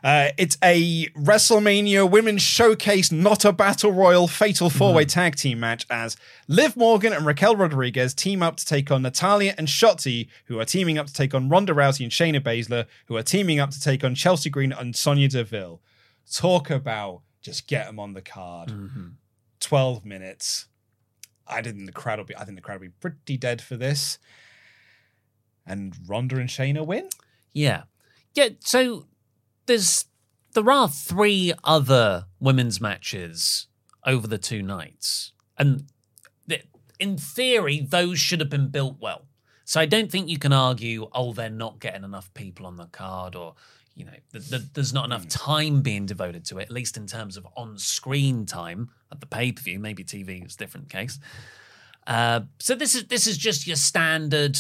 Uh, 0.03 0.29
it's 0.39 0.57
a 0.63 1.07
WrestleMania 1.09 2.11
Women's 2.11 2.43
Showcase, 2.43 3.13
not 3.13 3.45
a 3.45 3.53
Battle 3.53 3.93
Royal 3.93 4.27
Fatal 4.27 4.71
Four 4.71 4.95
Way 4.95 5.05
Tag 5.05 5.37
Team 5.37 5.61
match 5.61 5.87
as 5.91 6.17
Liv 6.49 6.77
Morgan 6.77 7.13
and 7.13 7.27
Raquel 7.27 7.55
Rodriguez 7.57 8.15
team 8.15 8.43
up 8.43 8.57
to 8.57 8.65
take 8.65 8.91
on 8.91 9.03
Natalya 9.03 9.55
and 9.59 9.69
Shotzi, 9.69 10.29
who 10.47 10.59
are 10.59 10.65
teaming 10.65 10.97
up 10.97 11.07
to 11.07 11.13
take 11.13 11.35
on 11.35 11.49
Ronda 11.49 11.75
Rousey 11.75 12.03
and 12.03 12.13
Shayna 12.13 12.41
Baszler, 12.41 12.87
who 13.07 13.17
are 13.17 13.23
teaming 13.23 13.61
up 13.61 13.71
to 13.71 13.81
take 13.81 14.03
on 14.03 14.15
Chelsea 14.15 14.49
Green 14.49 14.73
and 14.73 14.97
Sonya 14.97 15.29
Deville. 15.29 15.81
Talk 16.33 16.71
about 16.71 17.21
just 17.43 17.67
get 17.67 17.87
them 17.87 17.99
on 17.99 18.15
the 18.15 18.23
card. 18.23 18.73
12 19.61 20.05
minutes. 20.05 20.67
I 21.47 21.61
didn't 21.61 21.87
the 21.87 21.93
crowd 21.93 22.19
will 22.19 22.25
be 22.25 22.37
I 22.37 22.45
think 22.45 22.57
the 22.57 22.63
crowd 22.63 22.81
will 22.81 22.89
be 22.89 22.95
pretty 23.01 23.37
dead 23.37 23.61
for 23.61 23.77
this. 23.77 24.19
And 25.67 25.95
Ronda 26.07 26.37
and 26.37 26.49
Shayna 26.49 26.87
win? 26.87 27.09
Yeah. 27.53 27.83
Yeah, 28.35 28.51
so 28.61 29.07
there's 29.71 30.05
there 30.55 30.69
are 30.69 30.89
three 30.89 31.53
other 31.63 32.27
women's 32.41 32.81
matches 32.81 33.69
over 34.05 34.27
the 34.27 34.37
two 34.37 34.63
nights. 34.63 35.33
And 35.57 35.85
in 36.99 37.17
theory, 37.17 37.81
those 37.81 38.19
should 38.19 38.41
have 38.41 38.51
been 38.51 38.69
built 38.69 38.97
well. 39.01 39.27
So 39.65 39.81
I 39.81 39.87
don't 39.87 40.11
think 40.11 40.29
you 40.29 40.39
can 40.39 40.53
argue, 40.53 41.09
oh, 41.13 41.33
they're 41.33 41.49
not 41.49 41.79
getting 41.79 42.03
enough 42.03 42.35
people 42.35 42.67
on 42.67 42.77
the 42.77 42.87
card, 42.87 43.37
or 43.37 43.55
you 43.95 44.05
know, 44.05 44.13
th- 44.33 44.51
th- 44.51 44.73
there's 44.75 44.93
not 44.93 45.05
enough 45.05 45.29
time 45.29 45.83
being 45.83 46.05
devoted 46.05 46.45
to 46.47 46.59
it. 46.59 46.63
At 46.63 46.73
least 46.73 46.97
in 46.97 47.07
terms 47.07 47.37
of 47.37 47.47
on-screen 47.57 48.47
time 48.47 48.91
at 49.13 49.21
the 49.21 49.27
pay-per-view. 49.27 49.79
Maybe 49.79 50.03
TV 50.03 50.45
is 50.45 50.55
a 50.55 50.59
different 50.59 50.89
case. 50.89 51.21
Uh, 52.07 52.41
so 52.59 52.75
this 52.75 52.97
is 52.97 53.07
this 53.07 53.29
is 53.29 53.39
just 53.39 53.69
your 53.69 53.77
standard 53.77 54.59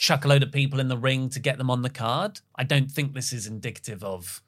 chuck 0.00 0.24
a 0.24 0.28
load 0.28 0.42
of 0.42 0.50
people 0.50 0.80
in 0.80 0.88
the 0.88 0.96
ring 0.96 1.28
to 1.28 1.38
get 1.38 1.58
them 1.58 1.68
on 1.70 1.82
the 1.82 1.90
card. 1.90 2.40
I 2.56 2.64
don't 2.64 2.90
think 2.90 3.12
this 3.12 3.32
is 3.34 3.46
indicative 3.46 4.02
of 4.02 4.42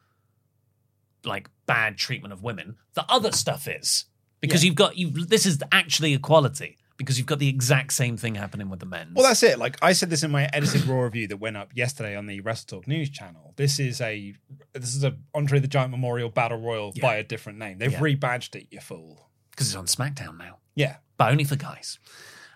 like 1.24 1.48
bad 1.66 1.98
treatment 1.98 2.32
of 2.32 2.42
women. 2.42 2.76
The 2.94 3.04
other 3.08 3.32
stuff 3.32 3.68
is 3.68 4.06
because 4.40 4.64
you've 4.64 4.74
got 4.74 4.96
you. 4.96 5.10
This 5.10 5.44
is 5.44 5.62
actually 5.70 6.14
equality 6.14 6.78
because 6.96 7.18
you've 7.18 7.26
got 7.26 7.38
the 7.38 7.48
exact 7.48 7.92
same 7.92 8.16
thing 8.16 8.34
happening 8.34 8.70
with 8.70 8.80
the 8.80 8.86
men. 8.86 9.12
Well, 9.14 9.26
that's 9.26 9.42
it. 9.42 9.58
Like 9.58 9.76
I 9.82 9.92
said 9.92 10.08
this 10.08 10.22
in 10.22 10.30
my 10.30 10.48
edited 10.54 10.86
raw 10.86 11.02
review 11.02 11.28
that 11.28 11.36
went 11.36 11.58
up 11.58 11.70
yesterday 11.74 12.16
on 12.16 12.26
the 12.26 12.40
WrestleTalk 12.40 12.86
News 12.86 13.10
channel. 13.10 13.52
This 13.56 13.78
is 13.78 14.00
a 14.00 14.34
this 14.72 14.94
is 14.94 15.04
a 15.04 15.16
Andre 15.34 15.58
the 15.58 15.68
Giant 15.68 15.90
Memorial 15.90 16.30
Battle 16.30 16.60
Royal 16.60 16.94
by 17.00 17.16
a 17.16 17.22
different 17.22 17.58
name. 17.58 17.76
They've 17.78 17.92
Yeah. 17.92 18.00
rebadged 18.00 18.56
it, 18.56 18.68
you 18.70 18.80
fool. 18.80 19.28
because 19.50 19.66
it's 19.66 19.76
on 19.76 19.84
SmackDown 19.84 20.38
now, 20.38 20.60
Yeah. 20.74 20.96
but 21.18 21.30
only 21.30 21.44
for 21.44 21.56
guys. 21.56 21.98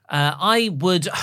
Uh, 0.08 0.34
I 0.38 0.70
would. 0.72 1.08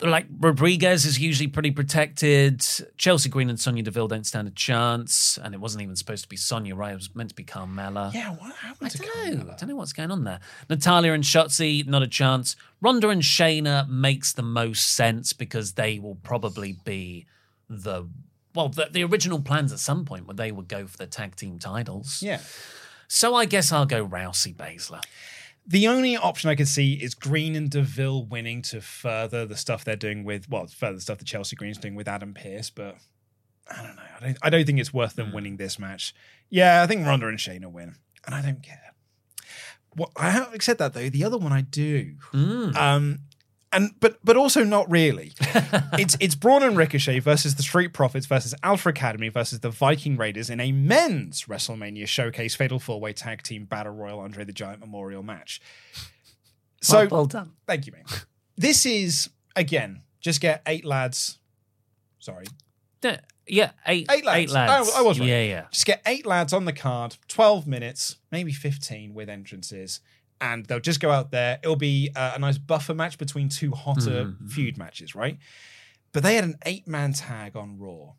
Like 0.00 0.26
Rodriguez 0.38 1.04
is 1.04 1.18
usually 1.18 1.48
pretty 1.48 1.72
protected. 1.72 2.64
Chelsea 2.96 3.28
Green 3.28 3.50
and 3.50 3.58
Sonya 3.58 3.82
Deville 3.82 4.06
don't 4.06 4.26
stand 4.26 4.46
a 4.46 4.52
chance, 4.52 5.38
and 5.42 5.54
it 5.54 5.60
wasn't 5.60 5.82
even 5.82 5.96
supposed 5.96 6.22
to 6.22 6.28
be 6.28 6.36
Sonya, 6.36 6.76
right? 6.76 6.92
It 6.92 6.96
was 6.96 7.14
meant 7.16 7.30
to 7.30 7.34
be 7.34 7.42
Carmella. 7.42 8.14
Yeah, 8.14 8.30
what 8.30 8.54
happened 8.54 8.86
I 8.86 8.88
to 8.90 8.98
don't 8.98 9.46
know. 9.46 9.52
I 9.52 9.56
don't 9.56 9.68
know 9.68 9.76
what's 9.76 9.92
going 9.92 10.12
on 10.12 10.22
there. 10.22 10.38
Natalya 10.70 11.12
and 11.12 11.24
Shotzi, 11.24 11.84
not 11.86 12.02
a 12.02 12.06
chance. 12.06 12.54
Ronda 12.80 13.08
and 13.08 13.22
Shayna 13.22 13.88
makes 13.88 14.32
the 14.32 14.42
most 14.42 14.94
sense 14.94 15.32
because 15.32 15.72
they 15.72 15.98
will 15.98 16.16
probably 16.16 16.76
be 16.84 17.26
the 17.68 18.08
well, 18.54 18.68
the, 18.68 18.88
the 18.90 19.04
original 19.04 19.40
plans 19.40 19.72
at 19.72 19.78
some 19.78 20.04
point 20.04 20.26
where 20.26 20.34
they 20.34 20.52
would 20.52 20.68
go 20.68 20.86
for 20.86 20.96
the 20.96 21.06
tag 21.06 21.36
team 21.36 21.58
titles. 21.58 22.22
Yeah. 22.22 22.40
So 23.08 23.34
I 23.34 23.46
guess 23.46 23.72
I'll 23.72 23.86
go 23.86 24.06
Rousey 24.06 24.54
Baszler. 24.54 25.02
The 25.70 25.86
only 25.86 26.16
option 26.16 26.48
I 26.48 26.54
could 26.54 26.66
see 26.66 26.94
is 26.94 27.14
Green 27.14 27.54
and 27.54 27.70
Deville 27.70 28.24
winning 28.24 28.62
to 28.62 28.80
further 28.80 29.44
the 29.44 29.56
stuff 29.56 29.84
they're 29.84 29.96
doing 29.96 30.24
with 30.24 30.48
well, 30.48 30.66
further 30.66 30.94
the 30.94 31.00
stuff 31.02 31.18
that 31.18 31.26
Chelsea 31.26 31.56
Green's 31.56 31.76
doing 31.76 31.94
with 31.94 32.08
Adam 32.08 32.32
Pearce, 32.32 32.70
but 32.70 32.96
I 33.70 33.82
don't 33.82 33.96
know. 33.96 34.02
I 34.16 34.24
don't 34.24 34.38
I 34.42 34.50
don't 34.50 34.64
think 34.64 34.78
it's 34.80 34.94
worth 34.94 35.14
them 35.14 35.32
winning 35.32 35.58
this 35.58 35.78
match. 35.78 36.14
Yeah, 36.48 36.82
I 36.82 36.86
think 36.86 37.06
Ronda 37.06 37.28
and 37.28 37.38
Shayna 37.38 37.70
win. 37.70 37.96
And 38.24 38.34
I 38.34 38.40
don't 38.40 38.62
care. 38.62 38.94
Well, 39.94 40.10
I 40.16 40.30
haven't 40.30 40.62
said 40.62 40.78
that 40.78 40.94
though. 40.94 41.10
The 41.10 41.24
other 41.24 41.36
one 41.36 41.52
I 41.52 41.60
do. 41.60 42.14
Um 42.74 43.18
and 43.72 43.90
but 44.00 44.18
but 44.24 44.36
also 44.36 44.64
not 44.64 44.90
really. 44.90 45.32
it's 45.94 46.16
it's 46.20 46.34
Braun 46.34 46.62
and 46.62 46.76
Ricochet 46.76 47.18
versus 47.20 47.54
the 47.54 47.62
Street 47.62 47.92
Profits 47.92 48.26
versus 48.26 48.54
Alpha 48.62 48.88
Academy 48.88 49.28
versus 49.28 49.60
the 49.60 49.70
Viking 49.70 50.16
Raiders 50.16 50.50
in 50.50 50.60
a 50.60 50.72
men's 50.72 51.44
WrestleMania 51.44 52.06
Showcase 52.06 52.54
Fatal 52.54 52.78
Four 52.78 53.00
Way 53.00 53.12
Tag 53.12 53.42
Team 53.42 53.64
Battle 53.64 53.92
Royal 53.92 54.20
Andre 54.20 54.44
the 54.44 54.52
Giant 54.52 54.80
Memorial 54.80 55.22
match. 55.22 55.60
So 56.80 56.98
well, 56.98 57.08
well 57.10 57.26
done. 57.26 57.52
thank 57.66 57.86
you, 57.86 57.92
man. 57.92 58.04
This 58.60 58.84
is 58.86 59.30
again 59.54 60.02
just 60.20 60.40
get 60.40 60.62
eight 60.66 60.84
lads. 60.84 61.38
Sorry, 62.18 62.46
Yeah, 63.02 63.20
Yeah, 63.46 63.70
eight, 63.86 64.08
Eight 64.10 64.24
lads. 64.24 64.38
Eight 64.38 64.50
lads. 64.50 64.92
I, 64.94 64.98
I 64.98 65.02
was 65.02 65.20
right. 65.20 65.28
Yeah, 65.28 65.42
yeah. 65.42 65.66
Just 65.70 65.86
get 65.86 66.02
eight 66.06 66.26
lads 66.26 66.52
on 66.52 66.64
the 66.64 66.72
card, 66.72 67.16
12 67.28 67.68
minutes, 67.68 68.16
maybe 68.32 68.50
15 68.52 69.14
with 69.14 69.28
entrances, 69.28 70.00
and 70.40 70.64
they'll 70.66 70.80
just 70.80 71.00
go 71.00 71.10
out 71.10 71.30
there. 71.30 71.58
It'll 71.62 71.76
be 71.76 72.10
uh, 72.14 72.32
a 72.36 72.38
nice 72.38 72.58
buffer 72.58 72.94
match 72.94 73.18
between 73.18 73.48
two 73.48 73.72
hotter 73.72 74.24
Mm-hmm. 74.26 74.46
feud 74.48 74.78
matches, 74.78 75.14
right? 75.14 75.38
But 76.12 76.22
they 76.22 76.34
had 76.34 76.44
an 76.44 76.56
eight 76.66 76.86
man 76.88 77.12
tag 77.12 77.56
on 77.56 77.78
Raw. 77.78 78.12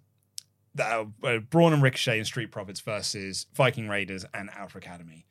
Uh, 0.79 1.05
uh, 1.23 1.39
Braun 1.39 1.73
and 1.73 1.81
Ricochet 1.81 2.17
and 2.17 2.25
Street 2.27 2.51
Profits 2.51 2.79
versus 2.79 3.47
Viking 3.55 3.89
Raiders 3.89 4.23
and 4.33 4.49
Alpha 4.51 4.77
Academy. 4.77 5.25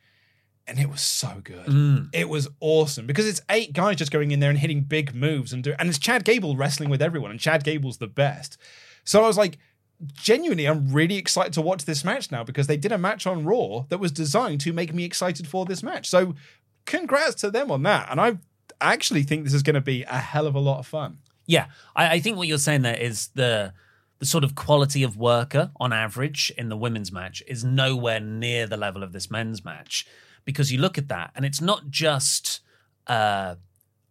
And 0.66 0.78
it 0.78 0.90
was 0.90 1.00
so 1.00 1.40
good. 1.42 1.66
Mm. 1.66 2.08
It 2.12 2.28
was 2.28 2.48
awesome 2.60 3.06
because 3.06 3.26
it's 3.26 3.40
eight 3.48 3.72
guys 3.72 3.96
just 3.96 4.10
going 4.10 4.32
in 4.32 4.40
there 4.40 4.50
and 4.50 4.58
hitting 4.58 4.82
big 4.82 5.14
moves 5.14 5.52
and 5.52 5.62
do 5.64 5.74
and 5.78 5.88
it's 5.88 5.98
Chad 5.98 6.24
Gable 6.24 6.56
wrestling 6.56 6.90
with 6.90 7.00
everyone, 7.00 7.30
and 7.30 7.40
Chad 7.40 7.64
Gable's 7.64 7.96
the 7.98 8.06
best. 8.08 8.58
So 9.04 9.22
I 9.22 9.26
was 9.26 9.38
like, 9.38 9.56
genuinely, 10.12 10.66
I'm 10.66 10.92
really 10.92 11.16
excited 11.16 11.52
to 11.54 11.62
watch 11.62 11.84
this 11.86 12.04
match 12.04 12.30
now 12.30 12.44
because 12.44 12.66
they 12.66 12.76
did 12.76 12.92
a 12.92 12.98
match 12.98 13.26
on 13.26 13.44
Raw 13.44 13.86
that 13.88 13.98
was 13.98 14.12
designed 14.12 14.60
to 14.62 14.72
make 14.74 14.92
me 14.92 15.04
excited 15.04 15.46
for 15.48 15.64
this 15.64 15.82
match. 15.82 16.06
So 16.10 16.34
congrats 16.88 17.36
to 17.36 17.50
them 17.50 17.70
on 17.70 17.84
that. 17.84 18.08
And 18.10 18.20
I 18.20 18.38
actually 18.80 19.22
think 19.22 19.44
this 19.44 19.54
is 19.54 19.62
going 19.62 19.74
to 19.74 19.80
be 19.80 20.02
a 20.04 20.18
hell 20.18 20.46
of 20.46 20.54
a 20.54 20.60
lot 20.60 20.80
of 20.80 20.86
fun. 20.86 21.18
Yeah, 21.46 21.66
I, 21.94 22.14
I 22.14 22.20
think 22.20 22.36
what 22.36 22.48
you're 22.48 22.58
saying 22.58 22.82
there 22.82 22.96
is 22.96 23.28
the 23.34 23.72
the 24.18 24.26
sort 24.26 24.42
of 24.42 24.56
quality 24.56 25.04
of 25.04 25.16
worker 25.16 25.70
on 25.78 25.92
average 25.92 26.52
in 26.58 26.68
the 26.68 26.76
women's 26.76 27.12
match 27.12 27.40
is 27.46 27.62
nowhere 27.62 28.18
near 28.18 28.66
the 28.66 28.76
level 28.76 29.04
of 29.04 29.12
this 29.12 29.30
men's 29.30 29.64
match 29.64 30.08
because 30.44 30.72
you 30.72 30.78
look 30.80 30.98
at 30.98 31.06
that 31.06 31.30
and 31.36 31.44
it's 31.44 31.60
not 31.60 31.88
just 31.88 32.60
uh, 33.06 33.54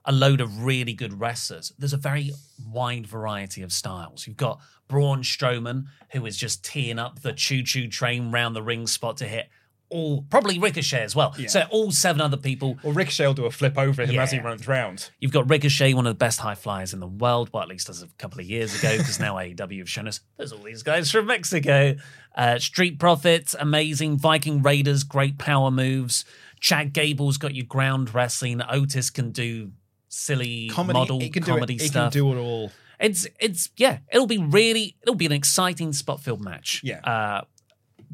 a 0.05 0.11
load 0.13 0.39
of 0.39 0.63
really 0.63 0.93
good 0.93 1.19
wrestlers. 1.19 1.73
There's 1.77 1.91
a 1.91 1.97
very 1.97 2.31
wide 2.71 3.05
variety 3.05 3.61
of 3.61 3.73
styles. 3.73 4.25
You've 4.25 4.37
got 4.37 4.61
Braun 4.87 5.23
Strowman 5.23 5.87
who 6.11 6.25
is 6.25 6.37
just 6.37 6.63
teeing 6.63 6.99
up 6.99 7.21
the 7.21 7.33
choo 7.33 7.61
choo 7.61 7.89
train 7.89 8.31
round 8.31 8.55
the 8.55 8.63
ring 8.63 8.87
spot 8.87 9.17
to 9.17 9.27
hit. 9.27 9.49
All 9.89 10.23
probably 10.29 10.59
Ricochet 10.59 11.01
as 11.03 11.15
well. 11.15 11.33
So 11.47 11.63
all 11.69 11.91
seven 11.91 12.19
other 12.21 12.35
people 12.35 12.77
Well, 12.83 12.91
Ricochet 12.93 13.25
will 13.25 13.33
do 13.33 13.45
a 13.45 13.51
flip 13.51 13.77
over 13.77 14.05
him 14.05 14.19
as 14.19 14.31
he 14.31 14.39
runs 14.39 14.67
round. 14.67 15.11
You've 15.19 15.31
got 15.31 15.49
Ricochet, 15.49 15.93
one 15.93 16.05
of 16.05 16.11
the 16.11 16.17
best 16.17 16.39
high 16.41 16.55
flyers 16.55 16.93
in 16.93 16.99
the 16.99 17.07
world, 17.07 17.49
well, 17.53 17.63
at 17.63 17.69
least 17.69 17.87
as 17.87 18.01
of 18.01 18.09
a 18.09 18.15
couple 18.15 18.41
of 18.41 18.45
years 18.45 18.77
ago, 18.77 18.97
because 18.97 19.19
now 19.19 19.35
AEW 19.37 19.79
have 19.79 19.89
shown 19.89 20.07
us 20.07 20.19
there's 20.35 20.51
all 20.51 20.63
these 20.63 20.83
guys 20.83 21.09
from 21.09 21.27
Mexico. 21.27 21.95
Uh, 22.35 22.59
Street 22.59 22.99
Profits, 22.99 23.55
amazing. 23.57 24.17
Viking 24.17 24.61
Raiders, 24.61 25.03
great 25.03 25.37
power 25.37 25.71
moves. 25.71 26.25
Chad 26.59 26.91
Gable's 26.91 27.37
got 27.37 27.55
your 27.55 27.65
ground 27.65 28.13
wrestling. 28.13 28.61
Otis 28.69 29.09
can 29.09 29.31
do 29.31 29.71
silly 30.09 30.69
Comedy, 30.69 30.99
model 30.99 31.19
he 31.19 31.29
can 31.29 31.43
comedy 31.43 31.75
do 31.75 31.79
it, 31.79 31.81
He 31.83 31.87
stuff. 31.87 32.11
can 32.11 32.19
do 32.21 32.33
it 32.33 32.39
all. 32.41 32.71
It's 32.99 33.27
it's 33.39 33.69
yeah, 33.77 33.99
it'll 34.11 34.25
be 34.27 34.39
really 34.39 34.97
it'll 35.03 35.15
be 35.15 35.27
an 35.27 35.31
exciting 35.31 35.93
spot 35.93 36.19
filled 36.19 36.41
match. 36.41 36.81
Yeah. 36.83 36.99
Uh, 37.01 37.41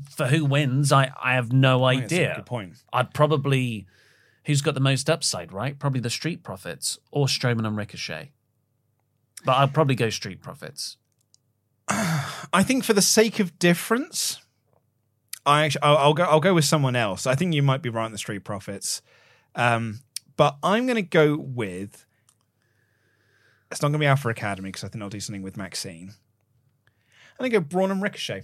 for 0.10 0.28
who 0.28 0.46
wins, 0.46 0.91
I 0.91 1.12
I 1.22 1.34
have 1.34 1.52
no 1.52 1.84
I 1.84 1.94
think 1.94 2.04
that's 2.04 2.14
a 2.14 2.16
idea. 2.16 2.36
Good 2.38 2.46
point. 2.46 2.74
I'd 2.91 3.14
probably 3.14 3.88
who's 4.46 4.62
got 4.62 4.74
the 4.74 4.80
most 4.80 5.10
upside, 5.10 5.54
right? 5.54 5.78
Probably 5.80 6.02
the 6.02 6.10
Street 6.10 6.44
Profits 6.44 7.00
or 7.12 7.28
Strowman 7.28 7.66
and 7.66 7.78
Ricochet. 7.78 8.32
But 9.46 9.58
I'd 9.58 9.74
probably 9.74 9.96
go 9.96 10.10
Street 10.10 10.41
Profits. 10.41 10.98
I 11.89 12.64
think 12.64 12.84
for 12.84 12.94
the 12.94 13.02
sake 13.02 13.39
of 13.39 13.58
difference, 13.60 14.41
I 15.46 15.66
actually 15.66 15.84
I'll, 15.84 15.98
I'll 15.98 16.14
go 16.14 16.24
I'll 16.24 16.39
go 16.39 16.54
with 16.54 16.66
someone 16.66 16.96
else. 16.96 17.28
I 17.28 17.36
think 17.36 17.54
you 17.54 17.64
might 17.64 17.82
be 17.82 17.89
right 17.89 18.06
on 18.06 18.12
the 18.12 18.18
Street 18.18 18.44
Profits, 18.44 19.02
um, 19.56 20.02
but 20.38 20.58
I'm 20.64 20.86
going 20.86 20.96
to 20.96 21.02
go 21.02 21.38
with. 21.38 22.06
It's 23.72 23.82
not 23.82 23.88
going 23.88 23.94
to 23.94 24.00
be 24.00 24.06
Alpha 24.06 24.30
Academy 24.30 24.70
because 24.70 24.84
I 24.84 24.88
think 24.88 25.02
I'll 25.02 25.10
do 25.10 25.20
something 25.20 25.41
with 25.41 25.58
Maxine. 25.58 26.14
I'm 27.39 27.50
going 27.50 27.52
to 27.52 27.60
go 27.60 27.66
Braun 27.66 27.89
and 27.89 28.04
Ricochet. 28.04 28.44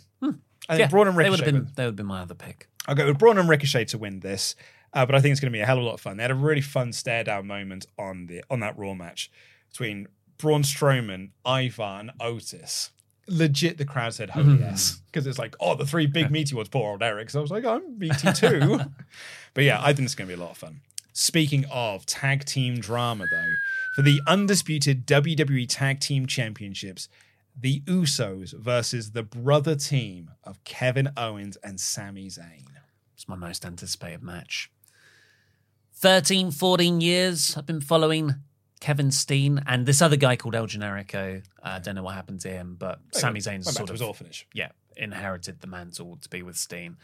I 0.70 0.74
think 0.78 0.82
yeah, 0.82 0.88
Braun 0.88 1.08
and 1.08 1.18
they 1.18 1.30
would 1.30 1.40
Ricochet. 1.40 1.46
have 1.46 1.66
been 1.66 1.74
they 1.76 1.84
would 1.84 1.90
have 1.90 1.96
been 1.96 2.06
my 2.06 2.22
other 2.22 2.36
pick. 2.36 2.70
I'll 2.88 2.96
go 2.96 3.08
with 3.08 3.18
Braun 3.18 3.38
and 3.38 3.50
Ricochet 3.50 3.86
to 3.86 3.98
win 3.98 4.20
this, 4.20 4.56
uh, 4.94 5.06
but 5.06 5.16
I 5.16 5.20
think 5.20 5.32
it's 5.32 5.42
going 5.42 5.52
to 5.52 5.58
be 5.58 5.62
a 5.62 5.66
hell 5.66 5.78
of 5.78 5.84
a 5.84 5.86
lot 5.86 5.96
of 5.96 6.02
fun. 6.02 6.18
They 6.18 6.24
had 6.24 6.32
a 6.32 6.36
really 6.36 6.62
fun 6.62 6.94
stare 6.94 7.24
down 7.24 7.48
moment 7.48 7.88
on 7.98 8.28
the 8.28 8.44
on 8.50 8.60
that 8.60 8.78
Raw 8.78 8.94
match 8.94 9.32
between 9.72 10.08
Braun 10.38 10.64
Strowman, 10.64 11.32
Ivar, 11.46 12.00
and 12.00 12.12
Otis. 12.20 12.92
Legit, 13.28 13.78
the 13.78 13.86
crowd 13.86 14.14
said 14.14 14.32
"Holy 14.32 14.60
yes" 14.60 15.02
because 15.08 15.28
it's 15.28 15.38
like, 15.38 15.56
oh, 15.60 15.76
the 15.76 15.86
three 15.86 16.08
big 16.08 16.32
meaty 16.32 16.56
ones. 16.56 16.70
Poor 16.70 16.92
old 16.92 17.04
Erik. 17.04 17.30
So 17.30 17.40
I 17.40 17.42
was 17.42 17.52
like, 17.52 17.66
I'm 17.66 17.98
meaty 18.00 18.32
too. 18.34 18.80
but 19.54 19.64
yeah, 19.64 19.80
I 19.82 19.94
think 19.94 20.06
it's 20.06 20.16
going 20.16 20.30
to 20.30 20.36
be 20.36 20.40
a 20.40 20.44
lot 20.44 20.52
of 20.52 20.58
fun. 20.58 20.82
Speaking 21.14 21.66
of 21.72 22.06
tag 22.06 22.46
team 22.46 22.80
drama, 22.80 23.26
though, 23.30 23.54
for 23.96 24.02
the 24.04 24.22
undisputed 24.26 25.06
WWE 25.06 25.68
Tag 25.68 26.00
Team 26.00 26.26
Championships, 26.26 27.10
the 27.60 27.82
Usos 27.82 28.54
versus 28.54 29.12
the 29.12 29.24
brother 29.24 29.76
team 29.76 30.32
of 30.44 30.64
Kevin 30.64 31.12
Owens 31.18 31.58
and 31.58 31.80
Sami 31.80 32.28
Zayn. 32.28 32.66
It's 33.14 33.28
my 33.28 33.36
most 33.36 33.66
anticipated 33.66 34.24
match. 34.24 34.72
13, 35.96 36.52
14 36.52 37.02
years 37.02 37.58
I've 37.58 37.66
been 37.66 37.82
following 37.82 38.36
Kevin 38.80 39.12
Steen 39.12 39.62
and 39.68 39.86
this 39.86 40.02
other 40.02 40.16
guy 40.16 40.38
called 40.38 40.56
El 40.56 40.68
Generico. 40.68 41.44
I 41.62 41.76
uh, 41.76 41.80
don't 41.80 41.96
know 41.96 42.04
what 42.04 42.16
happened 42.16 42.40
to 42.42 42.50
him, 42.50 42.78
but 42.80 43.00
Sami 43.12 43.42
Zayn's 43.42 43.72
sort 43.74 43.90
of 43.90 44.02
orphanage. 44.02 44.48
yeah, 44.54 44.70
inherited 44.96 45.60
the 45.60 45.68
mantle 45.68 46.18
to 46.22 46.30
be 46.30 46.42
with 46.42 46.56
Steen. 46.56 46.98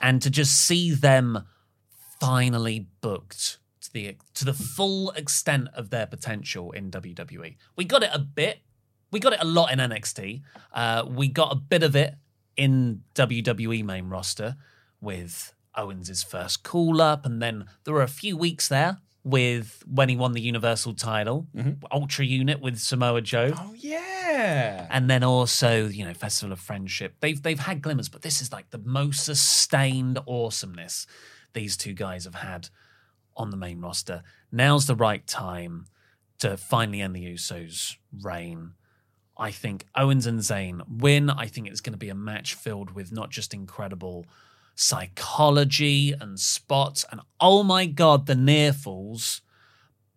And 0.00 0.20
to 0.22 0.30
just 0.30 0.66
see 0.66 0.92
them 0.92 1.44
finally 2.20 2.88
booked 3.00 3.58
to 3.82 3.92
the 3.92 4.16
to 4.34 4.44
the 4.44 4.52
full 4.52 5.10
extent 5.12 5.68
of 5.74 5.90
their 5.90 6.06
potential 6.06 6.72
in 6.72 6.90
WWE. 6.90 7.56
We 7.76 7.84
got 7.84 8.02
it 8.02 8.10
a 8.12 8.18
bit. 8.18 8.60
We 9.10 9.20
got 9.20 9.32
it 9.32 9.40
a 9.40 9.44
lot 9.44 9.72
in 9.72 9.78
NXT. 9.78 10.42
Uh, 10.72 11.04
we 11.08 11.28
got 11.28 11.52
a 11.52 11.56
bit 11.56 11.82
of 11.82 11.96
it 11.96 12.14
in 12.56 13.02
WWE 13.14 13.84
main 13.84 14.08
roster 14.08 14.56
with 15.00 15.54
Owens' 15.74 16.22
first 16.22 16.62
call 16.62 17.00
up, 17.00 17.24
and 17.24 17.40
then 17.40 17.66
there 17.84 17.94
were 17.94 18.02
a 18.02 18.08
few 18.08 18.36
weeks 18.36 18.68
there 18.68 18.98
with 19.24 19.82
when 19.86 20.08
he 20.08 20.16
won 20.16 20.32
the 20.32 20.40
Universal 20.40 20.94
title, 20.94 21.46
Ultra 21.92 22.24
Unit 22.24 22.60
with 22.60 22.78
Samoa 22.78 23.20
Joe. 23.20 23.52
Oh 23.56 23.74
yeah. 23.76 24.86
And 24.90 25.10
then 25.10 25.22
also, 25.22 25.86
you 25.86 26.04
know, 26.04 26.14
Festival 26.14 26.52
of 26.52 26.60
Friendship. 26.60 27.14
They've 27.20 27.40
they've 27.40 27.58
had 27.58 27.82
glimmers, 27.82 28.08
but 28.08 28.22
this 28.22 28.40
is 28.40 28.52
like 28.52 28.70
the 28.70 28.78
most 28.78 29.24
sustained 29.24 30.18
awesomeness 30.26 31.06
these 31.52 31.76
two 31.76 31.92
guys 31.92 32.24
have 32.24 32.36
had 32.36 32.68
on 33.36 33.50
the 33.50 33.56
main 33.56 33.80
roster. 33.80 34.22
Now's 34.50 34.86
the 34.86 34.96
right 34.96 35.26
time 35.26 35.86
to 36.38 36.56
finally 36.56 37.00
end 37.00 37.14
the 37.14 37.24
Usos' 37.24 37.96
reign. 38.22 38.72
I 39.38 39.50
think 39.50 39.86
Owens 39.94 40.26
and 40.26 40.40
Zayn 40.40 40.82
win. 40.88 41.30
I 41.30 41.46
think 41.46 41.68
it's 41.68 41.80
going 41.80 41.92
to 41.92 41.98
be 41.98 42.08
a 42.08 42.14
match 42.14 42.54
filled 42.54 42.90
with 42.90 43.12
not 43.12 43.30
just 43.30 43.54
incredible 43.54 44.26
psychology 44.74 46.12
and 46.12 46.38
spots 46.38 47.04
and 47.10 47.20
oh 47.40 47.62
my 47.62 47.86
god, 47.86 48.26
the 48.26 48.34
near 48.34 48.72
falls, 48.72 49.40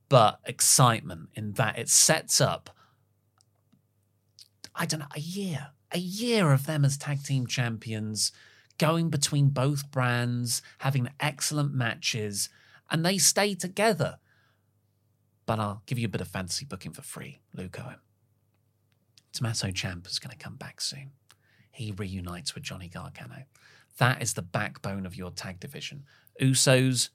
but 0.09 0.39
excitement 0.45 1.29
in 1.35 1.53
that 1.53 1.77
it 1.77 1.89
sets 1.89 2.41
up 2.41 2.69
I 4.75 4.85
don't 4.85 5.01
know, 5.01 5.07
a 5.15 5.19
year, 5.19 5.71
a 5.91 5.99
year 5.99 6.51
of 6.51 6.65
them 6.65 6.85
as 6.85 6.97
tag 6.97 7.23
team 7.23 7.45
champions, 7.45 8.31
going 8.77 9.09
between 9.09 9.49
both 9.49 9.91
brands, 9.91 10.61
having 10.79 11.09
excellent 11.19 11.73
matches, 11.73 12.49
and 12.89 13.05
they 13.05 13.17
stay 13.17 13.53
together. 13.53 14.19
But 15.45 15.59
I'll 15.59 15.83
give 15.85 15.99
you 15.99 16.05
a 16.05 16.09
bit 16.09 16.21
of 16.21 16.27
fantasy 16.27 16.65
booking 16.65 16.93
for 16.93 17.01
free, 17.01 17.41
Luke 17.53 17.77
Owen. 17.79 17.97
Tommaso 19.33 19.67
Ciampa 19.67 20.07
is 20.07 20.19
going 20.19 20.35
to 20.35 20.43
come 20.43 20.55
back 20.55 20.81
soon. 20.81 21.11
He 21.71 21.91
reunites 21.91 22.53
with 22.53 22.63
Johnny 22.63 22.89
Gargano. 22.89 23.43
That 23.97 24.21
is 24.21 24.33
the 24.33 24.41
backbone 24.41 25.05
of 25.05 25.15
your 25.15 25.31
tag 25.31 25.59
division. 25.59 26.03
Usos, 26.41 27.09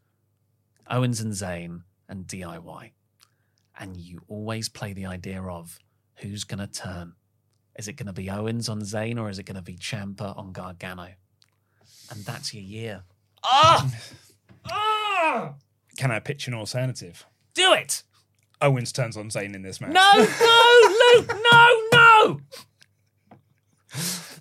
Owens 0.89 1.21
and 1.21 1.33
Zayn, 1.33 1.83
and 2.09 2.27
DIY. 2.27 2.93
And 3.79 3.97
you 3.97 4.23
always 4.29 4.69
play 4.69 4.93
the 4.93 5.07
idea 5.07 5.43
of 5.43 5.79
who's 6.17 6.45
going 6.45 6.61
to 6.61 6.67
turn. 6.67 7.13
Is 7.79 7.89
it 7.89 7.95
going 7.95 8.07
to 8.07 8.13
be 8.13 8.31
Owens 8.31 8.69
on 8.69 8.81
Zayn 8.81 9.21
or 9.21 9.29
is 9.29 9.39
it 9.39 9.45
going 9.45 9.57
to 9.57 9.63
be 9.63 9.77
Ciampa 9.77 10.37
on 10.37 10.53
Gargano? 10.53 11.09
And 12.11 12.25
that's 12.25 12.55
your 12.55 12.63
year. 12.63 13.03
Ah! 13.45 13.91
Ah! 14.69 15.55
Can 15.97 16.11
I 16.11 16.19
pitch 16.19 16.49
an 16.49 16.55
alternative? 16.55 17.25
Do 17.55 17.73
it! 17.73 18.03
Owens 18.61 18.91
turns 18.91 19.17
on 19.17 19.29
Zayn 19.29 19.55
in 19.55 19.63
this 19.63 19.81
match. 19.81 19.93
No, 19.93 20.13
no, 20.17 20.97
Luke, 21.15 21.29
no, 21.29 21.83
no! 22.27 22.41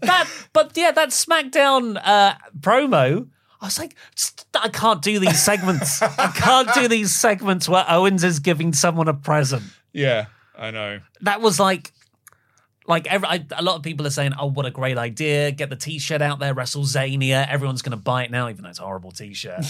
That, 0.02 0.30
but 0.54 0.72
yeah, 0.76 0.92
that 0.92 1.10
SmackDown 1.10 2.00
uh, 2.04 2.36
promo. 2.60 3.30
I 3.62 3.66
was 3.66 3.80
like, 3.80 3.96
I 4.54 4.70
can't 4.70 5.02
do 5.02 5.18
these 5.20 5.42
segments. 5.42 6.02
I 6.02 6.32
can't 6.36 6.72
do 6.76 6.88
these 6.88 7.16
segments 7.16 7.68
where 7.68 7.86
Owens 7.88 8.24
is 8.24 8.40
giving 8.40 8.74
someone 8.74 9.08
a 9.08 9.14
present. 9.14 9.64
Yeah, 9.94 10.26
I 10.58 10.72
know. 10.72 11.00
That 11.22 11.42
was 11.42 11.60
like, 11.60 11.94
like 12.86 13.08
every, 13.08 13.28
I, 13.28 13.46
a 13.58 13.64
lot 13.64 13.78
of 13.78 13.82
people 13.82 14.06
are 14.06 14.12
saying, 14.12 14.34
"Oh, 14.38 14.48
what 14.48 14.66
a 14.66 14.72
great 14.72 14.98
idea! 14.98 15.52
Get 15.52 15.70
the 15.70 15.76
T-shirt 15.76 16.22
out 16.22 16.40
there, 16.40 16.54
WrestleZania. 16.54 17.48
Everyone's 17.48 17.82
going 17.82 17.98
to 17.98 18.04
buy 18.04 18.26
it 18.26 18.32
now, 18.32 18.50
even 18.50 18.64
though 18.64 18.70
it's 18.70 18.80
a 18.80 18.84
horrible 18.84 19.12
T-shirt." 19.12 19.60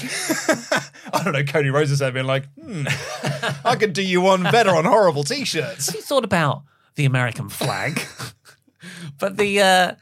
I 1.13 1.23
don't 1.23 1.33
know. 1.33 1.43
Cody 1.43 1.69
Rhodes 1.69 1.97
have 1.97 2.13
been 2.13 2.27
like, 2.27 2.47
hmm, 2.59 2.85
I 3.63 3.75
could 3.79 3.93
do 3.93 4.01
you 4.01 4.21
one 4.21 4.43
better 4.43 4.71
on 4.71 4.85
horrible 4.85 5.23
t-shirts. 5.23 5.87
Have 5.87 5.95
you 5.95 6.01
thought 6.01 6.25
about 6.25 6.63
the 6.95 7.05
American 7.05 7.49
flag? 7.49 8.01
but 9.19 9.37
the, 9.37 9.61
uh, 9.61 9.95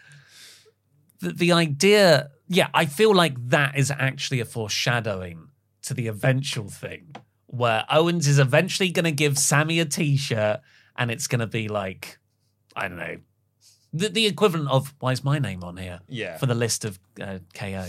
the 1.20 1.34
the 1.34 1.52
idea, 1.52 2.30
yeah, 2.48 2.68
I 2.74 2.86
feel 2.86 3.14
like 3.14 3.36
that 3.50 3.78
is 3.78 3.92
actually 3.92 4.40
a 4.40 4.46
foreshadowing 4.46 5.50
to 5.84 5.94
the 5.94 6.08
eventual 6.08 6.70
thing 6.70 7.16
where 7.48 7.86
Owens 7.90 8.28
is 8.28 8.40
eventually 8.40 8.90
going 8.90 9.06
to 9.06 9.12
give 9.12 9.38
Sami 9.38 9.80
a 9.80 9.86
T-shirt, 9.86 10.62
and 10.98 11.12
it's 11.12 11.28
going 11.28 11.40
to 11.40 11.48
be 11.48 11.68
like, 11.68 12.18
I 12.76 12.88
don't 12.88 12.98
know, 12.98 13.18
the, 13.94 14.10
the 14.10 14.26
equivalent 14.26 14.70
of 14.70 14.94
why 15.00 15.12
is 15.12 15.24
my 15.24 15.38
name 15.38 15.64
on 15.64 15.78
here? 15.78 16.00
Yeah. 16.08 16.38
for 16.38 16.48
the 16.48 16.56
list 16.56 16.84
of 16.84 17.00
uh, 17.22 17.40
KO. 17.54 17.86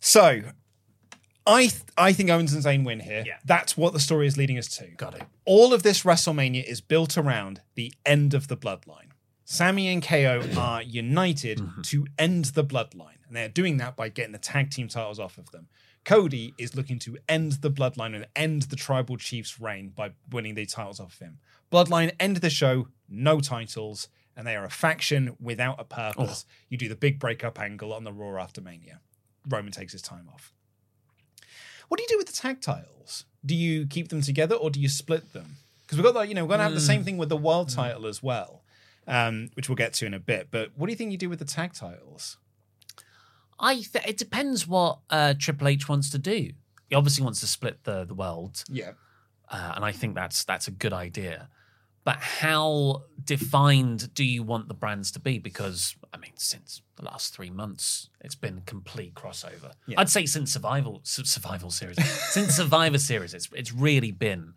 So, 0.00 0.42
I 1.46 1.66
th- 1.66 1.82
I 1.96 2.12
think 2.12 2.30
Owens 2.30 2.52
and 2.52 2.64
Zayn 2.64 2.84
win 2.84 3.00
here. 3.00 3.22
Yeah. 3.26 3.36
That's 3.44 3.76
what 3.76 3.92
the 3.92 4.00
story 4.00 4.26
is 4.26 4.36
leading 4.36 4.58
us 4.58 4.68
to. 4.76 4.86
Got 4.96 5.16
it. 5.16 5.22
All 5.44 5.74
of 5.74 5.82
this 5.82 6.02
WrestleMania 6.02 6.64
is 6.64 6.80
built 6.80 7.18
around 7.18 7.60
the 7.74 7.92
end 8.06 8.34
of 8.34 8.48
the 8.48 8.56
bloodline. 8.56 9.10
Sami 9.44 9.88
and 9.88 10.02
KO 10.02 10.42
are 10.56 10.82
united 10.82 11.58
mm-hmm. 11.58 11.82
to 11.82 12.06
end 12.18 12.46
the 12.46 12.64
bloodline, 12.64 13.18
and 13.26 13.36
they're 13.36 13.48
doing 13.48 13.76
that 13.76 13.94
by 13.94 14.08
getting 14.08 14.32
the 14.32 14.38
tag 14.38 14.70
team 14.70 14.88
titles 14.88 15.18
off 15.18 15.36
of 15.36 15.50
them. 15.50 15.68
Cody 16.04 16.54
is 16.58 16.74
looking 16.74 16.98
to 17.00 17.18
end 17.28 17.52
the 17.52 17.70
bloodline 17.70 18.14
and 18.14 18.26
end 18.36 18.62
the 18.62 18.76
tribal 18.76 19.16
chief's 19.16 19.60
reign 19.60 19.90
by 19.94 20.12
winning 20.30 20.54
the 20.54 20.66
titles 20.66 21.00
off 21.00 21.14
of 21.14 21.18
him. 21.18 21.38
Bloodline 21.70 22.12
end 22.20 22.38
the 22.38 22.50
show, 22.50 22.88
no 23.08 23.40
titles, 23.40 24.08
and 24.36 24.46
they 24.46 24.56
are 24.56 24.64
a 24.64 24.70
faction 24.70 25.36
without 25.40 25.80
a 25.80 25.84
purpose. 25.84 26.46
Oh. 26.48 26.52
You 26.68 26.78
do 26.78 26.88
the 26.88 26.96
big 26.96 27.18
breakup 27.18 27.58
angle 27.58 27.92
on 27.92 28.04
the 28.04 28.12
Raw 28.12 28.42
after 28.42 28.60
Mania. 28.60 29.00
Roman 29.48 29.72
takes 29.72 29.92
his 29.92 30.02
time 30.02 30.28
off. 30.32 30.52
What 31.88 31.98
do 31.98 32.02
you 32.02 32.08
do 32.08 32.16
with 32.18 32.26
the 32.26 32.32
tag 32.32 32.60
titles? 32.60 33.24
Do 33.44 33.54
you 33.54 33.86
keep 33.86 34.08
them 34.08 34.22
together 34.22 34.54
or 34.54 34.70
do 34.70 34.80
you 34.80 34.88
split 34.88 35.32
them? 35.32 35.56
Because 35.82 35.98
we've 35.98 36.04
got 36.04 36.14
that, 36.14 36.28
you 36.28 36.34
know, 36.34 36.44
we're 36.44 36.48
going 36.56 36.60
to 36.60 36.64
have 36.64 36.74
the 36.74 36.80
same 36.80 37.04
thing 37.04 37.18
with 37.18 37.28
the 37.28 37.36
world 37.36 37.68
title 37.68 38.06
as 38.06 38.22
well, 38.22 38.62
um, 39.06 39.50
which 39.54 39.68
we'll 39.68 39.76
get 39.76 39.92
to 39.94 40.06
in 40.06 40.14
a 40.14 40.18
bit. 40.18 40.48
But 40.50 40.70
what 40.76 40.86
do 40.86 40.92
you 40.92 40.96
think 40.96 41.12
you 41.12 41.18
do 41.18 41.28
with 41.28 41.40
the 41.40 41.44
tag 41.44 41.74
titles? 41.74 42.38
I 43.60 43.74
th- 43.76 44.06
it 44.06 44.16
depends 44.16 44.66
what 44.66 44.98
uh, 45.10 45.34
Triple 45.38 45.68
H 45.68 45.88
wants 45.88 46.10
to 46.10 46.18
do. 46.18 46.50
He 46.88 46.94
obviously 46.94 47.22
wants 47.22 47.40
to 47.40 47.46
split 47.46 47.84
the 47.84 48.04
the 48.04 48.14
world. 48.14 48.64
Yeah. 48.68 48.92
uh, 49.48 49.72
and 49.76 49.84
I 49.84 49.92
think 49.92 50.14
that's 50.14 50.42
that's 50.44 50.66
a 50.68 50.70
good 50.70 50.92
idea. 50.92 51.48
But 52.04 52.16
how 52.16 53.04
defined 53.22 54.12
do 54.12 54.24
you 54.24 54.42
want 54.42 54.68
the 54.68 54.74
brands 54.74 55.10
to 55.12 55.20
be? 55.20 55.38
Because 55.38 55.96
I 56.12 56.18
mean, 56.18 56.32
since 56.36 56.82
the 56.96 57.04
last 57.04 57.34
three 57.34 57.50
months, 57.50 58.10
it's 58.20 58.34
been 58.34 58.62
complete 58.66 59.14
crossover. 59.14 59.72
Yeah. 59.86 60.00
I'd 60.00 60.10
say 60.10 60.26
since 60.26 60.52
survival 60.52 61.00
survival 61.04 61.70
series, 61.70 61.96
since 62.30 62.56
Survivor 62.56 62.98
Series, 62.98 63.32
it's 63.32 63.48
it's 63.54 63.72
really 63.72 64.10
been 64.10 64.54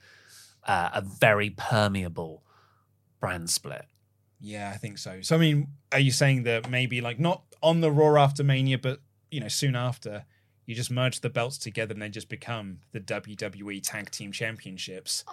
uh, 0.67 0.89
a 0.93 1.01
very 1.01 1.49
permeable 1.49 2.43
brand 3.19 3.49
split. 3.49 3.85
Yeah, 4.39 4.71
I 4.73 4.77
think 4.77 4.97
so. 4.97 5.21
So, 5.21 5.35
I 5.35 5.39
mean, 5.39 5.69
are 5.91 5.99
you 5.99 6.11
saying 6.11 6.43
that 6.43 6.69
maybe 6.69 7.01
like 7.01 7.19
not 7.19 7.43
on 7.63 7.81
the 7.81 7.91
Raw 7.91 8.21
after 8.21 8.43
Mania, 8.43 8.77
but, 8.77 8.99
you 9.31 9.39
know, 9.39 9.47
soon 9.47 9.75
after, 9.75 10.25
you 10.65 10.75
just 10.75 10.91
merge 10.91 11.21
the 11.21 11.29
belts 11.29 11.57
together 11.57 11.93
and 11.93 12.01
they 12.01 12.09
just 12.09 12.29
become 12.29 12.79
the 12.91 12.99
WWE 12.99 13.81
Tag 13.81 14.11
Team 14.11 14.31
Championships? 14.31 15.23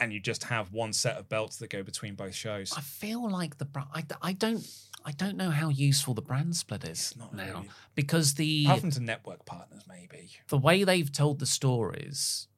And 0.00 0.12
you 0.12 0.20
just 0.20 0.44
have 0.44 0.72
one 0.72 0.92
set 0.92 1.16
of 1.16 1.28
belts 1.28 1.56
that 1.58 1.70
go 1.70 1.82
between 1.82 2.14
both 2.14 2.34
shows. 2.34 2.72
I 2.76 2.80
feel 2.80 3.30
like 3.30 3.58
the 3.58 3.64
brand. 3.64 3.88
I, 3.94 4.04
I 4.22 4.32
don't. 4.32 4.66
I 5.06 5.12
don't 5.12 5.36
know 5.36 5.50
how 5.50 5.68
useful 5.68 6.14
the 6.14 6.22
brand 6.22 6.56
split 6.56 6.82
is 6.84 7.14
not 7.18 7.34
now 7.34 7.44
really. 7.44 7.68
because 7.94 8.34
the 8.34 8.64
Apart 8.64 8.80
from 8.80 8.90
to 8.92 9.00
network 9.00 9.44
partners, 9.44 9.82
maybe. 9.86 10.30
the 10.48 10.56
way 10.56 10.82
they've 10.82 11.12
told 11.12 11.40
the 11.40 11.46
stories 11.46 12.48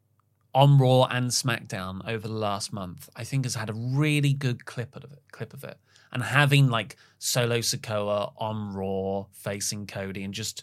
on 0.55 0.79
Raw 0.79 1.05
and 1.05 1.31
SmackDown 1.31 2.09
over 2.09 2.29
the 2.29 2.35
last 2.35 2.73
month, 2.73 3.09
I 3.17 3.25
think 3.25 3.45
has 3.45 3.57
had 3.57 3.69
a 3.69 3.73
really 3.75 4.33
good 4.33 4.65
clip 4.65 4.95
of 4.95 5.05
it. 5.05 5.23
Clip 5.33 5.53
of 5.53 5.65
it, 5.65 5.77
and 6.13 6.23
having 6.23 6.69
like 6.69 6.97
Solo 7.19 7.59
Sikoa 7.59 8.33
on 8.39 8.73
Raw 8.75 9.27
facing 9.33 9.87
Cody, 9.89 10.23
and 10.23 10.33
just 10.33 10.63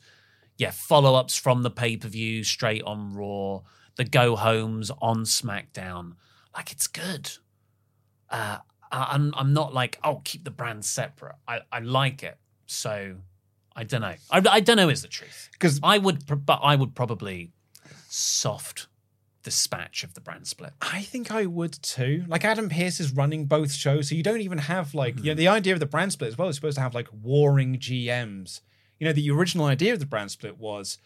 yeah, 0.57 0.71
follow 0.71 1.15
ups 1.15 1.36
from 1.36 1.63
the 1.63 1.69
pay 1.71 1.97
per 1.97 2.07
view 2.07 2.43
straight 2.43 2.84
on 2.84 3.13
Raw, 3.13 3.61
the 3.97 4.05
go 4.05 4.36
homes 4.38 4.89
on 5.01 5.26
SmackDown, 5.26 6.13
like 6.56 6.72
it's 6.72 6.88
good. 6.88 7.32
Uh, 8.30 8.58
I'm 8.91 9.34
I'm 9.36 9.54
not 9.54 9.74
like 9.74 9.97
oh 10.04 10.22
keep 10.24 10.43
the 10.43 10.51
brands 10.51 10.88
separate. 10.89 11.36
I 11.47 11.62
I 11.72 11.80
like 11.80 12.24
it, 12.24 12.38
so 12.66 13.16
I 13.76 13.84
don't 13.84 14.01
know. 14.01 14.16
I 14.32 14.41
I 14.49 14.60
don't 14.60 14.78
know 14.78 14.89
is 14.89 15.01
the 15.01 15.08
truth. 15.08 15.49
'Cause- 15.60 15.80
I 15.82 15.97
would, 15.97 16.45
but 16.45 16.60
I 16.64 16.76
would 16.76 16.93
probably 16.95 17.51
soft 18.10 18.88
dispatch 19.43 20.04
of 20.04 20.14
the 20.14 20.22
brand 20.22 20.47
split. 20.47 20.72
I 20.82 21.01
think 21.01 21.32
I 21.32 21.45
would 21.45 21.74
too. 21.82 22.24
Like 22.28 22.45
Adam 22.45 22.70
Pearce 22.70 22.99
is 22.99 23.12
running 23.12 23.45
both 23.45 23.74
shows, 23.74 24.10
so 24.10 24.16
you 24.16 24.24
don't 24.24 24.41
even 24.41 24.58
have 24.60 24.93
like 24.93 25.18
you 25.20 25.26
know 25.32 25.34
the 25.36 25.47
idea 25.47 25.74
of 25.74 25.80
the 25.80 25.86
brand 25.86 26.14
split 26.14 26.30
as 26.30 26.38
well 26.38 26.47
is 26.49 26.56
supposed 26.56 26.76
to 26.76 26.82
have 26.82 26.93
like 26.95 27.08
warring 27.12 27.78
GMs. 27.80 28.62
You 28.99 29.08
know 29.08 29.14
the 29.14 29.30
original 29.32 29.66
idea 29.66 29.93
of 29.93 29.99
the 29.99 30.06
brand 30.06 30.32
split 30.32 30.58
was 30.58 30.97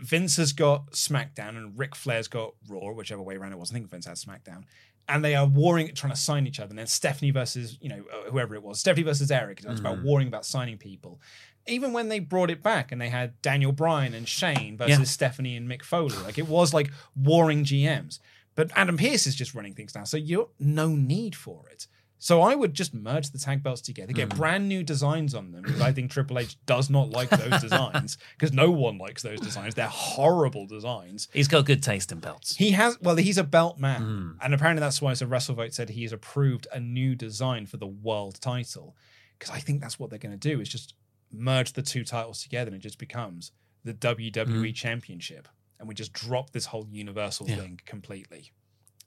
Vince 0.00 0.36
has 0.36 0.52
got 0.52 0.92
SmackDown 0.92 1.50
and 1.56 1.78
Ric 1.78 1.94
Flair's 1.94 2.28
got 2.28 2.54
Raw, 2.68 2.92
whichever 2.92 3.22
way 3.22 3.36
around 3.36 3.52
it 3.52 3.58
was. 3.58 3.70
I 3.70 3.74
think 3.74 3.90
Vince 3.90 4.06
had 4.06 4.16
SmackDown, 4.16 4.64
and 5.08 5.24
they 5.24 5.34
are 5.34 5.46
warring, 5.46 5.92
trying 5.94 6.12
to 6.12 6.18
sign 6.18 6.46
each 6.46 6.60
other. 6.60 6.70
And 6.70 6.78
then 6.78 6.86
Stephanie 6.86 7.30
versus 7.32 7.76
you 7.80 7.88
know 7.88 8.04
uh, 8.12 8.30
whoever 8.30 8.54
it 8.54 8.62
was, 8.62 8.80
Stephanie 8.80 9.04
versus 9.04 9.30
Eric. 9.30 9.60
It 9.60 9.68
was 9.68 9.80
about 9.80 10.02
warring 10.02 10.28
about 10.28 10.46
signing 10.46 10.78
people. 10.78 11.20
Even 11.66 11.92
when 11.92 12.08
they 12.08 12.18
brought 12.20 12.50
it 12.50 12.62
back 12.62 12.90
and 12.90 13.00
they 13.00 13.10
had 13.10 13.40
Daniel 13.42 13.70
Bryan 13.72 14.14
and 14.14 14.26
Shane 14.26 14.78
versus 14.78 14.98
Yeah. 14.98 15.04
Stephanie 15.04 15.56
and 15.56 15.68
Mick 15.70 15.82
Foley, 15.82 16.16
like 16.24 16.38
it 16.38 16.48
was 16.48 16.72
like 16.72 16.90
warring 17.14 17.64
GMs. 17.64 18.18
But 18.54 18.70
Adam 18.74 18.96
Pearce 18.96 19.26
is 19.26 19.34
just 19.34 19.54
running 19.54 19.74
things 19.74 19.94
now, 19.94 20.04
so 20.04 20.16
you're 20.16 20.48
no 20.58 20.88
need 20.88 21.36
for 21.36 21.68
it. 21.70 21.86
So 22.22 22.42
I 22.42 22.54
would 22.54 22.74
just 22.74 22.92
merge 22.92 23.30
the 23.30 23.38
tag 23.38 23.62
belts 23.62 23.80
together, 23.80 24.12
get 24.12 24.30
hmm. 24.30 24.38
brand 24.38 24.68
new 24.68 24.82
designs 24.82 25.34
on 25.34 25.52
them. 25.52 25.62
Because 25.62 25.80
I 25.80 25.90
think 25.90 26.10
Triple 26.10 26.38
H 26.38 26.58
does 26.66 26.90
not 26.90 27.08
like 27.08 27.30
those 27.30 27.60
designs 27.62 28.18
because 28.38 28.52
no 28.52 28.70
one 28.70 28.98
likes 28.98 29.22
those 29.22 29.40
designs. 29.40 29.74
They're 29.74 29.88
horrible 29.88 30.66
designs. 30.66 31.28
He's 31.32 31.48
got 31.48 31.64
good 31.64 31.82
taste 31.82 32.12
in 32.12 32.20
belts. 32.20 32.56
He 32.56 32.72
has, 32.72 33.00
well, 33.00 33.16
he's 33.16 33.38
a 33.38 33.42
belt 33.42 33.80
man. 33.80 34.02
Hmm. 34.02 34.30
And 34.42 34.52
apparently 34.52 34.80
that's 34.80 35.00
why 35.00 35.14
so 35.14 35.26
WrestleVote 35.26 35.72
said 35.72 35.88
he 35.88 36.02
has 36.02 36.12
approved 36.12 36.68
a 36.70 36.78
new 36.78 37.14
design 37.14 37.64
for 37.64 37.78
the 37.78 37.86
world 37.86 38.38
title. 38.38 38.94
Because 39.38 39.54
I 39.54 39.58
think 39.58 39.80
that's 39.80 39.98
what 39.98 40.10
they're 40.10 40.18
going 40.18 40.38
to 40.38 40.48
do 40.48 40.60
is 40.60 40.68
just 40.68 40.92
merge 41.32 41.72
the 41.72 41.82
two 41.82 42.04
titles 42.04 42.42
together 42.42 42.68
and 42.68 42.76
it 42.76 42.82
just 42.82 42.98
becomes 42.98 43.52
the 43.82 43.94
WWE 43.94 44.68
hmm. 44.68 44.72
Championship. 44.72 45.48
And 45.78 45.88
we 45.88 45.94
just 45.94 46.12
drop 46.12 46.50
this 46.50 46.66
whole 46.66 46.86
universal 46.90 47.46
thing 47.46 47.80
completely. 47.86 48.52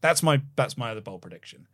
That's 0.02 0.24
my 0.24 0.42
that's 0.56 0.76
my 0.76 0.90
other 0.90 1.02
bold 1.02 1.22
prediction. 1.22 1.68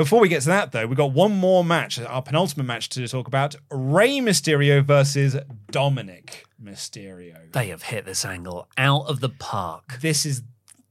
Before 0.00 0.18
we 0.18 0.30
get 0.30 0.40
to 0.40 0.48
that, 0.48 0.72
though, 0.72 0.86
we've 0.86 0.96
got 0.96 1.12
one 1.12 1.36
more 1.36 1.62
match, 1.62 2.00
our 2.00 2.22
penultimate 2.22 2.64
match 2.64 2.88
to 2.88 3.06
talk 3.06 3.28
about 3.28 3.54
Rey 3.70 4.20
Mysterio 4.20 4.82
versus 4.82 5.36
Dominic 5.70 6.46
Mysterio. 6.58 7.52
They 7.52 7.68
have 7.68 7.82
hit 7.82 8.06
this 8.06 8.24
angle 8.24 8.66
out 8.78 9.02
of 9.10 9.20
the 9.20 9.28
park. 9.28 9.98
This 10.00 10.24
is 10.24 10.40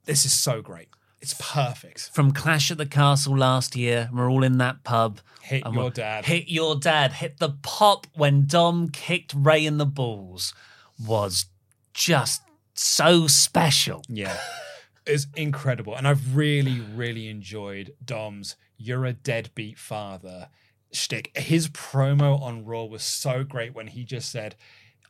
this 0.05 0.25
is 0.25 0.33
so 0.33 0.61
great. 0.61 0.89
It's 1.21 1.33
perfect. 1.39 2.11
From 2.13 2.33
Clash 2.33 2.69
at 2.69 2.77
the 2.77 2.85
Castle 2.85 3.35
last 3.35 3.75
year, 3.75 4.11
we're 4.13 4.29
all 4.29 4.43
in 4.43 4.59
that 4.59 4.83
pub. 4.83 5.21
Hit 5.41 5.63
your 5.73 5.89
dad. 5.89 6.25
Hit 6.25 6.47
your 6.47 6.75
dad. 6.75 7.13
Hit 7.13 7.39
the 7.39 7.55
pop 7.63 8.05
when 8.13 8.45
Dom 8.45 8.89
kicked 8.89 9.33
Rey 9.35 9.65
in 9.65 9.79
the 9.79 9.87
balls 9.87 10.53
was 11.03 11.47
just 11.95 12.43
so 12.75 13.25
special. 13.25 14.03
Yeah. 14.07 14.37
It's 15.09 15.27
incredible. 15.35 15.95
And 15.95 16.07
I've 16.07 16.35
really, 16.35 16.79
really 16.79 17.29
enjoyed 17.29 17.93
Dom's 18.03 18.55
You're 18.77 19.05
a 19.05 19.13
Deadbeat 19.13 19.77
Father 19.77 20.49
shtick. 20.91 21.35
His 21.35 21.67
promo 21.69 22.39
on 22.41 22.63
Raw 22.63 22.83
was 22.85 23.03
so 23.03 23.43
great 23.43 23.73
when 23.73 23.87
he 23.87 24.03
just 24.03 24.31
said, 24.31 24.55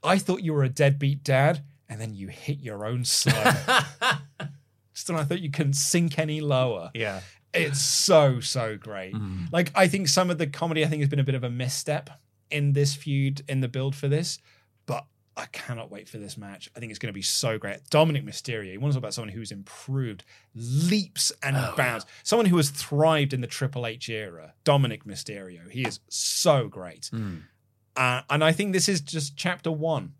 I 0.04 0.18
thought 0.18 0.42
you 0.42 0.54
were 0.54 0.64
a 0.64 0.70
deadbeat 0.70 1.24
dad, 1.24 1.64
and 1.90 2.00
then 2.00 2.14
you 2.14 2.30
hit 2.30 2.60
your 2.60 2.86
own 2.86 3.04
son. 3.04 3.34
just 4.94 5.10
when 5.10 5.20
I 5.20 5.24
thought 5.24 5.42
you 5.42 5.52
couldn't 5.52 5.74
sink 5.74 6.18
any 6.18 6.40
lower. 6.40 6.92
Yeah. 6.94 7.22
It's 7.54 7.82
so, 7.82 8.40
so 8.40 8.78
great. 8.78 9.14
Mm. 9.14 9.52
Like, 9.52 9.72
I 9.76 9.88
think 9.88 10.08
some 10.08 10.30
of 10.30 10.38
the 10.38 10.48
comedy, 10.48 10.86
I 10.86 10.88
think, 10.88 11.02
has 11.02 11.10
been 11.10 11.20
a 11.20 11.24
bit 11.24 11.36
of 11.36 11.44
a 11.44 11.50
misstep 11.50 12.10
in 12.50 12.74
this 12.74 12.96
feud, 12.96 13.42
in 13.48 13.62
the 13.62 13.68
build 13.68 13.96
for 13.96 14.08
this, 14.08 14.40
but 14.86 15.06
I 15.40 15.46
cannot 15.48 15.90
wait 15.90 16.10
for 16.10 16.18
this 16.18 16.38
match. 16.38 16.70
I 16.76 16.80
think 16.80 16.90
it's 16.90 17.00
going 17.00 17.14
to 17.14 17.18
be 17.18 17.22
so 17.22 17.58
great. 17.58 17.90
Dominic 17.90 18.26
Mysterio, 18.26 18.74
you 18.74 18.80
want 18.80 18.92
to 18.92 18.98
talk 18.98 19.04
about 19.04 19.14
someone 19.14 19.34
who's 19.34 19.52
improved 19.52 20.26
leaps 20.54 21.32
and 21.42 21.56
oh, 21.56 21.74
bounds, 21.78 22.06
someone 22.24 22.46
who 22.46 22.58
has 22.58 22.70
thrived 22.70 23.34
in 23.34 23.40
the 23.40 23.48
Triple 23.48 23.88
H 23.88 24.10
era. 24.10 24.54
Dominic 24.66 25.06
Mysterio, 25.06 25.70
he 25.72 25.84
is 25.84 26.02
so 26.10 26.68
great. 26.68 27.08
Hmm. 27.08 27.38
Uh, 27.96 28.22
and 28.30 28.44
I 28.44 28.52
think 28.52 28.74
this 28.74 28.90
is 28.90 29.00
just 29.00 29.38
chapter 29.38 29.72
one 29.72 30.14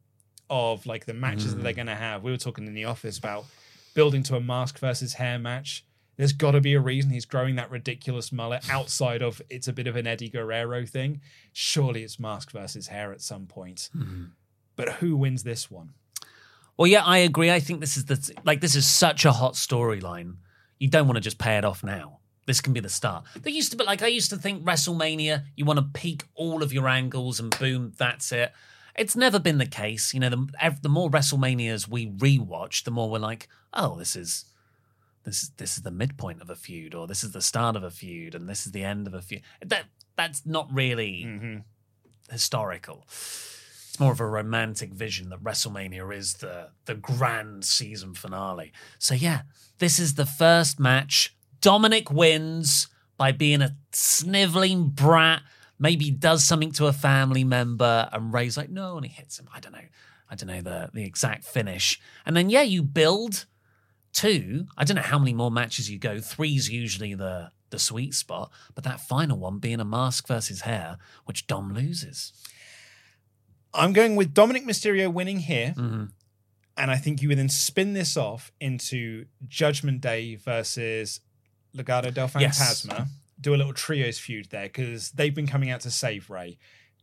of 0.50 0.86
like 0.86 1.06
the 1.06 1.14
matches 1.14 1.54
that 1.54 1.62
they're 1.62 1.74
hmm. 1.74 1.78
going 1.78 1.88
to 1.88 1.96
have. 1.96 2.24
We 2.24 2.32
were 2.32 2.38
talking 2.38 2.66
in 2.66 2.74
the 2.74 2.86
office 2.86 3.18
about 3.18 3.46
building 3.94 4.24
to 4.24 4.38
a 4.38 4.42
mask 4.42 4.80
versus 4.80 5.16
hair 5.16 5.38
match. 5.38 5.86
There's 6.16 6.34
got 6.34 6.52
to 6.52 6.62
be 6.62 6.74
a 6.74 6.82
reason 6.82 7.12
he's 7.12 7.26
growing 7.26 7.56
that 7.56 7.72
ridiculous 7.72 8.32
mullet 8.32 8.70
outside 8.70 9.22
of 9.22 9.42
it's 9.50 9.68
a 9.68 9.74
bit 9.74 9.88
of 9.88 9.96
an 9.96 10.08
Eddie 10.08 10.30
Guerrero 10.30 10.86
thing. 10.86 11.22
Surely 11.54 12.04
it's 12.04 12.20
mask 12.20 12.52
versus 12.52 12.88
hair 12.88 13.12
at 13.12 13.22
some 13.22 13.48
point. 13.48 13.90
Hmm. 13.94 14.26
But 14.80 14.94
who 14.94 15.18
wins 15.18 15.44
this 15.44 15.70
one? 15.70 15.90
Well, 16.78 16.88
yeah, 16.88 17.04
I 17.04 17.18
agree. 17.18 17.52
I 17.52 17.60
think 17.60 17.82
this 17.82 17.98
is 17.98 18.06
the 18.06 18.34
like 18.46 18.62
this 18.62 18.78
is 18.78 18.88
such 18.88 19.26
a 19.26 19.34
hot 19.34 19.56
storyline. 19.56 20.38
You 20.78 20.88
don't 20.88 21.06
want 21.06 21.18
to 21.18 21.22
just 21.22 21.38
pay 21.38 21.58
it 21.58 21.66
off 21.66 21.84
now. 21.84 22.20
This 22.46 22.62
can 22.62 22.72
be 22.72 22.80
the 22.80 22.88
start. 22.88 23.26
They 23.36 23.52
used 23.52 23.72
to 23.72 23.78
be 23.78 23.84
like 23.84 24.02
I 24.02 24.08
used 24.08 24.30
to 24.30 24.38
think 24.38 24.64
WrestleMania, 24.64 25.44
you 25.58 25.66
want 25.66 25.80
to 25.80 26.00
peak 26.00 26.24
all 26.34 26.64
of 26.64 26.72
your 26.72 26.88
angles 26.88 27.42
and 27.42 27.54
boom, 27.60 27.92
that's 27.98 28.32
it. 28.32 28.54
It's 28.96 29.18
never 29.18 29.38
been 29.38 29.58
the 29.58 29.66
case. 29.66 30.14
You 30.14 30.22
know, 30.22 30.30
the 30.30 30.78
the 30.82 30.88
more 30.88 31.10
WrestleManias 31.10 31.90
we 31.90 32.08
rewatch, 32.12 32.86
the 32.86 32.92
more 32.92 33.10
we're 33.10 33.20
like, 33.20 33.50
oh, 33.74 33.98
this 33.98 34.16
is 34.16 34.46
this 35.26 35.44
is 35.44 35.50
this 35.58 35.76
is 35.76 35.84
the 35.84 35.92
midpoint 35.92 36.42
of 36.42 36.50
a 36.50 36.56
feud, 36.56 36.96
or 36.96 37.06
this 37.06 37.26
is 37.26 37.34
the 37.34 37.42
start 37.42 37.76
of 37.76 37.84
a 37.84 37.92
feud, 37.92 38.34
and 38.34 38.48
this 38.48 38.66
is 38.66 38.72
the 38.72 38.86
end 38.86 39.08
of 39.08 39.14
a 39.14 39.22
feud. 39.22 39.42
That 39.62 39.88
that's 40.16 40.46
not 40.46 40.74
really 40.74 41.26
mm-hmm. 41.28 41.58
historical. 42.32 43.06
More 44.00 44.12
of 44.12 44.20
a 44.20 44.28
romantic 44.28 44.94
vision 44.94 45.30
that 45.30 45.44
WrestleMania 45.44 46.16
is 46.16 46.36
the 46.36 46.70
the 46.86 46.96
grand 46.96 47.66
season 47.66 48.14
finale. 48.14 48.72
So 48.98 49.14
yeah, 49.14 49.42
this 49.80 50.00
is 50.00 50.16
the 50.16 50.26
first 50.26 50.80
match. 50.80 51.36
Dominic 51.62 52.10
wins 52.10 52.88
by 53.18 53.32
being 53.32 53.62
a 53.62 53.76
sniveling 53.92 54.90
brat. 54.90 55.42
Maybe 55.78 56.12
does 56.12 56.44
something 56.44 56.72
to 56.74 56.88
a 56.88 56.94
family 56.94 57.44
member, 57.44 58.10
and 58.12 58.34
Rey's 58.34 58.58
like, 58.58 58.70
no, 58.70 58.98
and 58.98 59.06
he 59.06 59.12
hits 59.12 59.40
him. 59.40 59.48
I 59.54 59.60
don't 59.60 59.72
know. 59.74 59.80
I 60.30 60.36
don't 60.36 60.48
know 60.48 60.62
the 60.62 60.90
the 60.94 61.04
exact 61.04 61.44
finish. 61.44 62.00
And 62.26 62.36
then 62.36 62.50
yeah, 62.50 62.62
you 62.62 62.84
build 62.84 63.46
two. 64.14 64.68
I 64.78 64.84
don't 64.84 64.96
know 64.96 65.02
how 65.02 65.20
many 65.20 65.34
more 65.34 65.52
matches 65.52 65.90
you 65.90 65.98
go. 65.98 66.20
Three's 66.20 66.70
usually 66.70 67.14
the 67.16 67.52
the 67.70 67.80
sweet 67.80 68.14
spot, 68.14 68.52
but 68.76 68.84
that 68.84 69.00
final 69.00 69.38
one 69.38 69.60
being 69.60 69.80
a 69.80 69.86
mask 69.86 70.28
versus 70.28 70.62
hair, 70.62 70.98
which 71.26 71.48
Dom 71.48 71.74
loses. 71.74 72.34
I'm 73.74 73.94
going 73.94 74.16
with 74.16 74.34
Dominic 74.34 74.66
Mysterio 74.66 75.12
winning 75.12 75.40
here. 75.40 75.74
Mm-hmm. 75.78 76.06
And 76.78 76.92
I 76.92 76.96
think 76.96 77.22
you 77.22 77.28
would 77.28 77.38
then 77.38 77.50
spin 77.50 77.94
this 77.94 78.16
off 78.16 78.52
into 78.62 79.26
Judgment 79.48 80.00
Day 80.02 80.36
versus 80.36 81.20
Legado 81.76 82.14
del 82.14 82.32
Yes. 82.40 82.58
Fantasma. 82.86 83.08
Do 83.42 83.54
a 83.54 83.58
little 83.58 83.74
trios 83.74 84.18
feud 84.18 84.48
there 84.50 84.64
because 84.68 85.12
they've 85.12 85.36
been 85.36 85.48
coming 85.48 85.70
out 85.70 85.82
to 85.82 85.92
save 85.92 86.30
Rey. 86.30 86.58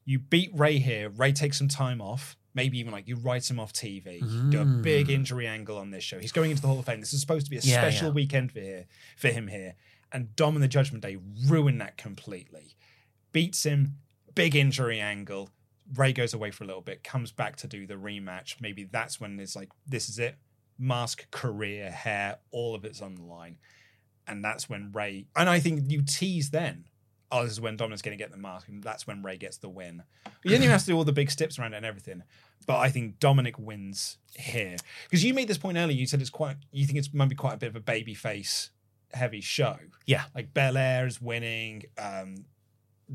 You 0.04 0.18
beat 0.18 0.50
Rey 0.54 0.78
here. 0.78 1.10
Rey 1.10 1.32
takes 1.32 1.58
some 1.58 1.68
time 1.68 2.00
off. 2.00 2.36
Maybe 2.54 2.78
even 2.78 2.90
like 2.90 3.06
you 3.06 3.16
write 3.16 3.50
him 3.50 3.60
off 3.60 3.74
TV. 3.74 4.20
Do 4.50 4.62
a 4.62 4.64
big 4.64 5.10
injury 5.10 5.46
angle 5.46 5.76
on 5.76 5.90
this 5.90 6.02
show. 6.02 6.18
He's 6.18 6.32
going 6.32 6.50
into 6.50 6.62
the 6.62 6.68
Hall 6.68 6.78
of 6.78 6.86
Fame. 6.86 7.00
This 7.00 7.12
is 7.12 7.20
supposed 7.20 7.44
to 7.46 7.50
be 7.50 7.58
a 7.58 7.60
Mm. 7.60 7.66
Yeah, 7.66 7.80
special 7.82 8.08
yeah. 8.08 8.14
weekend 8.14 8.52
for 8.52 8.60
here 8.60 8.86
for 9.18 9.28
him 9.28 9.48
here. 9.48 9.74
And 10.10 10.34
Dom 10.36 10.54
and 10.54 10.62
the 10.62 10.68
Judgment 10.68 11.02
Day 11.02 11.18
ruin 11.46 11.76
that 11.78 11.98
completely. 11.98 12.76
Beats 13.32 13.64
him, 13.64 13.96
big 14.34 14.56
injury 14.56 15.00
angle. 15.00 15.50
Rey 15.94 16.12
goes 16.12 16.34
away 16.34 16.50
for 16.50 16.64
a 16.64 16.66
little 16.66 16.82
bit, 16.82 17.04
comes 17.04 17.32
back 17.32 17.56
to 17.56 17.66
do 17.66 17.86
the 17.86 17.94
rematch. 17.94 18.60
Maybe 18.60 18.84
that's 18.84 19.20
when 19.20 19.38
it's 19.38 19.56
like, 19.56 19.70
this 19.86 20.08
is 20.08 20.18
it. 20.18 20.36
Mask, 20.78 21.30
career, 21.30 21.90
hair, 21.90 22.38
all 22.50 22.74
of 22.74 22.84
it's 22.84 23.00
on 23.00 23.14
the 23.14 23.22
line. 23.22 23.58
And 24.26 24.44
that's 24.44 24.68
when 24.68 24.90
Rey, 24.92 25.26
and 25.36 25.48
I 25.48 25.60
think 25.60 25.90
you 25.90 26.02
tease 26.02 26.50
then, 26.50 26.84
oh, 27.30 27.44
this 27.44 27.52
is 27.52 27.60
when 27.60 27.76
Dominic's 27.76 28.02
going 28.02 28.16
to 28.16 28.22
get 28.22 28.30
the 28.30 28.36
mask, 28.36 28.68
and 28.68 28.82
that's 28.82 29.06
when 29.06 29.22
Rey 29.22 29.36
gets 29.36 29.58
the 29.58 29.68
win. 29.68 30.02
You 30.42 30.50
didn't 30.50 30.64
even 30.64 30.72
have 30.72 30.80
to 30.80 30.86
do 30.86 30.96
all 30.96 31.04
the 31.04 31.12
big 31.12 31.30
steps 31.30 31.58
around 31.58 31.74
it 31.74 31.78
and 31.78 31.86
everything, 31.86 32.22
but 32.66 32.78
I 32.78 32.90
think 32.90 33.20
Dominic 33.20 33.58
wins 33.58 34.18
here 34.34 34.76
because 35.04 35.24
you 35.24 35.32
made 35.32 35.48
this 35.48 35.58
point 35.58 35.78
earlier. 35.78 35.96
You 35.96 36.06
said 36.06 36.20
it's 36.20 36.30
quite, 36.30 36.56
you 36.72 36.86
think 36.86 36.98
it's 36.98 37.14
might 37.14 37.28
be 37.28 37.36
quite 37.36 37.54
a 37.54 37.58
bit 37.58 37.68
of 37.68 37.76
a 37.76 37.80
baby 37.80 38.14
face 38.14 38.70
heavy 39.12 39.40
show. 39.40 39.76
Yeah. 40.06 40.24
Like 40.34 40.54
Belair 40.54 41.06
is 41.06 41.20
winning. 41.20 41.84
Um, 41.98 42.44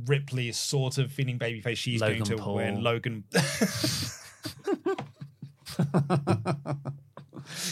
Ripley 0.05 0.49
is 0.49 0.57
sort 0.57 0.97
of 0.97 1.11
feeling 1.11 1.37
babyface. 1.39 1.77
She's 1.77 2.01
going 2.01 2.23
to 2.23 2.37
Paul. 2.37 2.55
win. 2.55 2.81
Logan. 2.83 3.23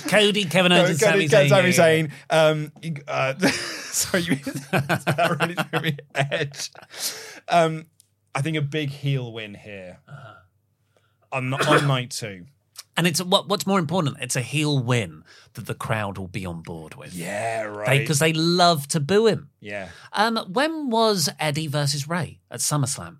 Cody, 0.08 0.46
Kevin 0.46 0.72
Owens, 0.72 0.90
and 0.90 1.00
Sami 1.00 1.28
Zayn. 1.28 1.50
Sami. 1.50 1.70
Zayn. 1.70 2.12
Um, 2.30 2.72
uh, 3.08 3.34
sorry, 3.48 4.24
you, 4.24 4.36
that 4.72 5.38
really 5.40 5.56
threw 5.56 5.80
me 5.82 5.98
edge. 6.16 6.72
Um, 7.48 7.86
I 8.36 8.42
think 8.42 8.58
a 8.58 8.62
big 8.62 8.90
heel 8.90 9.32
win 9.32 9.54
here 9.56 10.00
Uh-huh. 10.08 10.34
on 11.32 11.54
on 11.54 11.88
night 11.88 12.12
two. 12.12 12.46
And 13.00 13.08
it's 13.08 13.24
what 13.24 13.48
what's 13.48 13.66
more 13.66 13.80
important, 13.80 14.18
it's 14.20 14.36
a 14.36 14.42
heel 14.42 14.78
win 14.78 15.24
that 15.54 15.68
the 15.68 15.74
crowd 15.74 16.18
will 16.18 16.28
be 16.28 16.46
on 16.46 16.62
board 16.62 16.96
with. 16.96 17.14
Yeah, 17.14 17.62
right. 17.62 17.98
Because 17.98 18.20
they, 18.20 18.34
love 18.34 18.90
to 18.90 19.00
boo 19.00 19.26
him. 19.26 19.52
yeah. 19.62 19.88
Um, 20.12 20.36
when 20.52 20.90
was 20.90 21.30
Eddie 21.40 21.68
versus 21.68 22.10
Rey 22.10 22.42
at 22.52 22.60
SummerSlam? 22.60 23.20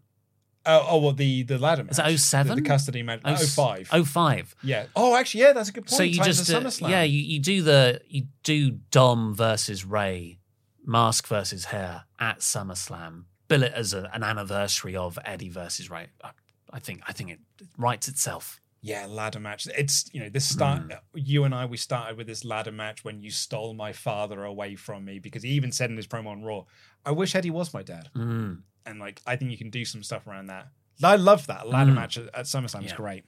Oh, 0.66 0.86
oh, 0.90 0.98
well, 0.98 1.14
the 1.14 1.44
the 1.44 1.58
ladder 1.58 1.86
match. 1.86 1.94
Is 1.94 2.00
it 2.00 2.18
07? 2.20 2.56
The, 2.58 2.62
the 2.62 2.68
custody 2.68 3.04
match. 3.04 3.22
Oh, 3.24 3.38
five. 3.38 3.88
Oh 3.94 4.04
five. 4.04 4.54
Yeah. 4.62 4.88
Oh, 4.98 5.16
actually, 5.16 5.44
yeah, 5.44 5.54
that's 5.54 5.70
a 5.70 5.72
good 5.72 5.86
point. 5.86 5.92
So 5.92 6.04
you 6.04 6.18
Times 6.18 6.38
just 6.38 6.54
uh, 6.54 6.60
SummerSlam. 6.60 6.90
yeah, 6.90 7.04
you, 7.04 7.22
you 7.22 7.40
do 7.40 7.62
the 7.62 8.02
you 8.06 8.28
do 8.44 8.72
Dom 8.92 9.34
versus 9.34 9.86
Rey, 9.86 10.40
mask 10.86 11.26
versus 11.28 11.66
hair 11.66 12.04
at 12.20 12.40
SummerSlam. 12.40 13.24
Bill 13.48 13.64
it 13.64 13.72
as 13.74 13.94
a, 13.94 14.10
an 14.14 14.24
anniversary 14.24 14.98
of 14.98 15.18
Eddie 15.24 15.48
versus 15.48 15.90
Rey. 15.90 16.08
I, 16.22 16.32
I 16.70 16.80
think 16.80 17.02
I 17.08 17.14
think 17.14 17.30
it 17.32 17.40
writes 17.78 18.10
itself. 18.10 18.60
Yeah, 18.82 19.08
ladder 19.08 19.40
match. 19.40 19.68
It's 19.78 20.10
you 20.14 20.22
know 20.22 20.30
this 20.30 20.46
start. 20.46 20.84
Hmm. 20.84 20.92
You 21.14 21.44
and 21.44 21.54
I 21.54 21.66
we 21.66 21.78
started 21.78 22.18
with 22.18 22.28
this 22.28 22.46
ladder 22.46 22.72
match 22.72 23.04
when 23.04 23.22
you 23.22 23.30
stole 23.30 23.74
my 23.74 23.92
father 23.92 24.44
away 24.44 24.76
from 24.76 25.06
me 25.06 25.20
because 25.20 25.44
he 25.44 25.50
even 25.50 25.72
said 25.72 25.90
in 25.90 25.98
his 25.98 26.08
promo 26.08 26.28
on 26.28 26.44
Raw, 26.44 26.64
"I 27.06 27.12
wish 27.12 27.36
Eddie 27.36 27.52
was 27.52 27.74
my 27.74 27.84
dad." 27.84 28.10
Mm. 28.16 28.62
And 28.86 29.00
like 29.00 29.22
I 29.28 29.36
think 29.36 29.52
you 29.52 29.58
can 29.58 29.70
do 29.70 29.84
some 29.86 30.04
stuff 30.04 30.28
around 30.28 30.48
that. 30.48 30.68
I 31.04 31.16
love 31.16 31.48
that 31.48 31.68
ladder 31.70 31.92
match 31.92 32.18
at, 32.18 32.26
at 32.34 32.46
SummerSlam. 32.46 32.84
Yeah. 32.84 32.96
great. 32.96 33.24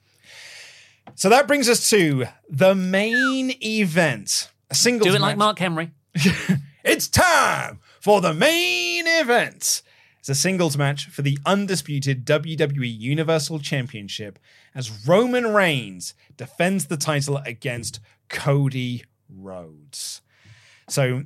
So 1.14 1.28
that 1.30 1.46
brings 1.46 1.68
us 1.68 1.88
to 1.90 2.26
the 2.48 2.74
main 2.74 3.54
event. 3.62 4.50
A 4.70 4.74
singles 4.74 5.10
Do 5.10 5.16
it 5.16 5.20
like. 5.20 5.36
Mark 5.36 5.58
Henry. 5.58 5.90
It's 6.84 7.08
time 7.08 7.80
for 8.00 8.20
the 8.20 8.34
main 8.34 9.06
event. 9.06 9.82
It's 10.22 10.28
a 10.28 10.34
singles 10.36 10.78
match 10.78 11.06
for 11.06 11.22
the 11.22 11.36
undisputed 11.44 12.24
WWE 12.24 12.96
Universal 12.96 13.58
Championship 13.58 14.38
as 14.72 15.04
Roman 15.04 15.52
Reigns 15.52 16.14
defends 16.36 16.86
the 16.86 16.96
title 16.96 17.38
against 17.38 17.98
Cody 18.28 19.02
Rhodes. 19.28 20.20
So 20.88 21.24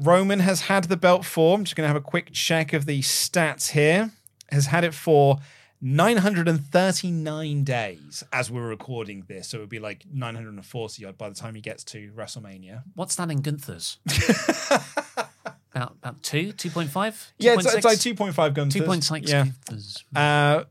Roman 0.00 0.40
has 0.40 0.62
had 0.62 0.84
the 0.84 0.96
belt 0.96 1.26
for, 1.26 1.54
I'm 1.54 1.64
just 1.64 1.76
going 1.76 1.84
to 1.84 1.88
have 1.88 1.98
a 1.98 2.00
quick 2.00 2.32
check 2.32 2.72
of 2.72 2.86
the 2.86 3.02
stats 3.02 3.72
here, 3.72 4.10
has 4.50 4.64
had 4.64 4.84
it 4.84 4.94
for 4.94 5.40
939 5.82 7.62
days 7.62 8.24
as 8.32 8.50
we're 8.50 8.66
recording 8.66 9.24
this. 9.28 9.48
So 9.48 9.58
it 9.58 9.60
would 9.60 9.68
be 9.68 9.80
like 9.80 10.06
940 10.10 11.04
odd 11.04 11.18
by 11.18 11.28
the 11.28 11.34
time 11.34 11.54
he 11.56 11.60
gets 11.60 11.84
to 11.84 12.10
WrestleMania. 12.16 12.84
What's 12.94 13.16
that 13.16 13.30
in 13.30 13.42
Gunther's? 13.42 13.98
about 15.74 15.96
about 16.02 16.22
two, 16.22 16.52
two 16.52 16.70
point 16.70 16.90
five. 16.90 17.32
Yeah, 17.38 17.54
it's, 17.54 17.66
it's 17.74 17.84
like 17.84 17.98
2.5 17.98 18.54
guns. 18.54 18.72
two 18.74 18.82
point 18.82 19.04
six. 19.04 19.30
Yeah. 19.30 19.46
Uh, 20.14 20.64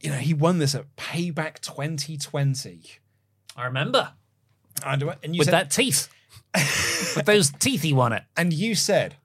you 0.00 0.10
know, 0.10 0.16
he 0.16 0.34
won 0.34 0.58
this 0.58 0.74
at 0.74 0.84
Payback 0.96 1.60
2020. 1.60 2.82
I 3.56 3.64
remember 3.64 4.12
And, 4.84 5.02
and 5.22 5.34
you 5.34 5.40
with 5.40 5.46
said, 5.46 5.52
that 5.54 5.70
teeth, 5.70 6.08
with 7.16 7.26
those 7.26 7.50
teeth 7.50 7.82
he 7.82 7.92
won 7.92 8.12
it. 8.12 8.22
and 8.36 8.52
you 8.52 8.74
said, 8.74 9.16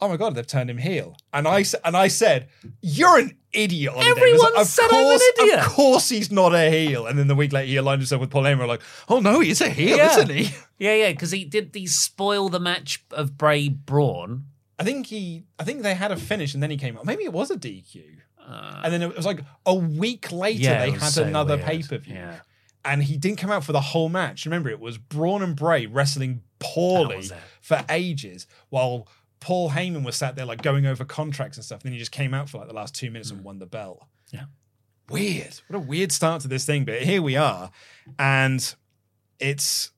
"Oh 0.00 0.08
my 0.08 0.16
god, 0.16 0.34
they've 0.34 0.46
turned 0.46 0.68
him 0.70 0.78
heel." 0.78 1.16
And 1.32 1.46
I 1.46 1.64
and 1.84 1.96
I 1.96 2.08
said, 2.08 2.48
"You're 2.82 3.18
an 3.20 3.36
idiot." 3.52 3.94
On 3.94 4.02
Everyone 4.02 4.64
said 4.64 4.88
I'm 4.90 5.06
an 5.06 5.20
idiot. 5.38 5.58
Of 5.60 5.66
course, 5.66 6.08
he's 6.08 6.30
not 6.32 6.54
a 6.54 6.68
heel. 6.70 7.06
And 7.06 7.16
then 7.18 7.28
the 7.28 7.34
week 7.36 7.52
later, 7.52 7.66
he 7.68 7.76
aligned 7.76 8.00
himself 8.02 8.20
with 8.20 8.30
Paul 8.30 8.42
Heyman. 8.42 8.66
Like, 8.66 8.82
oh 9.08 9.20
no, 9.20 9.40
he's 9.40 9.60
a 9.60 9.68
heel, 9.70 9.96
Yeah. 9.96 10.10
isn't 10.18 10.30
he? 10.30 10.50
Yeah, 10.78 10.94
yeah, 10.94 11.12
because 11.12 11.30
he 11.30 11.44
did 11.44 11.72
the 11.72 11.86
spoil 11.86 12.48
the 12.48 12.60
match 12.60 13.04
of 13.12 13.38
Bray 13.38 13.68
Braun. 13.68 14.46
I 14.78 14.84
think 14.84 15.06
he. 15.06 15.44
I 15.58 15.64
think 15.64 15.82
they 15.82 15.94
had 15.94 16.12
a 16.12 16.16
finish, 16.16 16.54
and 16.54 16.62
then 16.62 16.70
he 16.70 16.76
came 16.76 16.96
out. 16.96 17.04
Maybe 17.06 17.24
it 17.24 17.32
was 17.32 17.50
a 17.50 17.56
DQ. 17.56 18.02
and 18.84 18.92
then 18.92 19.02
it 19.02 19.16
was 19.16 19.26
like 19.26 19.40
a 19.64 19.74
week 19.74 20.30
later 20.30 20.58
Uh, 20.70 20.72
Yeah, 20.72 20.78
they 20.86 20.90
had 20.92 21.10
so 21.12 21.24
another 21.24 21.58
pay 21.58 21.82
per 21.82 21.98
view. 21.98 22.14
Yeah. 22.14 22.40
And 22.84 23.02
he 23.02 23.16
didn't 23.16 23.38
come 23.38 23.50
out 23.50 23.64
for 23.64 23.72
the 23.72 23.80
whole 23.80 24.08
match. 24.08 24.44
Remember, 24.44 24.68
it 24.70 24.78
was 24.78 24.96
Braun 24.98 25.42
and 25.42 25.56
Bray 25.56 25.86
wrestling 25.86 26.42
poorly 26.60 27.28
for 27.60 27.84
ages, 27.88 28.46
while 28.68 29.08
Paul 29.40 29.70
Heyman 29.70 30.04
was 30.04 30.14
sat 30.14 30.36
there 30.36 30.44
like 30.46 30.62
going 30.62 30.86
over 30.86 31.04
contracts 31.04 31.56
and 31.56 31.64
stuff. 31.64 31.82
Then 31.82 31.92
he 31.92 31.98
just 31.98 32.12
came 32.12 32.32
out 32.32 32.48
for 32.48 32.58
like 32.58 32.68
the 32.68 32.74
last 32.74 32.94
two 32.94 33.10
minutes 33.10 33.30
and 33.32 33.42
won 33.42 33.58
the 33.58 33.66
belt. 33.66 34.04
Yeah. 34.32 34.44
Weird. 35.08 35.60
What 35.68 35.76
a 35.76 35.80
weird 35.80 36.12
start 36.12 36.42
to 36.42 36.48
this 36.48 36.64
thing. 36.64 36.84
But 36.84 37.02
here 37.02 37.22
we 37.22 37.36
are. 37.36 37.70
And 38.18 38.74
it's, 39.40 39.90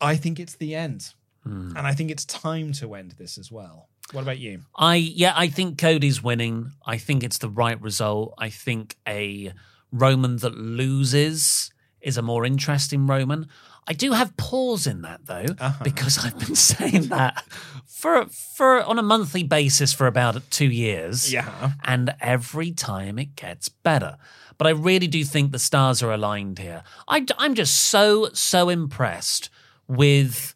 I 0.00 0.16
think 0.16 0.38
it's 0.40 0.56
the 0.56 0.74
end. 0.74 1.14
Hmm. 1.42 1.74
And 1.76 1.86
I 1.86 1.92
think 1.94 2.10
it's 2.10 2.24
time 2.24 2.72
to 2.74 2.94
end 2.94 3.12
this 3.12 3.38
as 3.38 3.50
well. 3.50 3.88
What 4.12 4.22
about 4.22 4.38
you? 4.38 4.60
I 4.76 4.96
yeah, 4.96 5.32
I 5.36 5.48
think 5.48 5.78
Cody's 5.78 6.22
winning. 6.22 6.72
I 6.84 6.98
think 6.98 7.22
it's 7.22 7.38
the 7.38 7.48
right 7.48 7.80
result. 7.80 8.34
I 8.38 8.50
think 8.50 8.96
a 9.06 9.52
Roman 9.92 10.36
that 10.38 10.56
loses 10.56 11.70
is 12.00 12.16
a 12.16 12.22
more 12.22 12.44
interesting 12.46 13.06
Roman. 13.06 13.46
I 13.86 13.92
do 13.92 14.12
have 14.12 14.36
pause 14.36 14.86
in 14.86 15.02
that 15.02 15.26
though, 15.26 15.46
Uh-huh. 15.58 15.84
because 15.84 16.24
I've 16.24 16.38
been 16.38 16.54
saying 16.72 17.08
that 17.08 17.44
for 17.86 18.26
for 18.26 18.82
on 18.84 18.98
a 18.98 19.02
monthly 19.02 19.42
basis 19.42 19.92
for 19.92 20.06
about 20.06 20.42
two 20.50 20.70
years. 20.70 21.32
Yeah. 21.32 21.72
And 21.84 22.14
every 22.20 22.72
time 22.72 23.18
it 23.18 23.36
gets 23.36 23.68
better. 23.68 24.16
But 24.58 24.66
I 24.66 24.70
really 24.70 25.06
do 25.06 25.24
think 25.24 25.52
the 25.52 25.58
stars 25.58 26.02
are 26.02 26.12
aligned 26.12 26.58
here. 26.58 26.82
I, 27.08 27.24
I'm 27.38 27.54
just 27.54 27.74
so, 27.88 28.28
so 28.34 28.68
impressed 28.68 29.48
with 29.88 30.54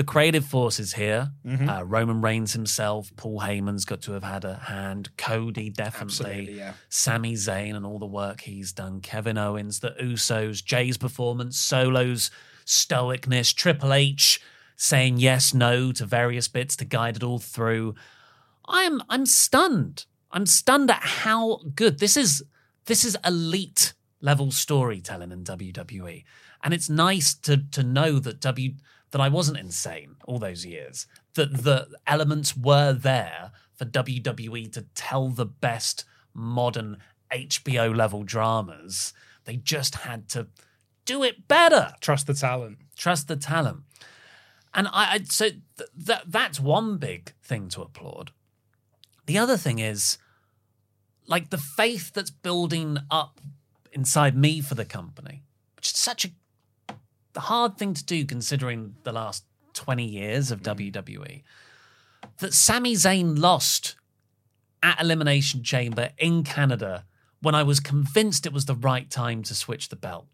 the 0.00 0.04
creative 0.04 0.46
forces 0.46 0.94
here. 0.94 1.30
Mm-hmm. 1.44 1.68
Uh, 1.68 1.82
Roman 1.82 2.22
Reigns 2.22 2.54
himself, 2.54 3.12
Paul 3.16 3.38
Heyman's 3.40 3.84
got 3.84 4.00
to 4.04 4.12
have 4.12 4.22
had 4.22 4.46
a 4.46 4.54
hand. 4.54 5.14
Cody 5.18 5.68
definitely. 5.68 6.52
Yeah. 6.52 6.72
Sami 6.88 7.34
Zayn 7.34 7.76
and 7.76 7.84
all 7.84 7.98
the 7.98 8.06
work 8.06 8.40
he's 8.40 8.72
done. 8.72 9.02
Kevin 9.02 9.36
Owens, 9.36 9.80
the 9.80 9.90
Usos, 10.00 10.64
Jay's 10.64 10.96
performance, 10.96 11.58
Solo's 11.58 12.30
stoicness, 12.64 13.54
Triple 13.54 13.92
H 13.92 14.40
saying 14.74 15.18
yes, 15.18 15.52
no 15.52 15.92
to 15.92 16.06
various 16.06 16.48
bits 16.48 16.76
to 16.76 16.86
guide 16.86 17.16
it 17.16 17.22
all 17.22 17.38
through. 17.38 17.94
I'm 18.66 19.02
I'm 19.10 19.26
stunned. 19.26 20.06
I'm 20.32 20.46
stunned 20.46 20.90
at 20.90 21.02
how 21.02 21.60
good 21.74 21.98
this 21.98 22.16
is. 22.16 22.42
This 22.86 23.04
is 23.04 23.18
elite 23.22 23.92
level 24.22 24.50
storytelling 24.50 25.30
in 25.30 25.44
WWE, 25.44 26.24
and 26.64 26.72
it's 26.72 26.88
nice 26.88 27.34
to 27.34 27.58
to 27.72 27.82
know 27.82 28.18
that 28.18 28.40
W 28.40 28.72
that 29.10 29.20
I 29.20 29.28
wasn't 29.28 29.58
insane 29.58 30.16
all 30.24 30.38
those 30.38 30.64
years. 30.64 31.06
That 31.34 31.64
the 31.64 31.88
elements 32.06 32.56
were 32.56 32.92
there 32.92 33.52
for 33.74 33.84
WWE 33.84 34.72
to 34.72 34.82
tell 34.94 35.28
the 35.28 35.46
best 35.46 36.04
modern 36.34 36.98
HBO 37.32 37.94
level 37.94 38.22
dramas. 38.22 39.12
They 39.44 39.56
just 39.56 39.96
had 39.96 40.28
to 40.30 40.48
do 41.04 41.22
it 41.22 41.48
better 41.48 41.92
Trust 42.00 42.26
the 42.26 42.34
talent. 42.34 42.78
trust 42.96 43.26
the 43.28 43.36
talent. 43.36 43.80
And 44.72 44.86
I, 44.88 45.14
I 45.14 45.20
so 45.24 45.48
th- 45.48 45.90
that 45.96 46.24
that's 46.26 46.60
one 46.60 46.98
big 46.98 47.32
thing 47.42 47.68
to 47.70 47.82
applaud. 47.82 48.30
The 49.26 49.38
other 49.38 49.56
thing 49.56 49.78
is 49.80 50.18
like 51.26 51.50
the 51.50 51.58
faith 51.58 52.12
that's 52.12 52.30
building 52.30 52.98
up 53.10 53.40
inside 53.92 54.36
me 54.36 54.60
for 54.60 54.74
the 54.74 54.84
company, 54.84 55.42
which 55.76 55.88
is 55.88 55.96
such 55.98 56.24
a 56.24 56.30
hard 57.36 57.78
thing 57.78 57.94
to 57.94 58.04
do 58.04 58.24
considering 58.24 58.96
the 59.04 59.12
last 59.12 59.44
20 59.74 60.04
years 60.04 60.50
of 60.50 60.62
mm. 60.62 60.76
WWE. 60.76 61.42
That 62.38 62.52
Sami 62.52 62.94
Zayn 62.94 63.38
lost 63.38 63.96
at 64.82 65.00
Elimination 65.00 65.62
Chamber 65.62 66.10
in 66.18 66.42
Canada 66.42 67.04
when 67.40 67.54
I 67.54 67.62
was 67.62 67.80
convinced 67.80 68.46
it 68.46 68.52
was 68.52 68.66
the 68.66 68.74
right 68.74 69.08
time 69.08 69.42
to 69.44 69.54
switch 69.54 69.88
the 69.88 69.96
belt. 69.96 70.26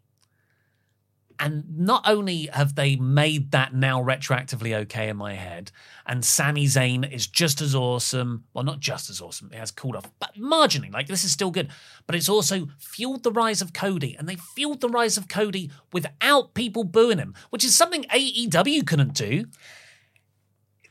And 1.39 1.77
not 1.77 2.03
only 2.07 2.49
have 2.51 2.75
they 2.75 2.95
made 2.95 3.51
that 3.51 3.73
now 3.73 4.01
retroactively 4.03 4.73
okay 4.81 5.09
in 5.09 5.17
my 5.17 5.35
head, 5.35 5.71
and 6.05 6.25
Sami 6.25 6.65
Zayn 6.65 7.09
is 7.11 7.27
just 7.27 7.61
as 7.61 7.75
awesome. 7.75 8.45
Well, 8.53 8.63
not 8.63 8.79
just 8.79 9.09
as 9.09 9.21
awesome, 9.21 9.51
it 9.53 9.59
has 9.59 9.69
cooled 9.69 9.95
off, 9.95 10.09
but 10.19 10.35
marginally, 10.35 10.91
like 10.91 11.07
this 11.07 11.23
is 11.23 11.31
still 11.31 11.51
good. 11.51 11.69
But 12.07 12.15
it's 12.15 12.29
also 12.29 12.69
fueled 12.79 13.23
the 13.23 13.31
rise 13.31 13.61
of 13.61 13.73
Cody, 13.73 14.15
and 14.17 14.27
they 14.27 14.35
fueled 14.35 14.81
the 14.81 14.89
rise 14.89 15.17
of 15.17 15.27
Cody 15.27 15.69
without 15.93 16.53
people 16.53 16.83
booing 16.83 17.19
him, 17.19 17.35
which 17.49 17.63
is 17.63 17.75
something 17.75 18.03
AEW 18.05 18.85
couldn't 18.87 19.13
do. 19.13 19.45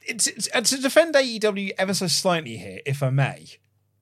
it's, 0.07 0.27
it's 0.27 0.47
and 0.49 0.65
to 0.67 0.81
defend 0.81 1.15
AEW 1.15 1.73
ever 1.79 1.95
so 1.95 2.07
slightly 2.07 2.57
here, 2.57 2.81
if 2.87 3.03
I 3.03 3.11
may. 3.11 3.47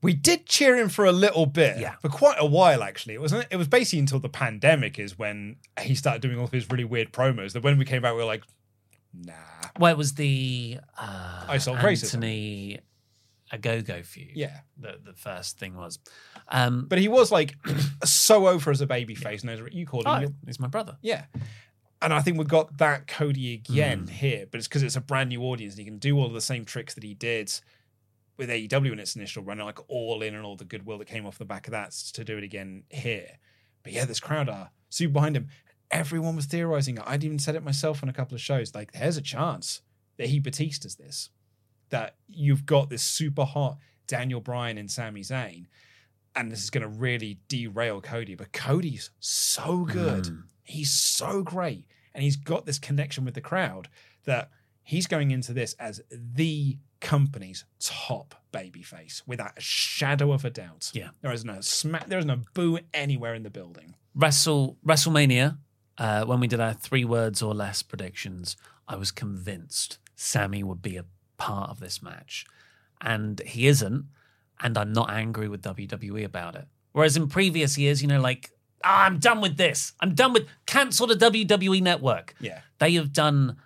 We 0.04 0.12
did 0.12 0.46
cheer 0.46 0.76
him 0.76 0.88
for 0.90 1.04
a 1.06 1.12
little 1.12 1.46
bit, 1.46 1.78
Yeah. 1.78 1.94
for 2.02 2.08
quite 2.10 2.36
a 2.38 2.44
while 2.46 2.82
actually. 2.82 3.14
It 3.14 3.20
was 3.20 3.32
it 3.32 3.56
was 3.56 3.68
basically 3.68 4.00
until 4.00 4.20
the 4.20 4.28
pandemic 4.28 4.98
is 4.98 5.18
when 5.18 5.56
he 5.80 5.94
started 5.94 6.20
doing 6.22 6.38
all 6.38 6.44
of 6.44 6.52
his 6.52 6.70
really 6.70 6.84
weird 6.84 7.12
promos. 7.12 7.52
That 7.54 7.62
when 7.62 7.78
we 7.78 7.84
came 7.84 8.04
out, 8.04 8.14
we 8.14 8.20
were 8.20 8.26
like, 8.26 8.44
nah. 9.12 9.32
Where 9.78 9.90
it 9.92 9.96
was 9.98 10.14
the 10.14 10.78
uh, 10.98 11.44
I 11.48 11.58
saw 11.58 11.74
racism. 11.76 12.14
Anthony 12.14 12.78
Ogogo 13.52 14.04
feud. 14.04 14.32
Yeah. 14.34 14.60
the 14.76 14.98
the 15.02 15.14
first 15.14 15.58
thing 15.58 15.74
was. 15.74 15.98
Um, 16.48 16.86
But 16.88 16.98
he 16.98 17.08
was 17.08 17.32
like 17.32 17.56
so 18.04 18.46
over 18.48 18.70
as 18.70 18.80
a 18.80 18.86
baby 18.86 19.14
babyface, 19.16 19.40
and 19.42 19.50
as 19.50 19.60
you 19.72 19.86
called 19.86 20.04
him, 20.06 20.12
oh, 20.12 20.20
you're- 20.20 20.34
he's 20.46 20.60
my 20.60 20.68
brother. 20.68 20.98
yeah. 21.02 21.24
And 22.02 22.12
I 22.12 22.20
think 22.20 22.36
we've 22.36 22.46
got 22.46 22.76
that 22.78 23.06
Cody 23.06 23.54
again 23.54 24.08
here, 24.08 24.44
but 24.50 24.58
it's 24.58 24.68
because 24.68 24.82
it's 24.82 24.96
a 24.96 25.00
brand 25.00 25.30
new 25.30 25.40
audience 25.44 25.72
and 25.72 25.78
he 25.78 25.84
can 25.86 25.96
do 25.98 26.18
all 26.18 26.26
of 26.26 26.34
the 26.34 26.40
same 26.42 26.66
tricks 26.66 26.92
that 26.94 27.02
he 27.04 27.14
did 27.14 27.50
with 28.36 28.48
AEW 28.48 28.92
in 28.92 28.98
its 28.98 29.16
initial 29.16 29.42
run, 29.42 29.58
like 29.58 29.78
all 29.88 30.22
in 30.22 30.34
and 30.34 30.44
all 30.44 30.56
the 30.56 30.64
goodwill 30.64 30.98
that 30.98 31.06
came 31.06 31.26
off 31.26 31.38
the 31.38 31.44
back 31.44 31.66
of 31.66 31.72
that 31.72 31.92
to 31.92 32.24
do 32.24 32.36
it 32.36 32.44
again 32.44 32.84
here. 32.90 33.38
But 33.82 33.92
yeah, 33.92 34.04
this 34.04 34.20
crowd 34.20 34.48
are 34.48 34.70
super 34.88 35.12
behind 35.12 35.36
him. 35.36 35.48
Everyone 35.90 36.34
was 36.34 36.46
theorizing. 36.46 36.98
I'd 36.98 37.22
even 37.22 37.38
said 37.38 37.54
it 37.54 37.62
myself 37.62 38.02
on 38.02 38.08
a 38.08 38.12
couple 38.12 38.34
of 38.34 38.40
shows. 38.40 38.74
Like, 38.74 38.92
there's 38.92 39.16
a 39.16 39.22
chance 39.22 39.82
that 40.16 40.28
he 40.28 40.40
Batista's 40.40 40.96
this. 40.96 41.30
That 41.90 42.16
you've 42.28 42.66
got 42.66 42.88
this 42.88 43.02
super 43.02 43.44
hot 43.44 43.76
Daniel 44.06 44.40
Bryan 44.40 44.78
and 44.78 44.90
Sami 44.90 45.20
Zayn, 45.20 45.66
and 46.34 46.50
this 46.50 46.64
is 46.64 46.70
going 46.70 46.82
to 46.82 46.88
really 46.88 47.38
derail 47.48 48.00
Cody. 48.00 48.34
But 48.34 48.52
Cody's 48.52 49.10
so 49.20 49.84
good. 49.84 50.24
Mm. 50.24 50.42
He's 50.64 50.92
so 50.92 51.42
great. 51.42 51.86
And 52.14 52.22
he's 52.22 52.36
got 52.36 52.64
this 52.64 52.78
connection 52.78 53.24
with 53.24 53.34
the 53.34 53.40
crowd 53.40 53.88
that 54.24 54.50
he's 54.84 55.06
going 55.06 55.30
into 55.30 55.52
this 55.52 55.74
as 55.74 56.00
the 56.10 56.78
company's 57.00 57.64
top 57.80 58.34
babyface 58.52 59.22
without 59.26 59.52
a 59.56 59.60
shadow 59.60 60.32
of 60.32 60.44
a 60.44 60.50
doubt. 60.50 60.90
Yeah. 60.94 61.08
There 61.22 61.32
is 61.32 61.44
no 61.44 61.60
smack, 61.60 62.06
there 62.06 62.18
is 62.18 62.24
no 62.24 62.42
boo 62.54 62.78
anywhere 62.92 63.34
in 63.34 63.42
the 63.42 63.50
building. 63.50 63.94
Wrestle 64.14 64.76
WrestleMania, 64.86 65.58
uh, 65.98 66.24
when 66.24 66.40
we 66.40 66.46
did 66.46 66.60
our 66.60 66.74
three 66.74 67.04
words 67.04 67.42
or 67.42 67.54
less 67.54 67.82
predictions, 67.82 68.56
I 68.86 68.96
was 68.96 69.10
convinced 69.10 69.98
Sami 70.14 70.62
would 70.62 70.82
be 70.82 70.96
a 70.96 71.04
part 71.36 71.70
of 71.70 71.80
this 71.80 72.02
match, 72.02 72.46
and 73.00 73.40
he 73.40 73.66
isn't. 73.66 74.06
And 74.60 74.78
I'm 74.78 74.92
not 74.92 75.10
angry 75.10 75.48
with 75.48 75.62
WWE 75.62 76.24
about 76.24 76.54
it. 76.54 76.66
Whereas 76.92 77.16
in 77.16 77.28
previous 77.28 77.76
years, 77.76 78.00
you 78.00 78.08
know, 78.08 78.20
like 78.20 78.50
ah, 78.84 79.04
I'm 79.04 79.18
done 79.18 79.40
with 79.40 79.56
this. 79.56 79.92
I'm 80.00 80.14
done 80.14 80.32
with 80.32 80.46
cancel 80.66 81.08
the 81.08 81.16
WWE 81.16 81.82
network. 81.82 82.34
Yeah. 82.38 82.60
They 82.78 82.92
have 82.92 83.12
done 83.12 83.56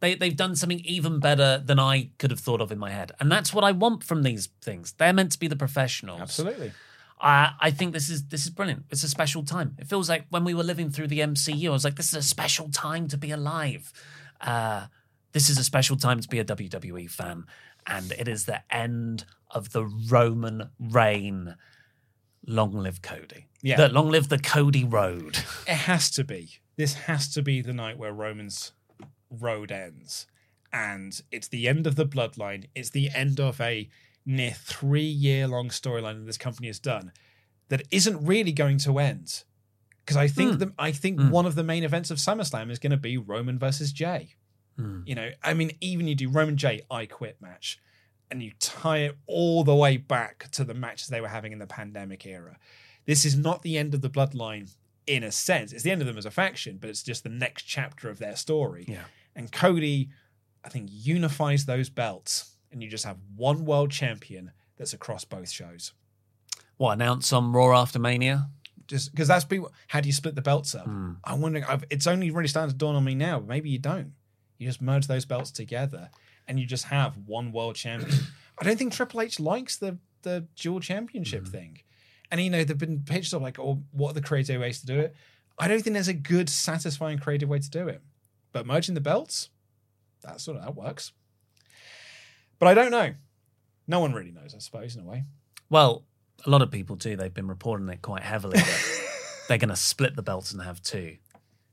They 0.00 0.14
they've 0.14 0.36
done 0.36 0.56
something 0.56 0.80
even 0.80 1.20
better 1.20 1.62
than 1.64 1.78
I 1.78 2.10
could 2.18 2.30
have 2.30 2.40
thought 2.40 2.60
of 2.60 2.72
in 2.72 2.78
my 2.78 2.90
head, 2.90 3.12
and 3.20 3.30
that's 3.30 3.52
what 3.52 3.64
I 3.64 3.72
want 3.72 4.02
from 4.02 4.22
these 4.22 4.48
things. 4.62 4.92
They're 4.92 5.12
meant 5.12 5.32
to 5.32 5.38
be 5.38 5.46
the 5.46 5.56
professionals. 5.56 6.20
Absolutely. 6.20 6.72
I 7.20 7.52
I 7.60 7.70
think 7.70 7.92
this 7.92 8.08
is 8.08 8.28
this 8.28 8.44
is 8.44 8.50
brilliant. 8.50 8.84
It's 8.90 9.04
a 9.04 9.08
special 9.08 9.44
time. 9.44 9.76
It 9.78 9.86
feels 9.86 10.08
like 10.08 10.24
when 10.30 10.44
we 10.44 10.54
were 10.54 10.62
living 10.62 10.90
through 10.90 11.08
the 11.08 11.20
MCU, 11.20 11.68
I 11.68 11.70
was 11.70 11.84
like, 11.84 11.96
this 11.96 12.08
is 12.08 12.14
a 12.14 12.22
special 12.22 12.70
time 12.70 13.08
to 13.08 13.18
be 13.18 13.30
alive. 13.30 13.92
Uh, 14.40 14.86
this 15.32 15.50
is 15.50 15.58
a 15.58 15.64
special 15.64 15.96
time 15.96 16.20
to 16.20 16.28
be 16.28 16.38
a 16.38 16.44
WWE 16.44 17.10
fan, 17.10 17.44
and 17.86 18.12
it 18.12 18.26
is 18.26 18.46
the 18.46 18.62
end 18.74 19.26
of 19.50 19.72
the 19.72 19.84
Roman 19.84 20.70
reign. 20.78 21.56
Long 22.46 22.72
live 22.72 23.02
Cody. 23.02 23.48
Yeah. 23.60 23.76
The, 23.76 23.88
long 23.90 24.08
live 24.08 24.30
the 24.30 24.38
Cody 24.38 24.82
Road. 24.82 25.36
It 25.68 25.74
has 25.74 26.10
to 26.12 26.24
be. 26.24 26.52
This 26.76 26.94
has 26.94 27.28
to 27.34 27.42
be 27.42 27.60
the 27.60 27.74
night 27.74 27.98
where 27.98 28.14
Roman's 28.14 28.72
road 29.30 29.72
ends. 29.72 30.26
And 30.72 31.20
it's 31.32 31.48
the 31.48 31.68
end 31.68 31.86
of 31.86 31.96
the 31.96 32.06
bloodline. 32.06 32.66
It's 32.74 32.90
the 32.90 33.10
end 33.14 33.40
of 33.40 33.60
a 33.60 33.88
near 34.26 34.52
three 34.52 35.02
year 35.02 35.48
long 35.48 35.68
storyline 35.68 36.18
that 36.18 36.26
this 36.26 36.38
company 36.38 36.68
has 36.68 36.78
done 36.78 37.12
that 37.68 37.82
isn't 37.90 38.24
really 38.24 38.52
going 38.52 38.78
to 38.78 38.98
end. 38.98 39.44
Because 40.04 40.16
I 40.16 40.28
think 40.28 40.52
hmm. 40.52 40.58
the, 40.58 40.72
I 40.78 40.92
think 40.92 41.20
hmm. 41.20 41.30
one 41.30 41.46
of 41.46 41.54
the 41.54 41.64
main 41.64 41.84
events 41.84 42.10
of 42.10 42.18
SummerSlam 42.18 42.70
is 42.70 42.78
going 42.78 42.90
to 42.90 42.96
be 42.96 43.16
Roman 43.16 43.58
versus 43.58 43.92
Jay. 43.92 44.34
Hmm. 44.76 45.02
You 45.06 45.14
know, 45.14 45.30
I 45.42 45.54
mean, 45.54 45.72
even 45.80 46.08
you 46.08 46.14
do 46.14 46.28
Roman 46.28 46.56
Jay, 46.56 46.82
I 46.90 47.06
quit 47.06 47.40
match, 47.40 47.78
and 48.30 48.42
you 48.42 48.52
tie 48.58 48.98
it 48.98 49.18
all 49.26 49.64
the 49.64 49.74
way 49.74 49.96
back 49.96 50.50
to 50.52 50.64
the 50.64 50.74
matches 50.74 51.08
they 51.08 51.20
were 51.20 51.28
having 51.28 51.52
in 51.52 51.58
the 51.58 51.66
pandemic 51.66 52.26
era. 52.26 52.58
This 53.06 53.24
is 53.24 53.36
not 53.36 53.62
the 53.62 53.78
end 53.78 53.94
of 53.94 54.02
the 54.02 54.10
bloodline 54.10 54.72
in 55.06 55.22
a 55.22 55.32
sense. 55.32 55.72
It's 55.72 55.82
the 55.82 55.90
end 55.90 56.00
of 56.00 56.06
them 56.06 56.18
as 56.18 56.26
a 56.26 56.30
faction, 56.30 56.78
but 56.80 56.90
it's 56.90 57.02
just 57.02 57.22
the 57.22 57.30
next 57.30 57.64
chapter 57.64 58.08
of 58.08 58.18
their 58.18 58.36
story. 58.36 58.84
Yeah. 58.88 59.04
And 59.36 59.50
Cody, 59.50 60.10
I 60.64 60.68
think, 60.68 60.88
unifies 60.90 61.66
those 61.66 61.88
belts, 61.88 62.56
and 62.72 62.82
you 62.82 62.88
just 62.88 63.04
have 63.04 63.16
one 63.36 63.64
world 63.64 63.90
champion 63.90 64.52
that's 64.76 64.92
across 64.92 65.24
both 65.24 65.48
shows. 65.50 65.92
What 66.76 66.92
announce 66.92 67.32
on 67.32 67.52
Raw 67.52 67.78
after 67.80 67.98
Mania? 67.98 68.48
Just 68.86 69.12
because 69.12 69.28
that's 69.28 69.44
people. 69.44 69.72
How 69.88 70.00
do 70.00 70.08
you 70.08 70.12
split 70.12 70.34
the 70.34 70.42
belts 70.42 70.74
up? 70.74 70.84
Hmm. 70.86 71.12
I'm 71.24 71.40
wondering. 71.40 71.64
I've, 71.64 71.84
it's 71.90 72.06
only 72.06 72.30
really 72.30 72.48
starting 72.48 72.72
to 72.72 72.76
dawn 72.76 72.96
on 72.96 73.04
me 73.04 73.14
now. 73.14 73.38
But 73.38 73.48
maybe 73.48 73.70
you 73.70 73.78
don't. 73.78 74.12
You 74.58 74.66
just 74.66 74.82
merge 74.82 75.06
those 75.06 75.24
belts 75.24 75.50
together, 75.50 76.10
and 76.48 76.58
you 76.58 76.66
just 76.66 76.86
have 76.86 77.16
one 77.26 77.52
world 77.52 77.76
champion. 77.76 78.18
I 78.58 78.64
don't 78.64 78.76
think 78.78 78.92
Triple 78.92 79.20
H 79.20 79.38
likes 79.38 79.76
the 79.76 79.98
the 80.22 80.46
dual 80.56 80.80
championship 80.80 81.46
Hmm. 81.46 81.52
thing. 81.52 81.78
And 82.30 82.40
you 82.40 82.50
know, 82.50 82.62
there've 82.64 82.78
been 82.78 83.00
pictures 83.00 83.32
of 83.32 83.42
like, 83.42 83.58
oh, 83.58 83.82
what 83.92 84.10
are 84.10 84.14
the 84.14 84.20
creative 84.22 84.60
ways 84.60 84.80
to 84.80 84.86
do 84.86 84.98
it? 85.00 85.14
I 85.58 85.66
don't 85.68 85.82
think 85.82 85.94
there's 85.94 86.08
a 86.08 86.14
good, 86.14 86.48
satisfying 86.48 87.18
creative 87.18 87.48
way 87.48 87.58
to 87.58 87.70
do 87.70 87.88
it. 87.88 88.02
But 88.52 88.66
merging 88.66 88.94
the 88.94 89.00
belts, 89.00 89.50
that 90.22 90.40
sort 90.40 90.56
of 90.56 90.64
that 90.64 90.74
works. 90.74 91.12
But 92.58 92.68
I 92.68 92.74
don't 92.74 92.90
know. 92.90 93.14
No 93.86 94.00
one 94.00 94.12
really 94.12 94.32
knows, 94.32 94.54
I 94.54 94.58
suppose, 94.58 94.94
in 94.94 95.02
a 95.02 95.04
way. 95.04 95.24
Well, 95.68 96.04
a 96.44 96.50
lot 96.50 96.62
of 96.62 96.70
people 96.70 96.96
do. 96.96 97.16
They've 97.16 97.32
been 97.32 97.48
reporting 97.48 97.88
it 97.88 98.02
quite 98.02 98.22
heavily 98.22 98.60
they're 99.48 99.58
going 99.58 99.68
to 99.68 99.76
split 99.76 100.14
the 100.14 100.22
belts 100.22 100.52
and 100.52 100.62
have 100.62 100.80
two. 100.80 101.16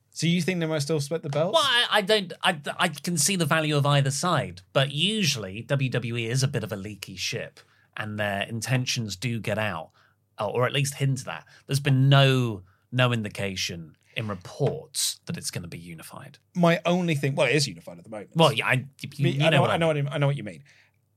So 0.10 0.26
you 0.26 0.42
think 0.42 0.60
they 0.60 0.66
might 0.66 0.80
still 0.80 1.00
split 1.00 1.22
the 1.22 1.30
belts? 1.30 1.54
Well, 1.54 1.64
I, 1.64 1.86
I 1.92 2.02
don't. 2.02 2.34
I, 2.42 2.60
I 2.80 2.88
can 2.88 3.18
see 3.18 3.36
the 3.36 3.46
value 3.46 3.78
of 3.78 3.86
either 3.86 4.10
side, 4.10 4.62
but 4.74 4.92
usually 4.92 5.64
WWE 5.68 6.28
is 6.28 6.42
a 6.42 6.48
bit 6.48 6.64
of 6.64 6.72
a 6.72 6.76
leaky 6.76 7.16
ship, 7.16 7.60
and 7.96 8.20
their 8.20 8.42
intentions 8.42 9.16
do 9.16 9.40
get 9.40 9.60
out, 9.60 9.92
or 10.40 10.48
or 10.48 10.66
at 10.66 10.74
least 10.74 10.96
hint 10.96 11.24
that. 11.26 11.46
There's 11.68 11.80
been 11.80 12.10
no 12.10 12.64
no 12.92 13.14
indication 13.14 13.96
in 14.18 14.28
reports 14.28 15.20
that 15.28 15.38
it's 15.38 15.52
going 15.52 15.62
to 15.62 15.68
be 15.70 15.78
unified. 15.78 16.40
My 16.56 16.82
only 16.86 17.14
thing, 17.14 17.36
well, 17.36 17.48
it 17.48 17.56
is 17.56 17.68
unified 17.68 18.00
at 18.00 18.04
the 18.04 18.10
moment. 18.10 18.32
Well, 18.36 18.52
yeah, 18.52 18.66
I, 18.66 18.86
you, 19.00 19.10
you 19.30 19.46
I 19.46 19.50
know, 19.50 19.58
know, 19.58 19.62
what 19.62 19.70
I 19.70 19.78
know, 19.78 19.88
what 19.88 19.98
I, 19.98 20.04
I 20.12 20.18
know 20.18 20.28
what 20.28 20.36
you 20.36 20.44
mean. 20.44 20.64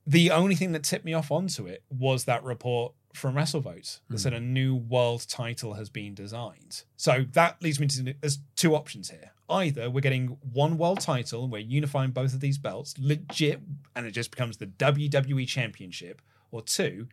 The 0.07 0.31
only 0.31 0.55
thing 0.55 0.73
that 0.73 0.85
tipped 0.85 1.07
me 1.07 1.15
off 1.15 1.31
onto 1.31 1.67
it 1.67 1.83
was 1.89 2.27
that 2.27 2.45
report 2.45 2.93
from 3.15 3.35
WrestleVotes 3.35 4.01
that 4.09 4.19
said 4.19 4.33
hmm. 4.33 4.37
a 4.37 4.41
new 4.41 4.77
world 4.77 5.27
title 5.29 5.75
has 5.75 5.89
been 5.89 6.15
designed. 6.15 6.85
So 6.97 7.25
that 7.33 7.63
leads 7.63 7.81
me 7.81 7.87
to 7.89 8.15
there's 8.21 8.39
two 8.55 8.77
options 8.77 9.11
here. 9.11 9.33
Either 9.49 9.91
we're 9.91 10.01
getting 10.01 10.37
one 10.53 10.77
world 10.77 11.01
title 11.01 11.43
and 11.43 11.51
we're 11.51 11.59
unifying 11.59 12.11
both 12.11 12.35
of 12.35 12.41
these 12.41 12.59
belts, 12.59 12.95
legit, 12.99 13.61
and 13.97 14.07
it 14.07 14.13
just 14.13 14.31
becomes 14.31 14.59
the 14.59 14.67
WWE 14.67 15.49
Championship, 15.49 16.23
or 16.53 16.63
two, 16.63 17.09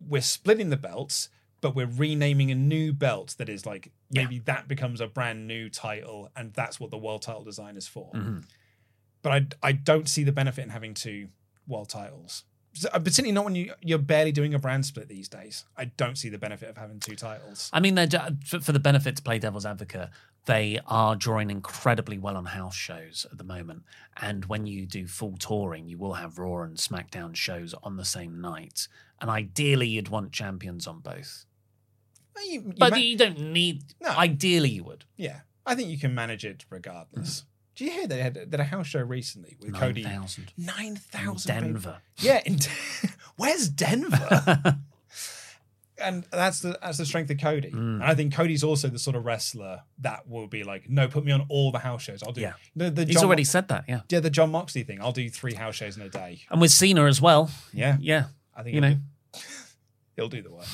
we're 0.00 0.22
splitting 0.22 0.70
the 0.70 0.76
belts, 0.76 1.28
but 1.60 1.74
we're 1.74 1.86
renaming 1.86 2.50
a 2.50 2.54
new 2.54 2.92
belt 2.92 3.34
that 3.38 3.48
is 3.48 3.66
like 3.66 3.90
maybe 4.10 4.38
that 4.40 4.68
becomes 4.68 5.00
a 5.00 5.06
brand 5.06 5.46
new 5.46 5.68
title, 5.68 6.30
and 6.36 6.52
that's 6.54 6.78
what 6.78 6.90
the 6.90 6.98
world 6.98 7.22
title 7.22 7.44
design 7.44 7.76
is 7.76 7.88
for 7.88 8.10
but 9.26 9.32
I 9.32 9.70
I 9.70 9.72
don't 9.72 10.08
see 10.08 10.22
the 10.22 10.30
benefit 10.30 10.62
in 10.62 10.70
having 10.70 10.94
two 10.94 11.30
world 11.66 11.88
titles. 11.88 12.44
So, 12.74 12.88
uh, 12.92 13.00
Particularly 13.00 13.32
not 13.32 13.44
when 13.44 13.56
you 13.56 13.72
you're 13.82 13.98
barely 13.98 14.30
doing 14.30 14.54
a 14.54 14.58
brand 14.60 14.86
split 14.86 15.08
these 15.08 15.28
days. 15.28 15.64
I 15.76 15.86
don't 15.86 16.16
see 16.16 16.28
the 16.28 16.38
benefit 16.38 16.68
of 16.68 16.76
having 16.76 17.00
two 17.00 17.16
titles. 17.16 17.68
I 17.72 17.80
mean, 17.80 17.96
they're, 17.96 18.08
for, 18.44 18.60
for 18.60 18.70
the 18.70 18.78
benefit 18.78 19.16
to 19.16 19.22
play 19.22 19.40
devil's 19.40 19.66
advocate, 19.66 20.10
they 20.44 20.78
are 20.86 21.16
drawing 21.16 21.50
incredibly 21.50 22.18
well 22.18 22.36
on 22.36 22.44
house 22.44 22.76
shows 22.76 23.26
at 23.32 23.36
the 23.36 23.42
moment. 23.42 23.82
And 24.22 24.44
when 24.44 24.64
you 24.68 24.86
do 24.86 25.08
full 25.08 25.36
touring, 25.38 25.88
you 25.88 25.98
will 25.98 26.14
have 26.14 26.38
Raw 26.38 26.62
and 26.62 26.76
SmackDown 26.76 27.34
shows 27.34 27.74
on 27.82 27.96
the 27.96 28.04
same 28.04 28.40
night. 28.40 28.86
And 29.20 29.28
ideally, 29.28 29.88
you'd 29.88 30.08
want 30.08 30.30
champions 30.30 30.86
on 30.86 31.00
both. 31.00 31.46
You- 32.44 32.52
you 32.62 32.74
But 32.78 32.90
ma- 32.92 32.96
you 32.96 33.16
don't 33.16 33.38
need. 33.52 33.82
No. 34.00 34.10
Ideally, 34.10 34.70
you 34.70 34.84
would. 34.84 35.04
yeah, 35.16 35.40
I 35.64 35.74
think 35.74 35.88
you 35.90 35.98
can 35.98 36.14
manage 36.14 36.44
it 36.44 36.64
regardless. 36.70 37.44
Do 37.74 37.84
you 37.84 37.90
hear 37.90 38.06
they 38.06 38.22
had, 38.22 38.34
they 38.34 38.40
had 38.40 38.60
a 38.60 38.64
house 38.64 38.86
show 38.86 39.00
recently 39.02 39.56
with 39.60 39.74
Cody? 39.74 40.02
9,000. 40.02 40.52
Nine 40.56 40.96
thousand. 40.96 41.48
Denver. 41.62 41.98
Yeah, 42.18 42.40
in 42.46 42.58
where's 43.36 43.68
Denver? 43.68 44.78
and 46.02 46.24
that's 46.30 46.60
the 46.60 46.78
that's 46.82 46.98
the 46.98 47.06
strength 47.06 47.30
of 47.30 47.38
Cody. 47.38 47.70
Mm. 47.70 47.76
And 47.96 48.04
I 48.04 48.14
think 48.14 48.32
Cody's 48.34 48.62
also 48.64 48.88
the 48.88 48.98
sort 48.98 49.16
of 49.16 49.24
wrestler 49.24 49.82
that 50.00 50.26
will 50.28 50.46
be 50.46 50.62
like, 50.64 50.88
no, 50.88 51.08
put 51.08 51.24
me 51.24 51.32
on 51.32 51.44
all 51.48 51.70
the 51.72 51.78
house 51.78 52.02
shows. 52.02 52.22
I'll 52.22 52.32
do. 52.32 52.40
Yeah. 52.42 52.52
The, 52.74 52.90
the 52.90 53.04
He's 53.04 53.16
John 53.16 53.24
already 53.24 53.42
Mo- 53.42 53.46
said 53.46 53.68
that, 53.68 53.84
yeah. 53.88 54.00
yeah, 54.10 54.20
the 54.20 54.30
Jon 54.30 54.50
Moxley 54.50 54.82
thing. 54.82 55.00
I'll 55.00 55.12
do 55.12 55.28
three 55.28 55.54
house 55.54 55.74
shows 55.74 55.96
in 55.96 56.02
a 56.02 56.08
day. 56.08 56.42
And 56.50 56.60
with 56.60 56.70
Cena 56.70 57.04
as 57.04 57.20
well. 57.20 57.50
Yeah, 57.72 57.96
Yeah. 58.00 58.26
I 58.56 58.62
think 58.62 58.74
You 58.74 58.80
he'll 58.82 58.90
know. 58.90 58.96
do- 59.32 59.40
he'll 60.16 60.28
do 60.28 60.42
the 60.42 60.50
work. 60.52 60.66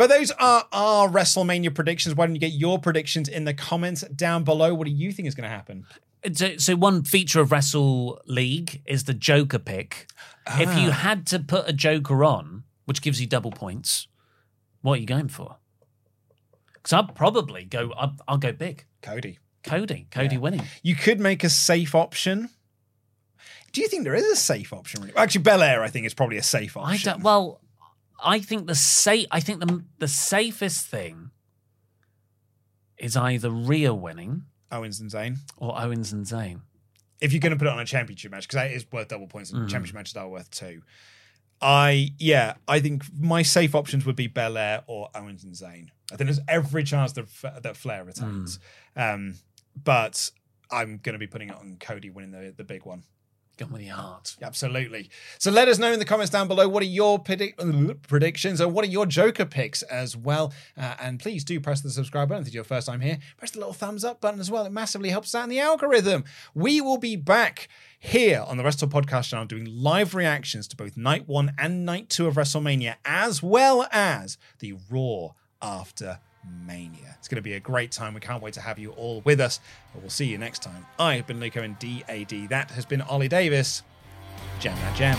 But 0.00 0.08
those 0.08 0.30
are 0.30 0.64
our 0.72 1.10
WrestleMania 1.10 1.74
predictions. 1.74 2.14
Why 2.14 2.24
don't 2.24 2.34
you 2.34 2.40
get 2.40 2.52
your 2.52 2.78
predictions 2.78 3.28
in 3.28 3.44
the 3.44 3.52
comments 3.52 4.00
down 4.16 4.44
below? 4.44 4.72
What 4.72 4.86
do 4.86 4.90
you 4.94 5.12
think 5.12 5.28
is 5.28 5.34
going 5.34 5.44
to 5.44 5.54
happen? 5.54 5.84
So, 6.32 6.56
so 6.56 6.74
one 6.74 7.04
feature 7.04 7.42
of 7.42 7.50
WrestleLeague 7.50 8.80
is 8.86 9.04
the 9.04 9.12
Joker 9.12 9.58
pick. 9.58 10.06
If 10.58 10.70
Ah. 10.70 10.82
you 10.82 10.90
had 10.92 11.26
to 11.26 11.38
put 11.38 11.68
a 11.68 11.74
Joker 11.74 12.24
on, 12.24 12.64
which 12.86 13.02
gives 13.02 13.20
you 13.20 13.26
double 13.26 13.50
points, 13.50 14.08
what 14.80 14.94
are 14.94 15.00
you 15.02 15.06
going 15.06 15.28
for? 15.28 15.56
Because 16.72 16.94
I'll 16.94 17.04
probably 17.04 17.64
go. 17.64 17.92
I'll, 17.94 18.16
I'll 18.26 18.38
go 18.38 18.52
big. 18.52 18.86
Cody. 19.02 19.38
Cody. 19.64 20.06
Cody 20.10 20.36
Yeah. 20.36 20.40
winning. 20.40 20.62
You 20.82 20.94
could 20.94 21.20
make 21.20 21.44
a 21.44 21.50
safe 21.50 21.94
option. 21.94 22.48
Do 23.72 23.82
you 23.82 23.88
think 23.88 24.04
there 24.04 24.14
is 24.14 24.24
a 24.24 24.36
safe 24.36 24.72
option? 24.72 25.02
really? 25.02 25.14
Actually, 25.14 25.42
Belair, 25.42 25.82
I 25.82 25.88
think, 25.90 26.06
is 26.06 26.14
probably 26.14 26.38
a 26.38 26.42
safe 26.42 26.74
option. 26.78 27.06
I 27.06 27.12
don't. 27.12 27.22
Well, 27.22 27.60
I 28.22 28.40
think 28.40 28.66
the 28.66 28.74
safe. 28.74 29.26
I 29.30 29.40
think 29.40 29.60
the 29.60 29.84
the 29.98 30.08
safest 30.08 30.86
thing 30.86 31.30
is 32.98 33.16
either 33.16 33.50
Rhea 33.50 33.94
winning 33.94 34.44
Owens 34.70 35.00
and 35.00 35.10
Zayn. 35.10 35.38
or 35.56 35.80
Owens 35.80 36.12
and 36.12 36.24
Zayn. 36.26 36.60
If 37.20 37.32
you're 37.32 37.40
going 37.40 37.52
to 37.52 37.58
put 37.58 37.66
it 37.66 37.72
on 37.72 37.80
a 37.80 37.84
championship 37.84 38.30
match, 38.30 38.44
because 38.48 38.56
that 38.56 38.70
is 38.70 38.86
worth 38.90 39.08
double 39.08 39.26
points, 39.26 39.50
and 39.52 39.62
Mm. 39.66 39.70
championship 39.70 39.94
matches 39.94 40.16
are 40.16 40.28
worth 40.28 40.50
two. 40.50 40.82
I 41.62 42.12
yeah, 42.18 42.54
I 42.66 42.80
think 42.80 43.04
my 43.18 43.42
safe 43.42 43.74
options 43.74 44.06
would 44.06 44.16
be 44.16 44.26
Belair 44.26 44.82
or 44.86 45.10
Owens 45.14 45.44
and 45.44 45.52
Zayn. 45.54 45.88
I 46.12 46.16
think 46.16 46.28
there's 46.28 46.40
every 46.48 46.84
chance 46.84 47.12
that 47.12 47.26
that 47.62 47.76
Flair 47.76 48.04
returns, 48.04 48.58
Mm. 48.96 49.14
um, 49.14 49.34
but 49.82 50.30
I'm 50.70 50.98
going 50.98 51.12
to 51.14 51.18
be 51.18 51.26
putting 51.26 51.50
it 51.50 51.54
on 51.56 51.76
Cody 51.78 52.08
winning 52.10 52.30
the 52.30 52.54
the 52.56 52.64
big 52.64 52.84
one. 52.86 53.02
Your 53.60 53.94
heart. 53.94 54.36
Absolutely. 54.42 55.10
So 55.38 55.50
let 55.50 55.68
us 55.68 55.78
know 55.78 55.92
in 55.92 55.98
the 55.98 56.04
comments 56.04 56.30
down 56.30 56.48
below 56.48 56.68
what 56.68 56.82
are 56.82 56.86
your 56.86 57.22
predic- 57.22 58.02
predictions 58.08 58.60
and 58.60 58.72
what 58.72 58.84
are 58.84 58.88
your 58.88 59.06
Joker 59.06 59.44
picks 59.44 59.82
as 59.82 60.16
well. 60.16 60.52
Uh, 60.76 60.94
and 61.00 61.20
please 61.20 61.44
do 61.44 61.60
press 61.60 61.80
the 61.80 61.90
subscribe 61.90 62.28
button 62.28 62.42
if 62.42 62.48
it's 62.48 62.54
your 62.54 62.64
first 62.64 62.86
time 62.86 63.00
here. 63.00 63.18
Press 63.36 63.50
the 63.50 63.58
little 63.58 63.74
thumbs 63.74 64.04
up 64.04 64.20
button 64.20 64.40
as 64.40 64.50
well. 64.50 64.64
It 64.64 64.72
massively 64.72 65.10
helps 65.10 65.34
out 65.34 65.44
in 65.44 65.50
the 65.50 65.60
algorithm. 65.60 66.24
We 66.54 66.80
will 66.80 66.98
be 66.98 67.16
back 67.16 67.68
here 67.98 68.44
on 68.46 68.56
the 68.56 68.64
Wrestle 68.64 68.88
Podcast 68.88 69.28
channel 69.28 69.44
doing 69.46 69.66
live 69.66 70.14
reactions 70.14 70.66
to 70.68 70.76
both 70.76 70.96
night 70.96 71.28
one 71.28 71.52
and 71.58 71.84
night 71.84 72.08
two 72.08 72.26
of 72.26 72.34
WrestleMania, 72.34 72.96
as 73.04 73.42
well 73.42 73.86
as 73.92 74.38
the 74.60 74.74
Raw 74.90 75.34
after 75.60 76.18
Mania. 76.44 77.16
It's 77.18 77.28
going 77.28 77.36
to 77.36 77.42
be 77.42 77.54
a 77.54 77.60
great 77.60 77.92
time. 77.92 78.14
We 78.14 78.20
can't 78.20 78.42
wait 78.42 78.54
to 78.54 78.60
have 78.60 78.78
you 78.78 78.90
all 78.92 79.20
with 79.22 79.40
us. 79.40 79.60
But 79.92 80.02
we'll 80.02 80.10
see 80.10 80.26
you 80.26 80.38
next 80.38 80.62
time. 80.62 80.86
I 80.98 81.16
have 81.16 81.26
been 81.26 81.40
Luke 81.40 81.56
Owen 81.56 81.76
DAD. 81.78 82.48
That 82.48 82.70
has 82.72 82.84
been 82.84 83.02
Oli 83.02 83.28
Davis. 83.28 83.82
Jam 84.58 84.76
that 84.76 84.96
jam. 84.96 85.18